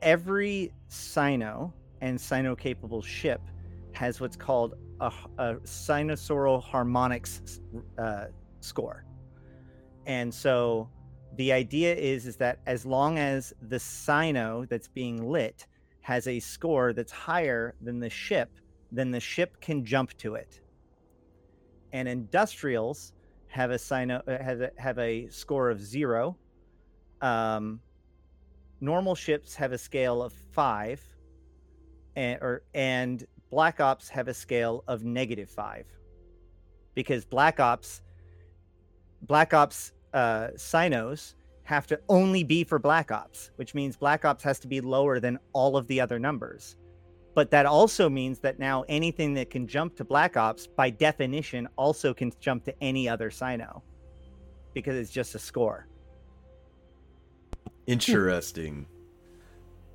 [0.00, 3.42] every Cyno and Cyno capable ship
[3.92, 5.10] has what's called a
[5.64, 7.60] cynosural harmonics
[7.98, 8.26] uh,
[8.60, 9.04] score,
[10.06, 10.88] and so
[11.36, 15.67] the idea is is that as long as the cyno that's being lit
[16.08, 18.50] has a score that's higher than the ship
[18.90, 20.60] then the ship can jump to it.
[21.92, 23.12] And industrials
[23.48, 26.36] have a cyno uh, have a, have a score of zero.
[27.20, 27.80] Um,
[28.80, 31.02] normal ships have a scale of five
[32.16, 35.86] and or and black ops have a scale of negative five.
[36.94, 38.02] Because black ops
[39.22, 41.34] black ops uh, cynos
[41.68, 45.20] have to only be for black ops which means black ops has to be lower
[45.20, 46.76] than all of the other numbers
[47.34, 51.68] but that also means that now anything that can jump to black ops by definition
[51.76, 53.82] also can jump to any other cyno
[54.74, 55.86] because it's just a score
[57.86, 57.92] hmm.
[57.92, 58.86] Interesting.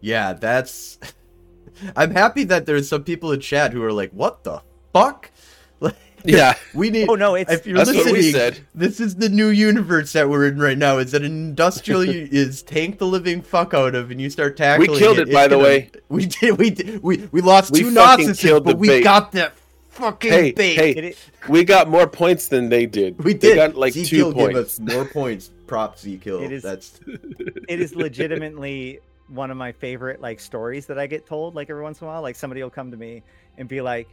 [0.02, 1.00] yeah, that's.
[1.96, 4.62] I'm happy that there's some people in chat who are like, "What the
[4.94, 5.32] fuck?"
[5.80, 6.56] Like, Yeah.
[6.74, 7.10] we need.
[7.10, 8.60] oh no it's if you're That's what listening, we said.
[8.74, 10.98] this is the new universe that we're in right now.
[10.98, 14.92] Is that an industrial is tank the living fuck out of, and you start tackling.
[14.92, 15.92] We killed it, it's by the gonna- way.
[16.10, 16.58] We did.
[16.60, 17.02] We did.
[17.02, 19.04] We we lost We two fucking Narcissists, killed but we bait.
[19.04, 19.54] got that
[19.90, 20.76] fucking Hey, bait.
[20.76, 21.18] hey, it,
[21.50, 23.24] We got more points than they did.
[23.24, 23.56] we They did.
[23.56, 24.60] got like two Z-Kill gave points.
[24.60, 25.50] us more points.
[25.68, 26.42] Prop Z kill.
[26.42, 27.00] It is- That's
[27.68, 31.82] it is legitimately one of my favorite like stories that I get told like every
[31.82, 32.22] once in a while.
[32.22, 33.24] Like somebody will come to me
[33.58, 34.08] and be like,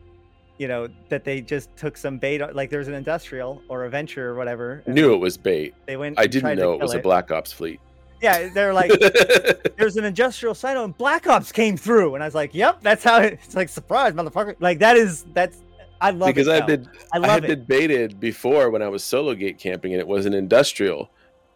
[0.61, 2.43] you know, that they just took some bait.
[2.55, 4.83] Like there's an industrial or a venture or whatever.
[4.87, 5.75] Knew it was bait.
[5.87, 6.19] They went.
[6.19, 7.81] I didn't know it was a Black Ops fleet.
[8.21, 8.91] Yeah, they're like,
[9.79, 13.03] there's an industrial silo and Black Ops came through, and I was like, yep, that's
[13.03, 14.55] how it, it's like surprise, motherfucker.
[14.61, 15.63] Like that is that's
[16.03, 16.53] I love because it.
[16.53, 17.49] I've been I I had it.
[17.49, 21.11] been baited before when I was solo gate camping and it was an industrial.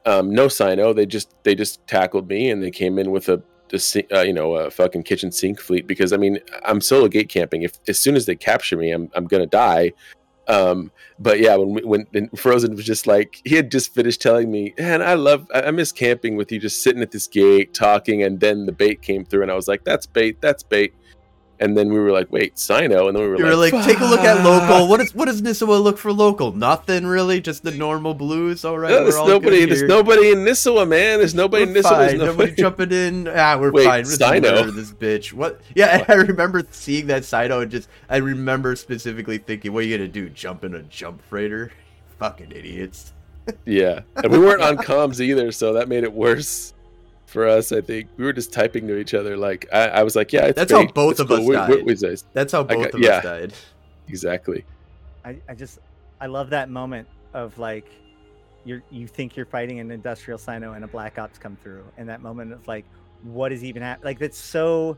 [0.07, 0.95] Um, no Cyno.
[0.95, 3.43] They just they just tackled me and they came in with a,
[3.79, 7.29] si- uh, you know a fucking kitchen sink fleet because I mean I'm solo gate
[7.29, 7.63] camping.
[7.63, 9.93] If as soon as they capture me, I'm I'm gonna die.
[10.47, 14.75] Um, but yeah, when when Frozen was just like he had just finished telling me,
[14.79, 18.23] man, I love I, I miss camping with you, just sitting at this gate talking,
[18.23, 20.95] and then the bait came through, and I was like, that's bait, that's bait.
[21.61, 23.87] And then we were like, wait, Cyno, and then we were You like, were like,
[23.87, 24.89] take a look at local.
[24.89, 26.51] What is what does Nisuwa look for local?
[26.53, 28.65] Nothing really, just the normal blues.
[28.65, 29.61] All right, No, we're there's all nobody.
[29.61, 29.89] good There's here.
[29.89, 31.19] nobody in Nisuwa, man.
[31.21, 31.83] There's nobody in We're Nisuwa.
[31.91, 32.19] fine.
[32.19, 32.55] Nobody nobody.
[32.63, 33.29] jumping in.
[33.29, 33.99] Ah, we're Wait, fine.
[34.05, 34.75] We're just gonna Cyno.
[34.75, 35.33] this bitch.
[35.33, 35.61] What?
[35.77, 39.97] Yeah, I remember seeing that Cyno and just I remember specifically thinking, what are you
[39.97, 40.29] gonna do?
[40.31, 41.71] Jump in a jump freighter?
[42.19, 43.13] Fucking idiots.
[43.65, 46.73] Yeah, and we weren't on comms either, so that made it worse
[47.35, 47.73] for us.
[47.73, 49.37] I think we were just typing to each other.
[49.37, 51.37] Like I, I was like, "Yeah, it's That's how both It's of cool.
[51.37, 51.85] us We- we- died.
[51.85, 53.17] we says- That's how both got- of yeah.
[53.19, 53.53] us died.
[54.09, 54.65] exactly.
[55.25, 55.81] I, I just
[56.21, 57.87] I love that moment of like
[58.65, 62.09] you're you think you're fighting an industrial cyno and a black ops come through and
[62.09, 62.85] that moment of like
[63.23, 64.97] what is even happening like that's so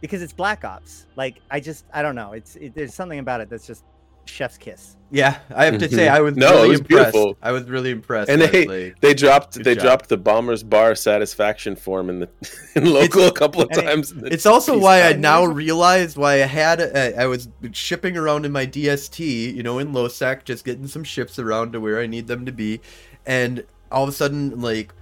[0.00, 3.40] because it's black ops like i just i don't know it's it, there's something about
[3.40, 3.84] it that's just
[4.26, 6.10] chef's kiss Yeah, I have to say Mhm.
[6.10, 7.12] I was No, really it was impressed.
[7.12, 7.38] beautiful.
[7.40, 8.30] I was really impressed.
[8.30, 8.94] And they- actually.
[9.00, 9.54] They dropped.
[9.54, 9.84] Good they job.
[9.84, 12.28] dropped the bombers bar satisfaction form in the
[12.74, 14.12] in local a couple of and it- times.
[14.24, 18.50] It's also why I now realize why I had I, I was shipping around in
[18.50, 22.06] my DST, you know, in low sec, just getting some ships around to where I
[22.06, 22.80] need them to be,
[23.24, 24.92] and all of a sudden, like,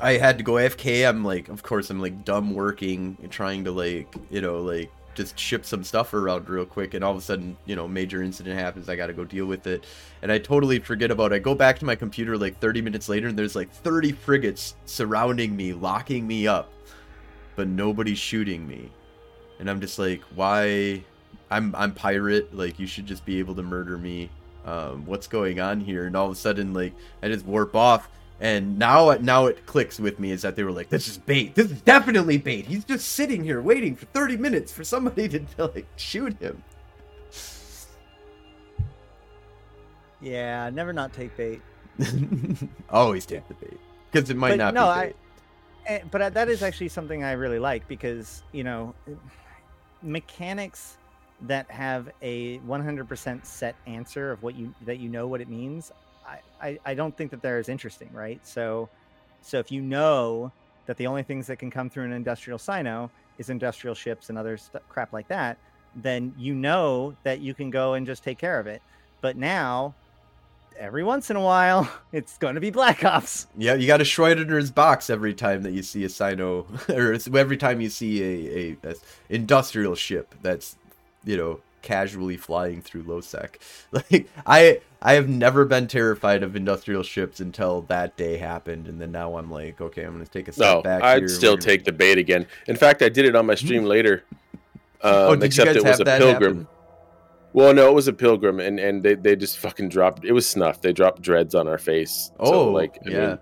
[0.00, 1.08] I had to go AFK.
[1.08, 4.90] I'm like, of course, I'm like dumb working, and trying to like, you know, like
[5.14, 8.22] just ship some stuff around real quick, and all of a sudden, you know, major
[8.22, 8.88] incident happens.
[8.88, 9.84] I got to go deal with it,
[10.22, 11.36] and I totally forget about it.
[11.36, 14.76] I go back to my computer like 30 minutes later, and there's like 30 frigates
[14.84, 16.70] surrounding me, locking me up
[17.56, 18.90] but nobody's shooting me.
[19.58, 21.04] And I'm just like, why?
[21.50, 22.54] I'm I'm pirate.
[22.54, 24.30] Like you should just be able to murder me.
[24.64, 26.06] Um, what's going on here?
[26.06, 28.08] And all of a sudden, like I just warp off.
[28.44, 31.54] And now now it clicks with me is that they were like, this is bait.
[31.54, 32.66] This is definitely bait.
[32.66, 35.42] He's just sitting here waiting for 30 minutes for somebody to
[35.74, 36.62] like shoot him.
[40.20, 41.60] yeah never not take bait
[42.90, 43.78] Always take the bait
[44.10, 45.16] because it might But not no, be I- bait.
[45.86, 48.94] Eh, but uh, that is actually something I really like because you know
[50.02, 50.96] mechanics
[51.42, 55.92] that have a 100% set answer of what you that you know what it means,
[56.60, 58.40] I, I, don't think that they're as interesting, right?
[58.46, 58.88] So,
[59.42, 60.50] so if you know
[60.86, 64.38] that the only things that can come through an industrial cyno is industrial ships and
[64.38, 65.58] other st- crap like that,
[65.96, 68.82] then you know that you can go and just take care of it.
[69.20, 69.94] But now,
[70.78, 73.46] every once in a while, it's going to be Black Ops.
[73.56, 76.66] Yeah, you got a Schrodinger's box every time that you see a Cyno,
[77.34, 78.94] or every time you see a, a, a
[79.28, 80.76] industrial ship that's,
[81.24, 83.56] you know, casually flying through Lowsec.
[83.92, 89.00] Like I I have never been terrified of industrial ships until that day happened, and
[89.00, 91.02] then now I'm like, okay, I'm gonna take a step No, back.
[91.02, 92.46] I'd still we're gonna- take the bait again.
[92.66, 94.24] In fact, I did it on my stream later.
[95.02, 96.32] Um, Oh, did you except guys it was a pilgrim.
[96.60, 96.68] happen?
[97.52, 100.24] Well, no, it was a pilgrim, and and they, they just fucking dropped.
[100.24, 100.80] It was snuff.
[100.80, 102.30] They dropped dreads on our face.
[102.40, 103.26] Oh, so, like I yeah.
[103.26, 103.38] mean,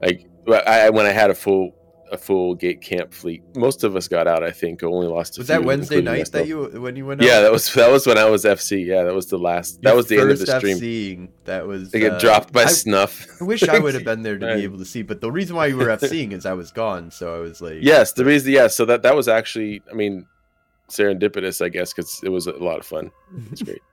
[0.00, 0.28] like
[0.68, 1.74] I, I- when I had a full
[2.12, 4.42] a full gate camp fleet, most of us got out.
[4.42, 5.38] I think only lost.
[5.38, 7.22] A Was that few, Wednesday including night that you when you went?
[7.22, 7.40] Yeah, out?
[7.42, 8.84] that was that was when I was FC.
[8.84, 9.80] Yeah, that was the last.
[9.82, 10.78] That was the end of the stream.
[10.78, 11.90] FCing, that was.
[11.90, 13.26] They get uh, dropped by I, snuff.
[13.40, 14.56] I wish I would have been there to Right.
[14.56, 17.10] be able to see, but the reason why you were FCing is I was gone,
[17.10, 18.52] so I was like, Yes, the reason.
[18.52, 19.82] Yeah, so that that was actually.
[19.90, 20.26] I mean,
[20.88, 23.10] serendipitous, I guess, because it was a lot of fun.
[23.52, 23.82] It's great.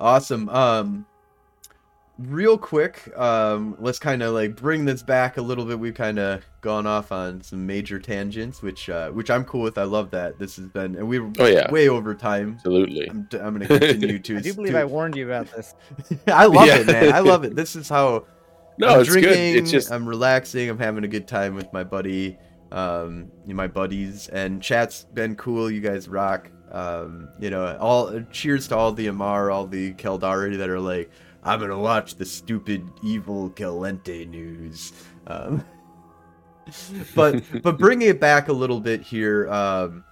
[0.00, 0.48] Awesome.
[0.48, 1.06] Um
[2.18, 5.78] real quick, um let's kind of like bring this back a little bit.
[5.78, 9.78] We've kind of gone off on some major tangents, which uh which I'm cool with.
[9.78, 10.38] I love that.
[10.38, 11.70] This has been and we were Oh, yeah.
[11.70, 12.54] way over time.
[12.56, 13.08] Absolutely.
[13.10, 15.74] I'm, I'm going to continue to I do believe to- I warned you about this.
[16.28, 16.78] I love Yeah.
[16.78, 17.12] it, man.
[17.12, 17.54] I love it.
[17.56, 18.26] This is how
[18.78, 19.56] No, I'm it's drinking, good.
[19.62, 20.68] It's just I'm relaxing.
[20.68, 22.36] I'm having a good time with my buddy,
[22.72, 25.70] um, my buddies, and chat's been cool.
[25.70, 26.50] You guys rock.
[26.72, 31.08] Um, you know, all cheers to all the Amarr, all the Caldari that are like,
[31.44, 34.92] I'm gonna watch the stupid evil Gallente news.
[35.26, 35.64] Um,
[37.14, 40.04] but but bringing it back a little bit here, um,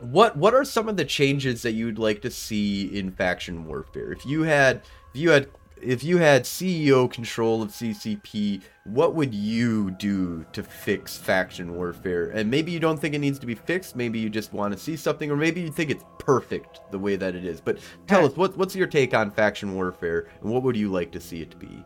[0.00, 4.12] what what are some of the changes that you'd like to see in faction warfare?
[4.12, 4.82] If you had
[5.14, 5.48] if you had
[5.80, 12.30] if you had CEO control of CCP, what would you do to fix faction warfare?
[12.30, 13.96] And maybe you don't think it needs to be fixed.
[13.96, 17.16] Maybe you just want to see something, or maybe you think it's perfect the way
[17.16, 17.60] that it is.
[17.60, 21.12] But tell us, what, what's your take on faction warfare, and what would you like
[21.12, 21.84] to see it to be?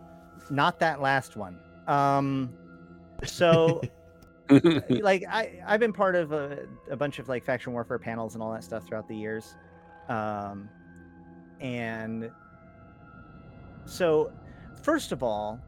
[0.51, 1.59] Not that last one.
[1.87, 2.53] Um,
[3.25, 3.81] so
[4.89, 8.43] like I I've been part of a, a bunch of like faction warfare panels and
[8.43, 9.55] all that stuff throughout the years,
[10.09, 10.69] um,
[11.61, 12.31] and
[13.91, 14.33] so
[14.83, 15.61] first of all,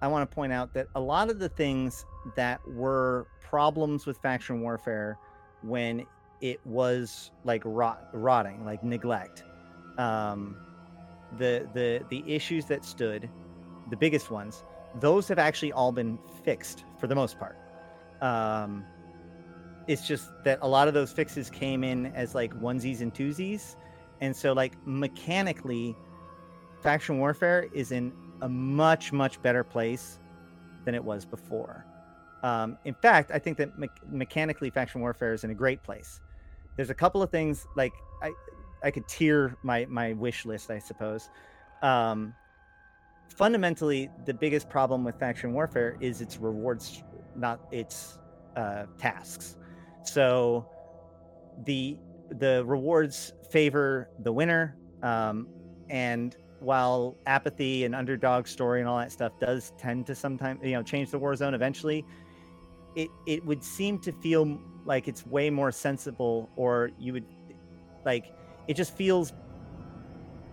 [0.00, 2.04] I want to point out that a lot of the things
[2.34, 5.18] that were problems with faction warfare
[5.62, 6.06] when
[6.40, 9.44] it was like rot, rotting, like neglect,
[9.98, 10.56] um,
[11.38, 13.28] the the the issues that stood,
[13.90, 14.64] the biggest ones,
[15.00, 17.56] those have actually all been fixed for the most part.
[18.20, 18.84] Um,
[19.86, 23.76] it's just that a lot of those fixes came in as like onesies and twosies,
[24.20, 25.96] and so like mechanically,
[26.82, 28.12] faction warfare is in
[28.42, 30.18] a much much better place
[30.84, 31.84] than it was before.
[32.42, 36.20] Um, in fact, I think that me- mechanically, faction warfare is in a great place.
[36.76, 37.92] There's a couple of things like
[38.22, 38.32] I
[38.82, 41.28] I could tier my my wish list, I suppose.
[41.82, 42.34] Um,
[43.28, 47.02] fundamentally, the biggest problem with faction warfare is its rewards,
[47.34, 48.18] not its
[48.54, 49.56] uh, tasks.
[50.04, 50.68] So
[51.64, 51.98] the
[52.30, 55.48] the rewards favor the winner, um,
[55.88, 60.72] and while apathy and underdog story and all that stuff does tend to sometimes you
[60.72, 62.04] know change the war zone eventually,
[62.94, 67.26] it it would seem to feel like it's way more sensible, or you would
[68.04, 68.32] like
[68.68, 69.32] it just feels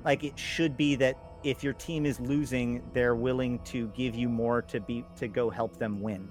[0.03, 4.29] like it should be that if your team is losing, they're willing to give you
[4.29, 6.27] more to be to go help them win.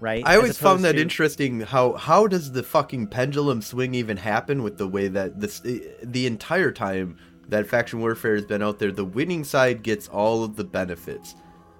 [0.00, 0.22] Right?
[0.26, 1.60] I always found that to- interesting.
[1.60, 5.78] How how does the fucking pendulum swing even happen with the way that this eh,
[6.02, 7.16] the entire time
[7.48, 11.34] that faction warfare has been out there, the winning side gets all of the benefits.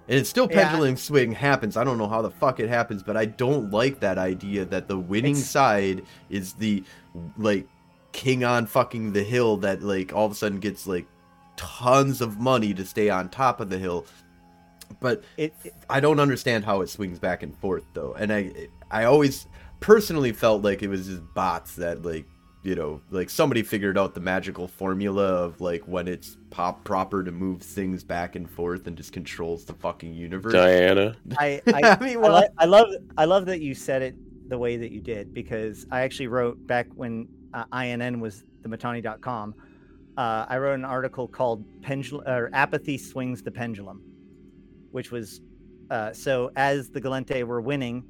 [0.09, 0.69] And it's still Yeah.
[0.69, 1.77] pendulum swing happens.
[1.77, 4.87] I don't know how the fuck it happens, but I don't like that idea that
[4.89, 6.85] the winning It's- side is the
[7.39, 7.67] like
[8.13, 11.07] king on fucking the hill that like all of a sudden gets like
[11.57, 14.05] tons of money to stay on top of the hill.
[15.01, 18.53] But it, it- I don't understand how it swings back and forth though, and I
[18.91, 19.47] I always
[19.81, 22.27] personally felt like it was just bots that like
[22.65, 27.23] you know like somebody figured out the magical formula of like when it's pop proper
[27.23, 30.53] to move things back and forth and just controls the fucking universe.
[30.53, 31.15] Diana.
[31.39, 32.89] I, I, I mean, I, well- li- I love
[33.19, 34.17] I love that you said it
[34.49, 38.69] the way that you did because I actually wrote back when uh, INN was the
[38.69, 39.55] Mittani.com.
[40.17, 44.01] Uh, I wrote an article called "Pendulum" or "Apathy Swings the Pendulum,"
[44.91, 45.41] which was
[45.91, 48.05] uh, so as the Gallente were winning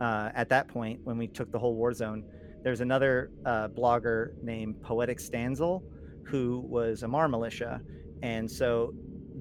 [0.00, 2.24] uh, at that point when we took the whole war zone,
[2.64, 5.82] there's another uh, blogger named Poetic Stanziel
[6.24, 7.80] who was Amarr militia,
[8.22, 8.94] and so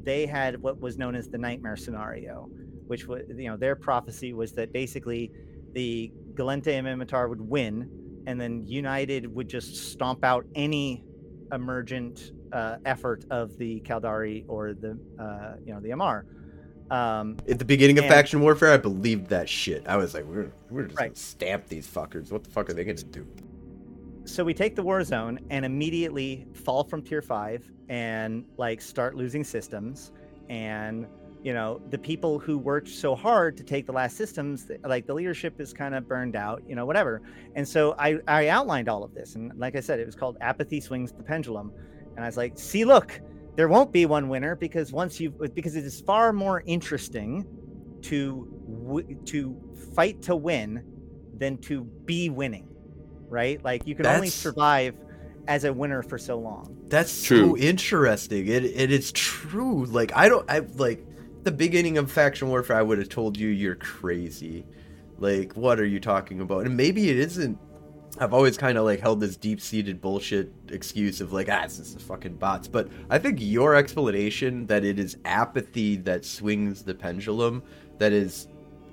[0.03, 2.49] they had what was known as the nightmare scenario,
[2.87, 5.31] which was you know their prophecy was that basically
[5.71, 7.89] the Gallente and Minmatar would win,
[8.27, 11.05] and then United would just stomp out any
[11.53, 16.25] emergent uh, effort of the Caldari or the uh, you know the Amarr.
[16.91, 19.87] Um, At the beginning of and- faction warfare, I believed that shit.
[19.87, 21.05] I was like, we're we're just Right.
[21.09, 22.31] gonna stamp these fuckers.
[22.31, 23.25] What the fuck are they gonna do?
[24.25, 29.15] so we take the war zone and immediately fall from tier five and like start
[29.15, 30.13] losing systems
[30.47, 31.05] and
[31.43, 35.13] you know the people who worked so hard to take the last systems like the
[35.13, 37.21] leadership is kind of burned out you know whatever
[37.55, 40.37] and so i i outlined all of this and like i said it was called
[40.39, 41.73] apathy swings the pendulum
[42.15, 43.19] and i was like see look
[43.55, 47.45] there won't be one winner because once you because it is far more interesting
[48.01, 48.47] to
[49.25, 49.55] to
[49.95, 50.83] fight to win
[51.37, 52.67] than to be winning
[53.29, 54.95] right like you can only survive
[55.47, 57.49] as a winner for so long That's True.
[57.49, 58.47] so interesting.
[58.47, 59.85] It it is true.
[59.85, 61.05] Like I don't I like
[61.43, 62.77] the beginning of faction warfare.
[62.77, 64.65] I would have told you you're crazy.
[65.17, 66.65] Like what are you talking about?
[66.65, 67.57] And maybe it isn't.
[68.19, 71.79] I've always kind of like held this deep seated bullshit excuse of like ah this
[71.79, 72.67] is fucking bots.
[72.67, 77.63] But I think your explanation that it is apathy that swings the pendulum
[77.97, 78.47] that is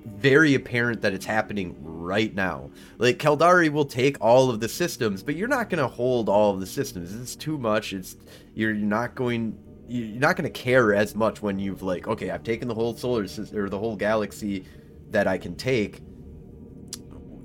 [0.05, 2.71] very apparent that it's happening right now.
[2.97, 6.51] Like Caldari will take all of the systems, but you're not going to hold all
[6.51, 7.13] of the systems.
[7.13, 7.93] It's too much.
[7.93, 8.17] It's
[8.55, 9.57] you're not going
[9.87, 12.95] you're not going to care as much when you've like okay, I've taken the whole
[12.95, 14.65] solar system or the whole galaxy
[15.11, 16.01] that I can take.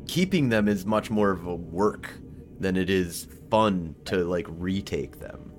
[0.06, 2.12] Keeping them is much more of a work
[2.58, 5.52] than it is fun to like retake them.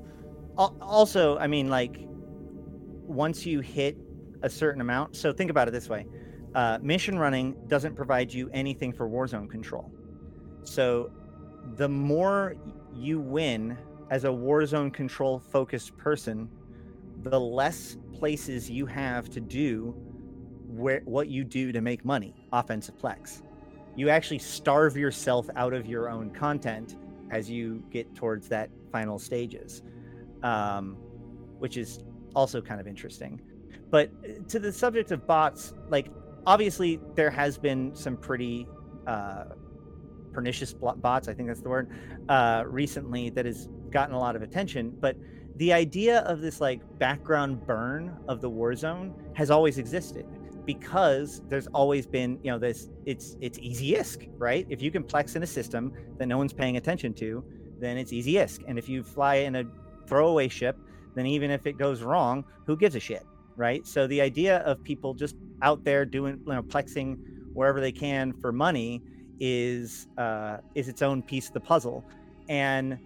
[0.57, 3.95] Also i mean like once you hit
[4.41, 6.05] a certain amount so think about it this way.
[6.55, 9.91] Uh, mission running doesn't provide you anything for warzone control.
[10.63, 11.11] So
[11.75, 12.55] the more
[12.93, 13.77] you win
[14.09, 16.49] as a warzone control focused person
[17.23, 19.93] the less places you have to do
[20.67, 23.41] where what you do to make money offensive plex
[23.97, 26.95] you actually starve yourself out of your own content
[27.31, 29.81] as you get towards that final stages
[30.43, 30.97] um,
[31.59, 31.99] which is
[32.35, 33.41] also kind of interesting.
[33.89, 36.07] But uh, to the subject of bots, like
[36.45, 38.67] obviously there has been some pretty
[39.05, 39.45] uh,
[40.33, 41.89] pernicious bots, I think that's the word,
[42.29, 44.95] uh, recently that has gotten a lot of attention.
[44.99, 45.17] But
[45.55, 50.25] the idea of this like background burn of the war zone has always existed
[50.67, 55.03] because there's always been you know this it's it's easy isk right if you can
[55.03, 57.43] plex in a system that no one's paying attention to
[57.79, 59.63] then it's easy isk and if you fly in a
[60.07, 60.77] throwaway ship,
[61.13, 63.25] then even if it goes wrong, who gives a shit,
[63.55, 63.85] right?
[63.85, 67.17] So the idea of people just out there doing, you know, plexing
[67.53, 69.01] wherever they can for money
[69.39, 72.05] is uh, is its own piece of the puzzle.
[72.49, 72.97] And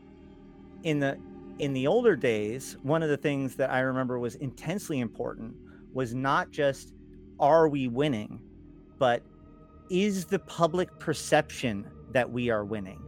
[0.84, 1.18] in the
[1.60, 5.56] in the older days, one of the things that I remember was intensely important
[5.94, 6.94] was not just
[7.42, 8.42] are we winning,
[8.98, 9.24] but
[9.90, 13.02] is the public perception that we are winning?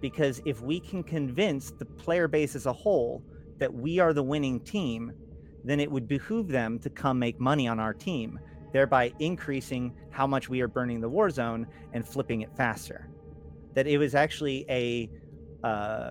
[0.00, 3.22] Because if we can convince the player base as a whole
[3.58, 5.12] that we are the winning team,
[5.64, 8.38] then it would behoove them to come make money on our team,
[8.72, 13.08] thereby increasing how much we are burning the war zone and flipping it faster.
[13.74, 15.10] That it was actually a
[15.64, 16.10] uh,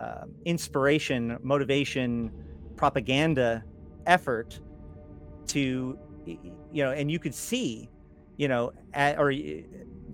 [0.00, 2.32] uh, inspiration, motivation,
[2.76, 3.64] propaganda
[4.06, 4.60] effort
[5.48, 5.98] to,
[6.72, 7.88] you know, and you could see,
[8.36, 9.32] you know, at, or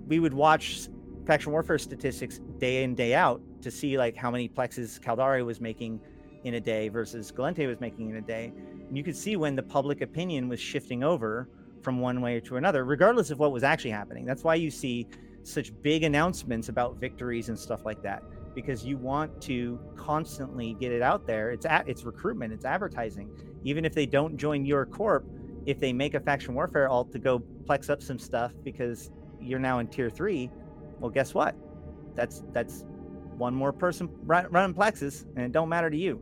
[0.07, 0.89] we would watch
[1.27, 5.61] faction warfare statistics day in day out to see like how many plexes Caldari was
[5.61, 6.01] making
[6.45, 8.53] in a day versus Gallente was making in a day.
[8.89, 11.49] And you could see when the public opinion was shifting over
[11.83, 14.27] from one way to another, regardless of what was actually happening.
[14.27, 15.07] That's why you see
[15.43, 18.23] such big announcements about victories and stuff like that,
[18.55, 21.51] because you want to constantly get it out there.
[21.51, 23.31] It's a, it's recruitment, it's advertising.
[23.65, 25.27] Even if they don't join your corp,
[25.67, 29.11] if they make a faction warfare alt to go plex up some stuff because
[29.41, 30.51] you're now in tier three,
[31.01, 31.55] well, guess what?
[32.15, 32.85] That's that's
[33.37, 36.21] one more person running plexes, and it don't matter to you.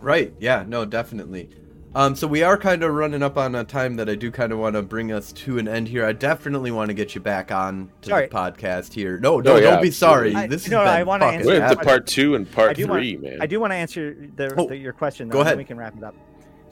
[0.00, 0.34] Right.
[0.38, 0.64] Yeah.
[0.66, 0.84] No.
[0.84, 1.48] Definitely.
[1.94, 4.52] Um, so we are kind of running up on a time that I do kind
[4.52, 6.04] of want to bring us to an end here.
[6.04, 8.26] I definitely want to get you back on to Sorry.
[8.26, 9.18] the podcast here.
[9.18, 10.28] No, no, Oh, yeah, don't be sorry.
[10.34, 10.48] absolutely.
[10.56, 12.70] this I- has no, I wanna fucking answer We're that into part two and part
[12.70, 13.38] I do want- three, man.
[13.40, 15.28] I do want to answer the, Oh, the- your question.
[15.28, 15.56] Though, go and ahead.
[15.58, 16.14] We can wrap it up.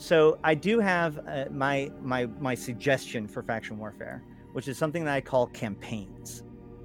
[0.05, 4.23] So I do have uh, my my my suggestion for faction warfare,
[4.53, 6.43] which is something that I call campaigns.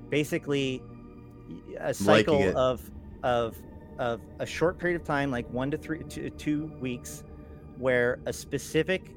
[0.07, 0.81] Basically,
[1.81, 2.89] a cycle of
[3.23, 3.57] of
[3.97, 7.25] of a short period of time, like one to three to two weeks,
[7.77, 9.13] where a specific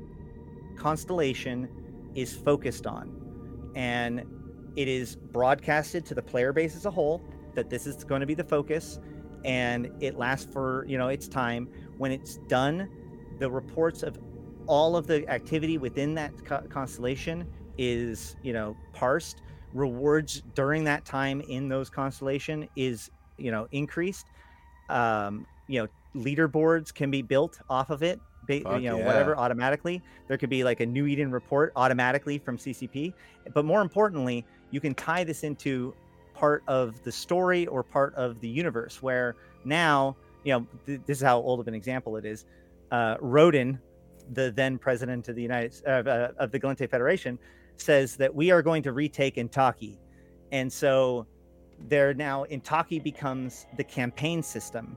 [0.77, 1.69] constellation
[2.17, 4.25] is focused on, and
[4.75, 7.23] it is broadcasted to the player base as a whole
[7.55, 8.99] that this is going to be the focus
[9.45, 11.69] and it lasts for you know its time.
[11.99, 12.89] When it's done
[13.43, 14.17] the reports of
[14.69, 17.45] all of the activity within that co- constellation
[17.77, 19.43] is you know parsed.
[19.75, 24.27] Rewards during that time in those constellation is you know increased.
[24.89, 29.07] Um you know leaderboards can be built off of it ba- you know yeah.
[29.07, 30.01] whatever automatically.
[30.29, 33.13] There could be like a new eden report automatically from ccp
[33.55, 35.95] but more importantly you can tie this into
[36.35, 41.19] part of the story or part of the universe where now you know th- this
[41.19, 42.45] is how old of an example it is
[42.93, 43.81] uh Roden
[44.33, 47.39] the then president of the united uh, uh, of the gallente federation
[47.77, 49.99] says that we are going to retake Intaki.
[50.53, 51.27] And so
[51.89, 54.97] there now Intaki becomes the campaign system.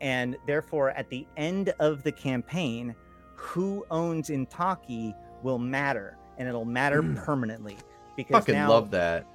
[0.00, 2.94] And therefore, at the end of the campaign,
[3.36, 6.16] who owns Intaki will matter.
[6.38, 7.16] And it'll matter Mm.
[7.24, 7.76] permanently.
[8.16, 9.26] Because Fucking now, love that.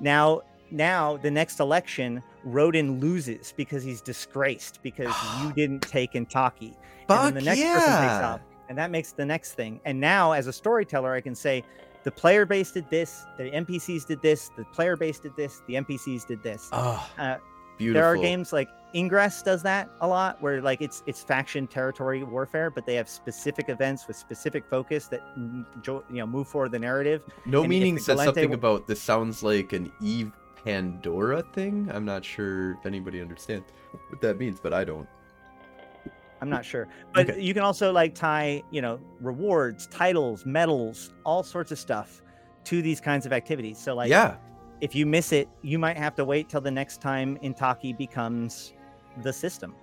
[0.00, 6.68] now now the next election, Roden loses because he's disgraced because you didn't take Intaki.
[6.68, 6.76] and
[7.08, 8.32] Fuck then the next person takes yeah.
[8.34, 11.62] off and that makes the next thing and now as a storyteller i can say
[12.02, 15.74] the player base did this the npcs did this the player base did this the
[15.74, 17.36] npcs did this Oh, Uh,
[17.78, 18.00] beautiful.
[18.02, 22.24] there are games like ingress does that a lot where like it's it's faction territory
[22.24, 25.20] warfare but they have specific events with specific focus that
[25.80, 29.00] jo- you know move forward the narrative No and meaning says Gallente something about this
[29.00, 30.32] sounds like an Eve
[30.66, 31.88] Pandora thing.
[31.92, 33.66] I'm not sure if anybody understands
[34.10, 35.08] what that means, but I don't.
[36.42, 37.40] i'm not sure but Okay.
[37.40, 42.20] you can also like tie you know rewards titles medals all sorts of stuff
[42.64, 44.36] to these kinds of activities so like yeah.
[44.82, 48.74] if you miss it, you might have to wait till the next time Intaki becomes
[49.22, 49.74] the system.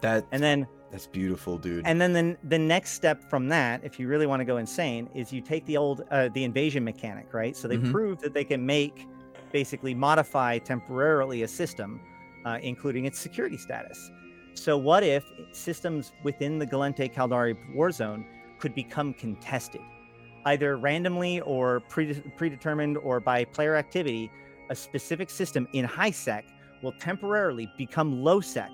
[0.00, 1.86] That And then that's beautiful, dude.
[1.86, 5.10] and then the, the next step from that, if you really want to go insane,
[5.14, 7.54] is you take the old uh, the invasion mechanic, right?
[7.54, 7.90] So they Mhm.
[7.92, 9.06] prove that they can make
[9.52, 12.00] basically modify temporarily a system,
[12.44, 14.10] uh, including its security status.
[14.54, 18.24] So what if systems within the Gallente Caldari war zone
[18.58, 19.80] could become contested,
[20.44, 24.30] either randomly or prede- predetermined or by player activity?
[24.70, 26.44] A specific system in high sec
[26.82, 28.70] will temporarily become low sec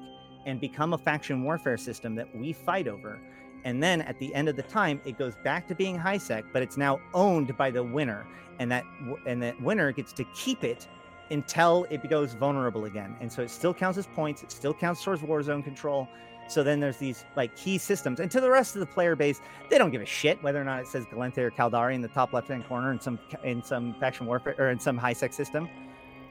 [0.47, 3.21] and become a faction warfare system that we fight over.
[3.65, 6.45] And then at the end of the time, it goes back to being high sec,
[6.53, 8.27] but it's now owned by the winner,
[8.59, 8.85] and that
[9.27, 10.89] and that winner gets to keep it
[11.31, 13.17] until it goes vulnerable again.
[13.21, 14.43] And so it still counts as points.
[14.43, 16.09] It still counts towards war zone control.
[16.49, 19.41] So then there's these like key systems, and to the rest of the player base,
[19.69, 22.09] they don't give a shit whether or not it says Gallente or Caldari in the
[22.09, 25.69] top left-hand corner in some in some faction warfare or in some high sec system.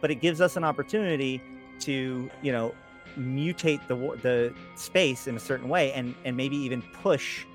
[0.02, 1.42] But it gives us an opportunity
[1.82, 2.74] to you know
[3.18, 7.46] mutate the the space in a certain way and and maybe even push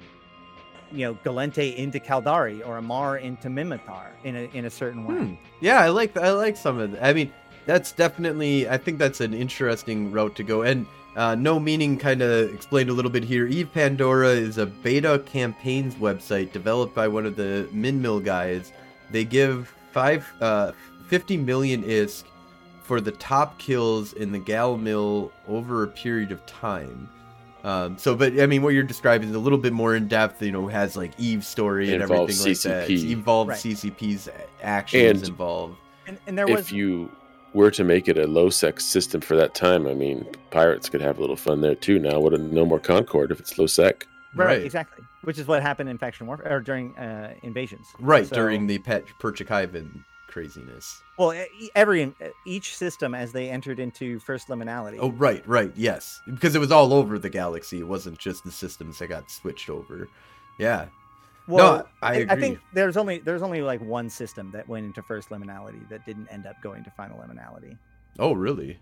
[0.93, 5.15] you know Gallente into Caldari or Amarr into Minmatar in a in a certain way.
[5.15, 5.35] Hmm.
[5.61, 6.93] Yeah, I like I like some of.
[6.93, 7.33] The, I mean,
[7.67, 8.69] that's definitely.
[8.69, 10.63] I think that's an interesting route to go.
[10.63, 13.47] And uh, no meaning kind of explained a little bit here.
[13.47, 18.73] Eve Pandora is a beta campaigns website developed by one of the Min Mil guys.
[19.11, 20.73] They give five uh,
[21.09, 22.25] 50 million ISK
[22.85, 27.09] for the top kills in the Gal Mil over a period of time.
[27.65, 30.43] Um, so, but I mean, what you're describing is a little bit more in depth.
[30.43, 32.91] You know, has like Eve's story and Involves everything like that.
[32.91, 33.11] CCP.
[33.13, 33.59] Involved Right.
[33.59, 34.29] CCP's
[34.63, 35.77] actions And- involved.
[36.09, 37.09] And, and there was if you
[37.55, 41.01] were to make it a low sec system for that time, I mean, pirates could
[41.01, 42.01] have a little fun there too.
[42.01, 44.09] Now, what a no more Concord if it's low sec.
[44.35, 44.63] right, right.
[44.65, 47.87] exactly, which is what happened in faction warfare or during uh, invasions.
[48.01, 50.03] Right So- during the Pet Perchikaivan
[50.33, 51.03] craziness.
[51.19, 51.45] Well,
[51.75, 52.15] every
[52.47, 54.99] each system as they entered into first liminality.
[54.99, 57.79] Oh, right, right, yes, because it was all over the galaxy.
[57.79, 60.09] It wasn't just the systems that got switched over.
[60.59, 60.87] Yeah,
[61.49, 62.41] well, I I, agree.
[62.41, 66.29] think there's only there's only like one system that went into first liminality that didn't
[66.29, 67.77] end up going to final liminality.
[68.19, 68.79] Oh, really?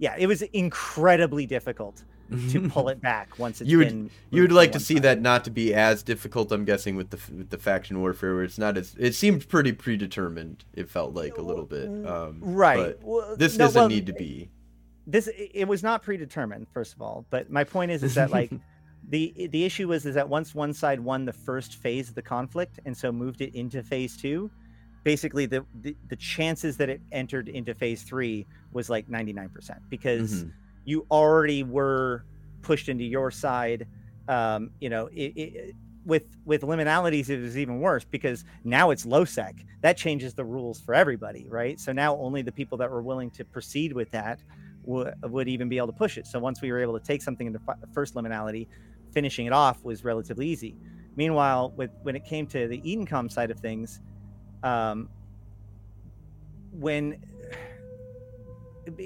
[0.00, 2.02] Yeah, it was incredibly difficult
[2.50, 4.10] to pull it back once it's You would- been.
[4.30, 5.02] You would like to see side.
[5.02, 6.50] that not to be as difficult.
[6.52, 9.72] I'm guessing with the with the faction warfare, where it's not as it seemed pretty
[9.72, 10.64] predetermined.
[10.72, 11.86] It felt like a little bit.
[12.06, 12.96] Um, right.
[13.02, 14.50] Well, this no, doesn't well, need to be.
[15.06, 17.26] This it it was not predetermined, first of all.
[17.28, 18.50] But my point is, is that like
[19.08, 22.22] the the issue was is that once one side won the first phase of the
[22.22, 24.50] conflict and so moved it into phase two,
[25.04, 30.44] basically the the, the chances that it entered into phase three was like 99% because
[30.44, 30.52] Mhm.
[30.84, 32.24] you already were
[32.62, 33.86] pushed into your side.
[34.28, 35.74] Um, you know, it, it,
[36.04, 39.56] with with liminalities, it was even worse because now it's low sec.
[39.82, 41.78] That changes the rules for everybody, right?
[41.80, 44.40] So now only the people that were willing to proceed with that
[44.84, 46.26] would would even be able to push it.
[46.26, 48.66] So once we were able to take something into fi- first liminality,
[49.12, 50.74] finishing it off was relatively easy.
[51.16, 54.00] Meanwhile, with when it came to the Edencom side of things,
[54.62, 55.08] um,
[56.72, 57.22] when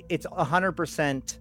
[0.08, 1.38] it's 100%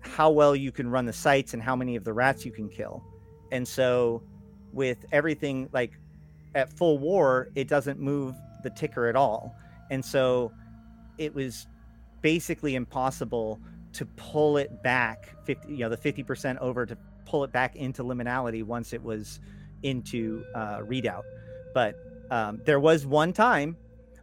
[0.00, 2.68] how well you can run the sites and how many of the rats you can
[2.68, 3.02] kill.
[3.50, 4.22] And so
[4.72, 5.92] with everything like
[6.54, 9.56] at full war, it doesn't move the ticker at all.
[9.90, 10.52] And so
[11.18, 11.66] it was
[12.20, 13.60] basically impossible
[13.92, 16.96] to pull it back 50 you know the 50% over to
[17.26, 19.40] pull it back into liminality once it was
[19.82, 21.22] into uh, readout
[21.74, 21.94] but
[22.30, 23.76] um, there was one time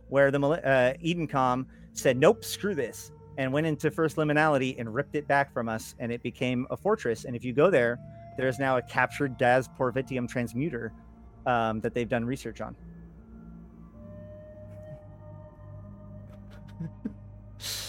[0.09, 5.15] where the uh, edencom said nope screw this and went into first liminality and ripped
[5.15, 7.99] it back from us and it became a fortress and if you go there
[8.37, 10.93] there's now a captured das porvitium transmuter
[11.45, 12.75] um, that they've done research on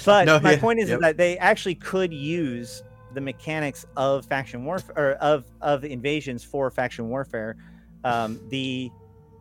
[0.05, 0.99] But no, my yeah, point is, yep.
[0.99, 2.83] is, that they actually could use
[3.15, 7.57] the mechanics of faction warfare or of of invasions for faction warfare.
[8.05, 8.91] Um, the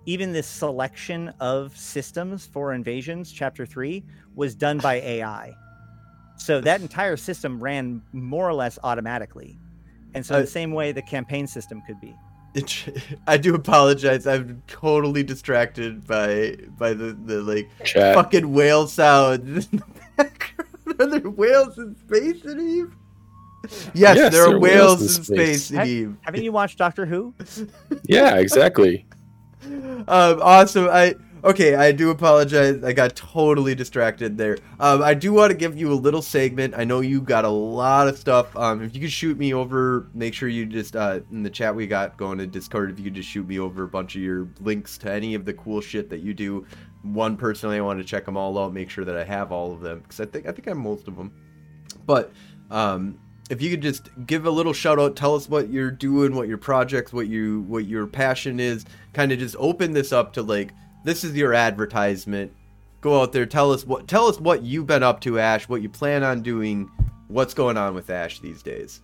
[0.06, 4.04] even the selection of systems for invasions, chapter three,
[4.36, 5.56] was done by AI.
[6.38, 9.60] So that entire system ran more or less automatically,
[10.16, 12.16] and so uh, the same way the campaign system could be.
[12.56, 14.26] It, I do apologize.
[14.26, 18.16] I'm totally distracted by by the the like Chat.
[18.16, 19.84] fucking whale sounds in the
[20.18, 21.00] background.
[21.00, 22.96] Are there whales in space in Eve?
[23.94, 26.18] Yes, yes there are whales, whales in space, space in Eve.
[26.22, 27.34] Haven't you watched Doctor Who?
[28.06, 29.06] yeah, exactly.
[30.08, 30.88] um, awesome.
[30.90, 32.84] I Okay, I do apologize.
[32.84, 34.60] I got totally distracted there.
[34.80, 36.76] Um, I do want to give you a little segment.
[36.78, 38.56] I know you got a lot of stuff.
[38.56, 41.76] Um, if you could shoot me over, make sure you just uh, in the chat
[41.76, 42.92] we got going to Discord.
[42.92, 45.46] If you could just shoot me over a bunch of your links to any of
[45.46, 46.64] the cool shit that you do.
[47.02, 49.74] One personally, I want to check them all out, make sure that I have all
[49.74, 51.34] of them because I think I think I have most of them.
[52.06, 52.32] But
[52.70, 53.20] um,
[53.52, 56.48] if you could just give a little shout out, tell us what you're doing, what
[56.48, 60.42] your projects, what you what your passion is, kind of just open this up to
[60.42, 60.72] like
[61.04, 62.54] this is your advertisement.
[63.02, 65.82] Go out there, tell us what tell us what you've been up to, Ash, what
[65.82, 66.90] you plan on doing,
[67.28, 69.02] what's going on with Ash these days.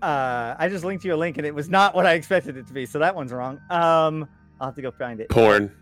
[0.00, 2.68] Uh, I just linked you a link and it was not what I expected it
[2.68, 3.56] to be, so that one's wrong.
[3.70, 4.28] Um,
[4.60, 5.30] I'll have to go find it.
[5.30, 5.74] Porn.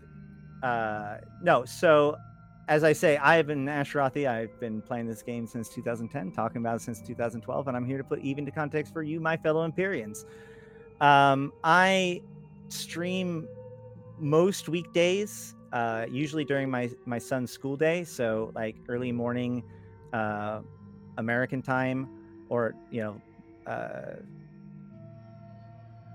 [0.63, 2.17] Uh, no, so
[2.67, 4.27] as I say, I have been Ashterothi.
[4.27, 7.97] I've been playing this game since 2010, talking about it since 2012, and I'm here
[7.97, 10.25] to put even to context for you, my fellow Empyreans.
[10.99, 12.21] Um, I
[12.67, 13.47] stream
[14.19, 19.63] most weekdays, uh, usually during my my son's school day, so like early morning,
[20.11, 20.61] uh,
[21.17, 22.09] American time,
[22.49, 23.21] or you know,
[23.71, 24.15] uh,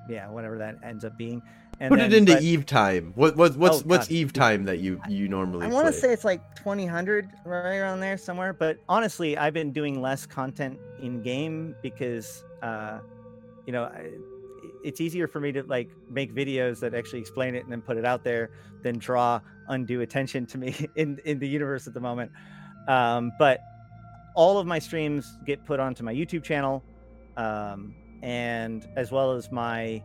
[0.08, 1.40] yeah, whatever that ends up being.
[1.80, 3.12] And Put then, it into but, Eve time.
[3.16, 5.66] What what what's oh, what's Eve time that you you normally?
[5.66, 8.52] I want to say it's like twenty hundred right around there somewhere.
[8.52, 13.00] But honestly, I've been doing less content in game because, uh,
[13.66, 13.84] you know.
[13.84, 14.10] I,
[14.84, 17.96] it's easier for me to like make videos that actually explain it and then put
[17.96, 18.50] it out there
[18.82, 22.30] than draw undue attention to me in in the universe at the moment.
[22.88, 23.60] Um, but
[24.34, 26.82] all of my streams get put onto my YouTube channel,
[27.36, 30.02] um, and as well as my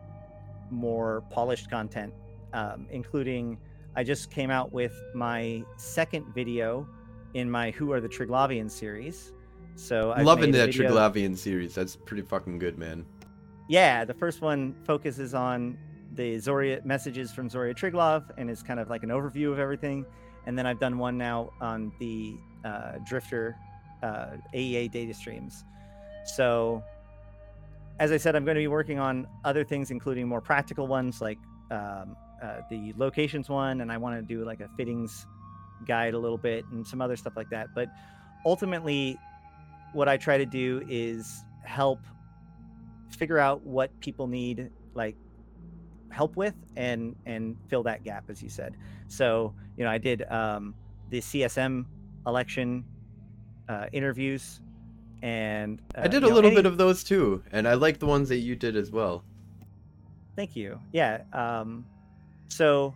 [0.70, 2.12] more polished content,
[2.52, 3.58] um, including
[3.96, 6.88] I just came out with my second video
[7.34, 9.32] in my Who Are the Triglavian series.
[9.74, 11.74] So I'm loving that Triglavian series.
[11.74, 13.04] That's pretty fucking good, man
[13.68, 15.78] yeah, the first one focuses on
[16.14, 20.04] the Zorya messages from Zorya Triglav and is kind of like an overview of everything.
[20.46, 23.56] And then I've done one now on the uh, Drifter
[24.02, 25.64] uh, AEA data streams.
[26.24, 26.82] So,
[27.98, 31.20] as I said, I'm going to be working on other things, including more practical ones
[31.20, 31.38] like
[31.70, 35.26] um, uh, the locations one, and I want to do like a fittings
[35.86, 37.68] guide a little bit and some other stuff like that.
[37.74, 37.88] But
[38.46, 39.18] ultimately,
[39.92, 42.00] what I try to do is help
[43.10, 45.16] figure out what people need like
[46.10, 48.76] help with and and fill that gap as you said
[49.08, 50.74] so you know i did um
[51.10, 51.84] the csm
[52.26, 52.84] election
[53.68, 54.60] uh, interviews
[55.22, 56.56] and uh, i did a know, little any...
[56.56, 59.24] bit of those too and i like the ones that you did as well
[60.36, 61.84] thank you yeah um
[62.48, 62.94] so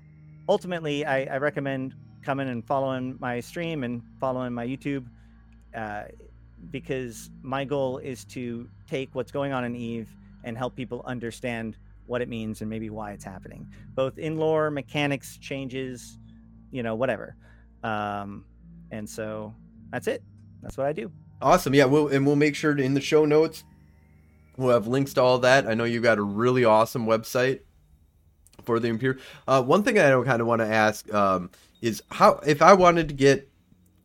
[0.49, 5.07] ultimately i, I recommend coming and following my stream and following my youtube
[5.74, 6.05] uh,
[6.70, 11.77] because my goal is to take what's going on in Eve and help people understand
[12.07, 16.19] what it means and maybe why it's happening, both in lore, mechanics, changes,
[16.70, 17.36] you know, whatever.
[17.82, 18.44] Um,
[18.90, 19.55] and so
[19.90, 20.23] that's it.
[20.62, 21.11] That's what I do.
[21.43, 21.74] Awesome.
[21.74, 21.86] Yeah.
[21.86, 23.64] We'll, and we'll make sure to, in the show notes,
[24.56, 25.66] we'll have links to all that.
[25.66, 27.60] I know you've got a really awesome website
[28.64, 29.20] for the Imperium.
[29.48, 31.51] Uh, one thing I kind of want to ask um,
[31.81, 33.48] is how, if I wanted to get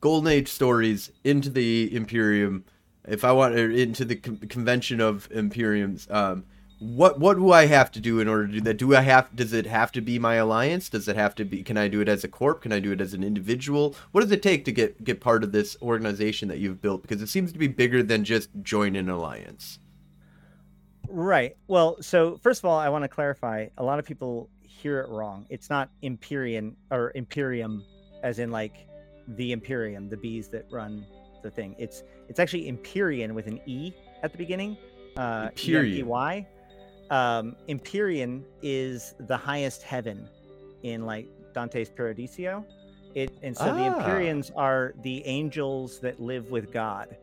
[0.01, 2.65] Golden Age stories into the Imperium,
[3.07, 6.45] if I want into the con- convention of Imperiums, um,
[6.79, 8.77] what what do I have to do in order to do that?
[8.77, 10.89] Do I have does it have to be my alliance?
[10.89, 12.61] Does it have to be can I do it as a corp?
[12.61, 13.95] Can I do it as an individual?
[14.11, 17.21] What does it take to get get part of this organization that you've built because
[17.21, 19.79] it seems to be bigger than just join an alliance.
[21.09, 21.55] Right.
[21.67, 23.67] Well, so first of all, I want to clarify.
[23.77, 25.45] A lot of people hear it wrong.
[25.49, 27.83] It's not Imperium or Imperium,
[28.23, 28.87] as in like
[29.29, 31.05] the Imperium, the bees that run
[31.41, 31.75] the thing.
[31.79, 34.77] It's it's actually Empyrean with an e at the beginning.
[35.15, 35.85] Uh, Empyrean.
[35.85, 36.47] E-M-P-Y.
[37.09, 40.27] Um, Empyrean is the highest heaven
[40.83, 42.65] in like Dante's Paradiso.
[43.15, 43.97] It and so the Ah.
[43.97, 47.15] Empyreans are the angels that live with God.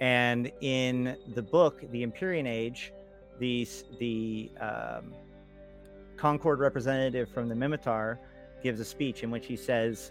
[0.00, 2.92] And in the book, the Empyrean Age,
[3.38, 3.66] the
[3.98, 5.14] the um,
[6.16, 8.18] Concord representative from the Minmatar
[8.62, 10.10] gives a speech in which he says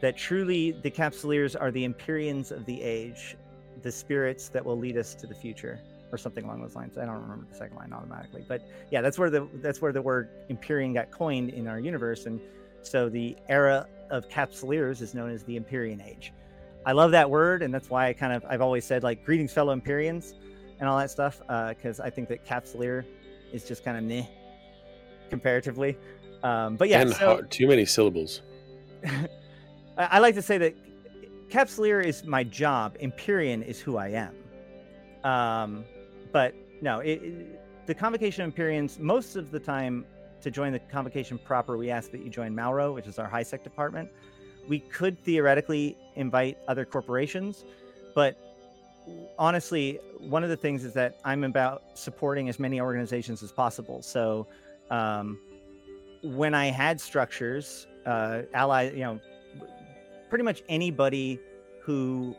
[0.00, 3.36] that truly the Capsuleers are the Empyreans of the age,
[3.82, 5.80] the spirits that will lead us to the future,
[6.12, 6.96] or something along those lines.
[6.98, 10.02] I don't remember the second line automatically, but yeah, that's where the that's where the
[10.02, 12.40] word Empyrean got coined in our universe, and
[12.82, 16.32] so the era of Capsuleers is known as the Empyrean Age.
[16.86, 19.52] I love that word, and that's why I kind of I've always said like greetings,
[19.52, 20.34] fellow Empyreans,
[20.78, 23.04] and all that stuff, because I think that Capsuleer
[23.52, 24.26] is just kind of meh
[25.28, 25.96] comparatively.
[26.42, 28.42] Um, but yeah, and so hard, too many syllables.
[29.04, 29.28] I,
[29.96, 30.74] I like to say that
[31.50, 32.96] Capsuleer is my job.
[33.00, 34.34] Empyrean is who I am.
[35.24, 35.84] Um,
[36.32, 40.04] but no, it, it- the Convocation of Empyreans, most of the time
[40.42, 43.42] to join the Convocation proper, we ask that you join Mauro, which is our high
[43.42, 44.08] sec department.
[44.68, 47.64] We could theoretically invite other corporations,
[48.14, 48.36] but
[49.38, 54.02] honestly, one of the things is that I'm about supporting as many organizations as possible.
[54.02, 54.46] So,
[54.90, 55.40] um,
[56.22, 59.20] when I had structures, uh, ally, you know,
[60.28, 61.40] pretty much anybody
[61.82, 62.36] who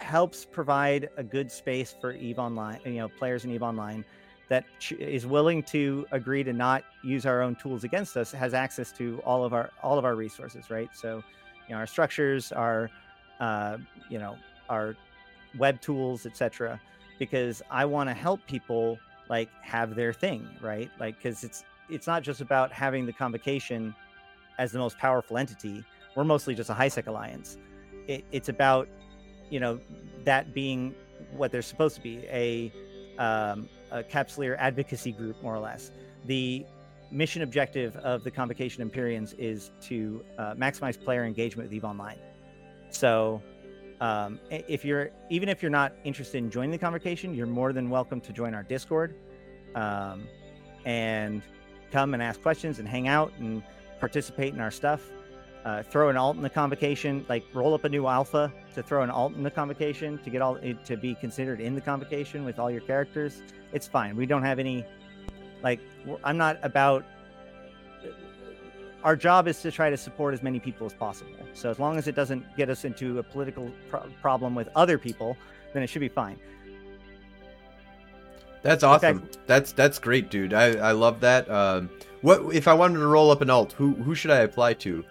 [0.00, 4.04] helps provide a good space for Eve Online, you know, players in Eve Online
[4.48, 4.64] that
[4.98, 9.20] is willing to agree to not use our own tools against us has access to
[9.24, 10.88] all of our all of our resources, right?
[10.94, 11.22] So,
[11.68, 12.90] you know, our structures, our,
[13.40, 13.76] uh,
[14.08, 14.36] you know,
[14.70, 14.96] our
[15.58, 16.80] web tools, etc.
[17.18, 18.98] Because I want to help people
[19.28, 20.90] like have their thing, right?
[20.98, 23.94] Like, because it's it's not just about having the convocation
[24.58, 25.84] as the most powerful entity.
[26.16, 27.58] We're mostly just a high sec alliance.
[28.06, 28.88] It, it's about
[29.50, 29.80] you know
[30.24, 30.94] that being
[31.32, 32.72] what they're supposed to be a,
[33.18, 35.90] um, a capsuleer advocacy group more or less.
[36.26, 36.64] The
[37.10, 42.18] mission objective of the convocation empyreans is to uh, maximize player engagement with eve online.
[42.90, 43.42] So
[44.00, 47.90] um, if you're even if you're not interested in joining the convocation you're more than
[47.90, 49.14] welcome to join our discord.
[49.74, 50.26] Um,
[50.84, 51.42] and
[51.90, 53.62] come and ask questions and hang out and
[54.00, 55.02] participate in our stuff
[55.64, 59.02] uh, throw an alt in the convocation, like roll up a new alpha to throw
[59.02, 62.58] an alt in the convocation to get all to be considered in the convocation with
[62.58, 63.42] all your characters.
[63.72, 64.16] It's fine.
[64.16, 64.84] We don't have any,
[65.62, 65.80] like,
[66.24, 67.04] I'm not about.
[69.04, 71.30] Our job is to try to support as many people as possible.
[71.54, 74.98] So as long as it doesn't get us into a political pro- problem with other
[74.98, 75.36] people,
[75.72, 76.38] then it should be fine.
[78.62, 79.28] That's fact- awesome.
[79.46, 80.52] That's that's great, dude.
[80.52, 81.48] I, I love that.
[81.50, 81.90] Um,
[82.22, 83.72] what if I wanted to roll up an alt?
[83.72, 85.04] Who who should I apply to?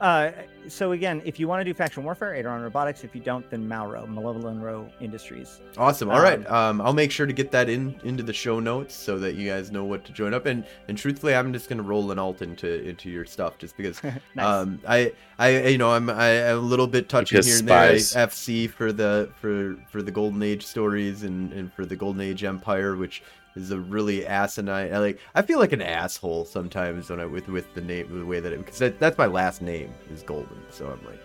[0.00, 0.30] Uh,
[0.66, 3.04] so again, if you want to do faction warfare, Aideron Robotics.
[3.04, 5.60] If you don't, then Mauro, Malevolent Row Industries.
[5.76, 6.10] Awesome.
[6.10, 6.44] All right.
[6.50, 9.48] Um, I'll make sure to get that in into the show notes so that you
[9.48, 10.46] guys know what to join up.
[10.46, 14.02] And and truthfully, I'm just gonna roll an alt into into your stuff just because
[14.34, 14.46] nice.
[14.46, 17.78] um I I you know I'm I, I'm a little bit touching here and there.
[17.78, 18.30] I- spies.
[18.30, 22.42] FC for the for for the Golden Age stories and and for the Golden Age
[22.44, 23.22] Empire, which
[23.56, 24.92] is a really asinine.
[24.94, 28.24] I like I feel like an asshole sometimes when I with with the name the
[28.26, 30.60] way that it because that, that's my last name is Golden.
[30.70, 31.20] So I'm like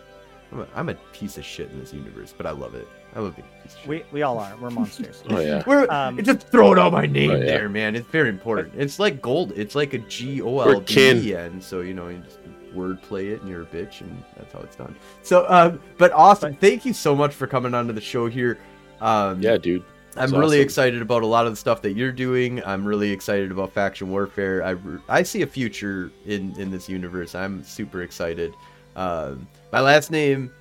[0.52, 2.88] I'm a, I'm a piece of shit in this universe, but I love it.
[3.16, 3.90] I love being a piece of shit.
[3.90, 4.56] we we all are.
[4.58, 5.24] We're monsters.
[5.30, 5.64] Oh yeah.
[5.66, 7.46] We're Um, just throwing out my name Oh, yeah.
[7.46, 7.96] there, man.
[7.96, 8.74] It's very important.
[8.78, 9.54] It's like gold.
[9.56, 11.18] It's like a G O We're L D kin.
[11.24, 11.62] E N.
[11.62, 12.40] So you know, you just
[12.74, 14.94] word play it, and you're a bitch, and that's how it's done.
[15.24, 16.56] So, um, but awesome.
[16.56, 18.60] Thank you so much for coming onto the show here.
[19.00, 19.84] Um, Yeah, dude.
[20.18, 22.64] I'm That's really excited about a lot of the stuff that you're doing.
[22.66, 24.64] I'm really excited about faction warfare.
[24.64, 24.78] I,
[25.10, 27.36] I see a future in in this universe.
[27.36, 28.54] I'm super excited.
[28.96, 30.52] Um, my last name,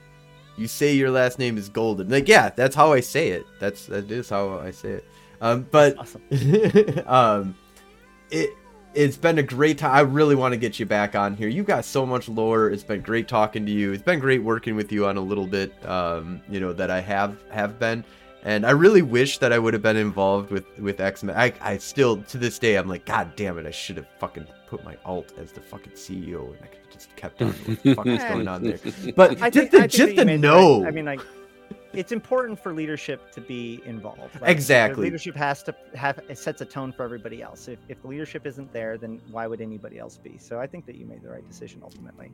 [0.56, 2.08] you say your last name is Golden.
[2.08, 3.46] Like yeah, that's how I say it.
[3.60, 5.04] That's that is how I say it.
[5.40, 6.22] Um, but awesome.
[7.06, 7.54] um,
[8.30, 8.50] it
[8.94, 9.92] it's been a great time.
[9.92, 11.48] I really want to get you back on here.
[11.48, 12.70] You've got so much lore.
[12.70, 13.92] It's been great talking to you.
[13.92, 15.72] It's been great working with you on a little bit.
[15.86, 18.04] Um, you know that I have have been,
[18.44, 21.36] and I really wish that I would have been involved with with X Men.
[21.36, 23.66] I I still to this day I'm like, God damn it!
[23.66, 26.90] I should have fucking put my alt as the fucking CEO, and I could have
[26.92, 28.78] just kept on what the fuck is going on there.
[29.16, 30.90] But I just think, to, I just that you to made the know, right- I
[30.90, 31.20] mean, like,
[31.92, 34.40] it's important for leadership to be involved.
[34.40, 35.04] Like, Exactly.
[35.04, 37.68] Leadership has to have it sets a tone for everybody else.
[37.68, 40.36] If if leadership isn't there, then why would anybody else be?
[40.38, 42.30] So I think that you made the right decision ultimately.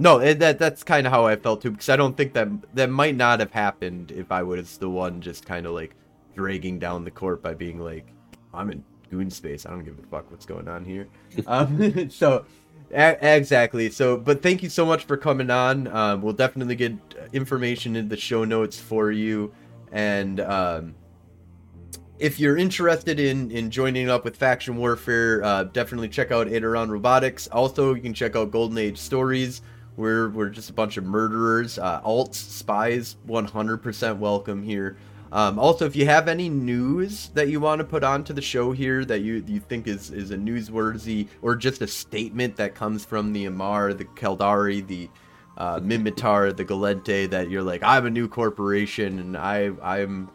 [0.00, 2.48] No, it, that that's kind of how I felt too, because I don't think that
[2.74, 5.94] that might not have happened if I was the one just kind of like
[6.34, 8.06] dragging down the court by being like,
[8.54, 9.66] "I'm in goon space.
[9.66, 11.06] I don't give a fuck what's going on here."
[11.46, 12.46] um, so,
[12.90, 13.90] a- exactly.
[13.90, 15.86] So, but thank you so much for coming on.
[15.88, 16.94] Um, we'll definitely get
[17.34, 19.52] information in the show notes for you,
[19.92, 20.94] and um,
[22.18, 26.88] if you're interested in in joining up with faction warfare uh, definitely check out Aideron
[26.90, 29.62] robotics also you can check out golden age stories
[29.96, 34.96] we're we're just a bunch of murderers uh, alts spies 100% welcome here
[35.32, 38.72] um, also if you have any news that you want to put onto the show
[38.72, 43.04] here that you you think is is a newsworthy or just a statement that comes
[43.04, 45.08] from the Amarr the Caldari the
[45.60, 50.30] uh, Minmatar, the Gallente, that you're like, I'm a new corporation and I I'm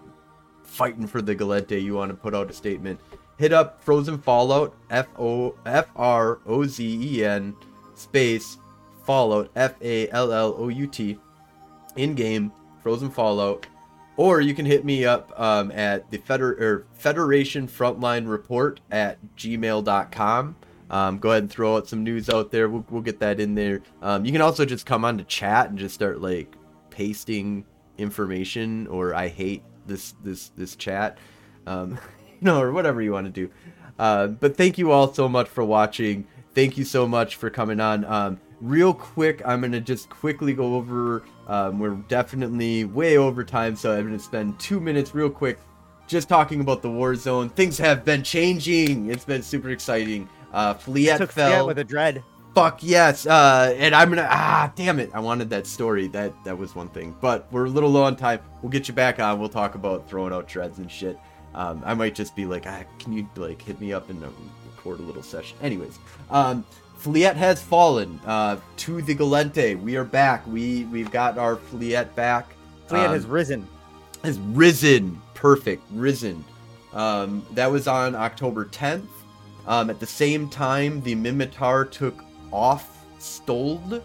[0.64, 1.82] fighting for the Gallente.
[1.82, 3.00] You want to put out a statement?
[3.38, 7.56] Hit up Frozen Fallout F O F R O Z E N
[7.96, 8.58] space
[9.06, 11.18] Fallout F A L L O U T
[11.96, 12.52] in game
[12.82, 13.66] Frozen Fallout,
[14.18, 19.18] or you can hit me up um, at the Feder- or Federation Frontline Report at
[19.38, 20.56] gmail.com.
[20.90, 22.70] Um, go ahead and throw out some news out there.
[22.70, 23.82] We'll, we'll get that in there.
[24.02, 26.56] Um, you can also just come on to chat and just start like
[26.92, 27.66] pasting
[27.98, 31.18] information or I hate this this this chat,
[31.66, 31.98] um,
[32.30, 33.50] you know, or whatever you want to do.
[33.98, 36.28] Uh, but thank you all so much for watching.
[36.54, 38.06] Thank you so much for coming on.
[38.06, 41.24] Um, real quick, I'm gonna just quickly go over.
[41.48, 45.60] Um, we're definitely way over time, so I'm gonna spend two minutes real quick
[46.08, 47.50] just talking about the war zone.
[47.50, 49.10] Things have been changing.
[49.10, 50.28] It's been super exciting.
[50.54, 51.52] Uh, Fleet Took fell.
[51.52, 52.24] Fiat with a dread.
[52.54, 53.28] Fuck yes.
[53.28, 55.12] Uh, and I'm gonna ah damn it.
[55.14, 56.08] I wanted that story.
[56.08, 57.16] That that was one thing.
[57.22, 58.40] But we're a little low on time.
[58.62, 59.40] We'll get you back on.
[59.40, 61.20] We'll talk about throwing out treads and shit.
[61.54, 65.00] Um, I might just be like, ah, can you like hit me up and record
[65.00, 65.58] a little session?
[65.62, 66.66] Anyways, um,
[67.06, 69.80] Fleet has fallen uh, to the Gallente.
[69.80, 70.44] We are back.
[70.48, 72.56] We we've got our Fleet back.
[72.88, 73.68] Fiat Um, has risen.
[74.24, 75.22] has risen.
[75.36, 76.44] Perfect, risen.
[76.94, 79.06] Um, that was on October 10th.
[79.68, 84.02] Um, at the same time, the Minmatar took off Stold.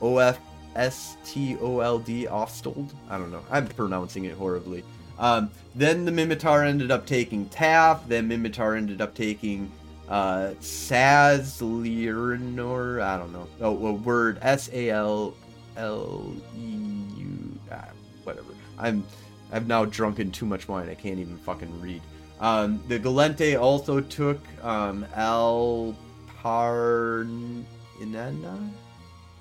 [0.00, 0.38] O F
[0.76, 2.92] S T O L D, Ofstold.
[3.10, 3.42] I don't know.
[3.50, 4.84] I'm pronouncing it horribly.
[5.18, 8.06] Um, then the Minmatar ended up taking Taff.
[8.06, 9.68] Then Minmatar ended up taking
[10.08, 13.02] uh, Sazlirinor.
[13.02, 13.48] I don't know.
[13.60, 15.34] Oh, a word S A L
[15.76, 16.76] L E
[17.16, 17.58] U.
[17.72, 17.88] ah,
[18.24, 18.54] Whatever.
[18.78, 19.04] I'm
[19.52, 20.88] I've now drunken too much wine.
[20.88, 22.00] I can't even fucking read.
[22.40, 25.94] Um, the Gallente also took um, Al
[26.42, 27.64] Parnana.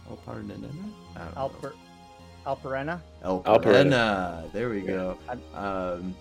[0.10, 0.70] Al Parnana.
[1.16, 1.50] I don't know.
[1.50, 1.74] Alper,
[2.46, 3.00] Alperena.
[3.24, 4.52] El Alperena.
[4.52, 5.18] There we go.
[5.56, 6.14] Um,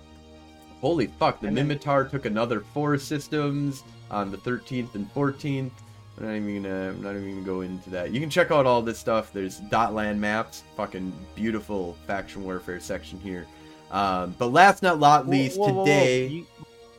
[0.80, 1.40] holy fuck!
[1.40, 3.82] The And then- Minmatar took another four systems
[4.12, 5.70] on the 13th and 14th.
[6.18, 6.88] I'm not even gonna.
[6.90, 8.10] I'm not even gonna go into that.
[8.12, 9.32] You can check out all this stuff.
[9.32, 10.62] There's dotlan maps.
[10.76, 13.46] Fucking beautiful faction warfare section here.
[13.90, 16.46] Um, but last not lot least, Whoa, whoa, whoa, today You,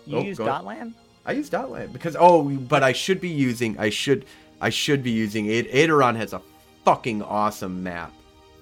[0.06, 0.38] you Oh, use.
[0.40, 0.94] Dotlan?
[1.26, 3.78] I use dotlan because oh, but I should be using.
[3.80, 4.26] I should.
[4.60, 5.48] I should be using.
[5.52, 6.42] Ad- Aideron has a
[6.84, 8.12] fucking awesome map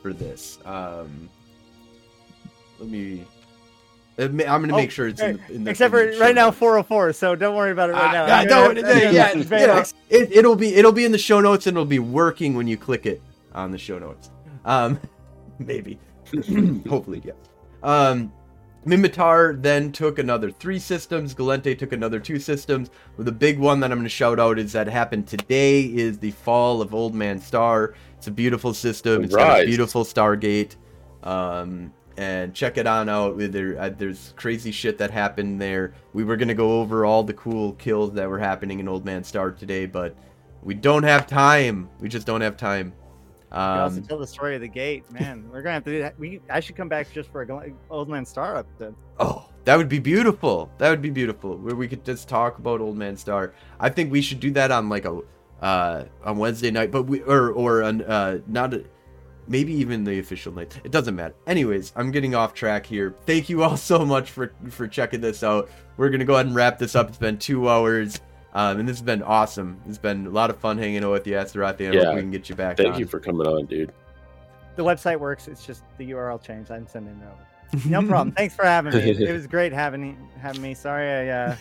[0.02, 0.60] for this.
[0.66, 1.30] Um,
[2.78, 3.26] let me.
[4.20, 6.06] Uh, ma- I'm gonna Oh, make sure it's in the, in the Except in for
[6.06, 7.14] the show right now, 404.
[7.14, 8.26] So don't worry about it right now.
[8.26, 11.18] Ah, I'm don't- gonna- yeah, yeah, you know, it, it'll be it'll be in the
[11.18, 13.22] show notes and it'll be working when you click it
[13.54, 14.30] on the show notes.
[14.66, 15.00] Um,
[15.60, 15.98] maybe,
[16.88, 17.34] hopefully, yeah.
[17.84, 18.32] Um,
[18.86, 21.36] Minmatar then took another three systems.
[21.36, 22.90] Gallente took another two systems.
[23.16, 26.18] Well, the big one that I'm going to shout out is that happened today is
[26.18, 27.94] the fall of Old Man Star.
[28.18, 29.24] It's a beautiful system.
[29.24, 30.76] It's got a beautiful Stargate.
[31.24, 33.38] Um, and check it on out.
[33.38, 35.94] There, uh, there's crazy shit that happened there.
[36.14, 39.24] We were gonna go over all the cool kills that were happening in Old Man
[39.24, 40.16] Star today, but
[40.64, 41.90] we don't have time.
[42.00, 42.94] We just don't have time.
[43.52, 45.46] You also Um, tell the story of the gate, man.
[45.52, 46.18] We're gonna have to do that.
[46.20, 48.96] We I should come back just for a Old Man Star episode.
[49.20, 50.72] oh, that would be beautiful.
[50.78, 51.58] That would be beautiful.
[51.58, 53.54] Where we could just talk about Old Man Star.
[53.80, 55.20] I think we should do that on like a
[55.62, 58.74] uh, on Wednesday night, but we or or on uh, not.
[58.74, 58.84] A,
[59.52, 60.80] maybe even the official night.
[60.84, 61.36] It doesn't matter.
[61.46, 63.14] Anyways, I'm getting off track here.
[63.26, 65.70] Thank you all so much for for checking this out.
[65.98, 67.10] We're gonna go ahead and wrap this up.
[67.10, 68.20] It's been two hours,
[68.54, 69.80] um, and this has been awesome.
[69.88, 71.80] It's been a lot of fun hanging out with you, Astaroth.
[71.82, 72.16] and I hope Yeah.
[72.16, 72.78] we can get you back.
[72.78, 73.00] Thank on.
[73.00, 73.92] you for coming on, dude.
[74.78, 75.48] The website works.
[75.50, 76.72] It's just the URL changed.
[76.72, 77.90] I'm sending it over.
[77.90, 78.32] No problem.
[78.38, 79.00] Thanks for having me.
[79.02, 80.74] It, it was great having having me.
[80.74, 81.56] Sorry, I, uh,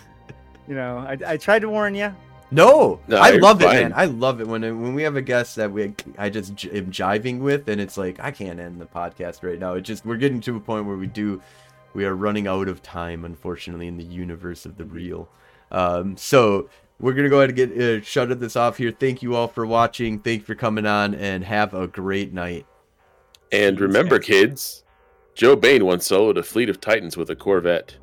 [0.68, 2.14] you know, I, I tried to warn you.
[2.50, 3.92] No, No, I you're love it, man.
[3.94, 6.90] I love it when when we have a guest that we I just j- am
[6.90, 9.74] jiving with, and it's like I can't end the podcast right now.
[9.74, 11.40] It just we're getting to a point where we do
[11.94, 15.28] we are running out of time, unfortunately, in the universe of the real.
[15.70, 16.68] Um, so
[16.98, 18.90] we're gonna go ahead and get uh, shut this off here.
[18.90, 20.18] Thank you all for watching.
[20.18, 22.66] Thank you for coming on, and have a great night.
[23.52, 24.84] And remember, kids,
[25.34, 27.96] Joe Bain once soloed a fleet of Titans with a Corvette.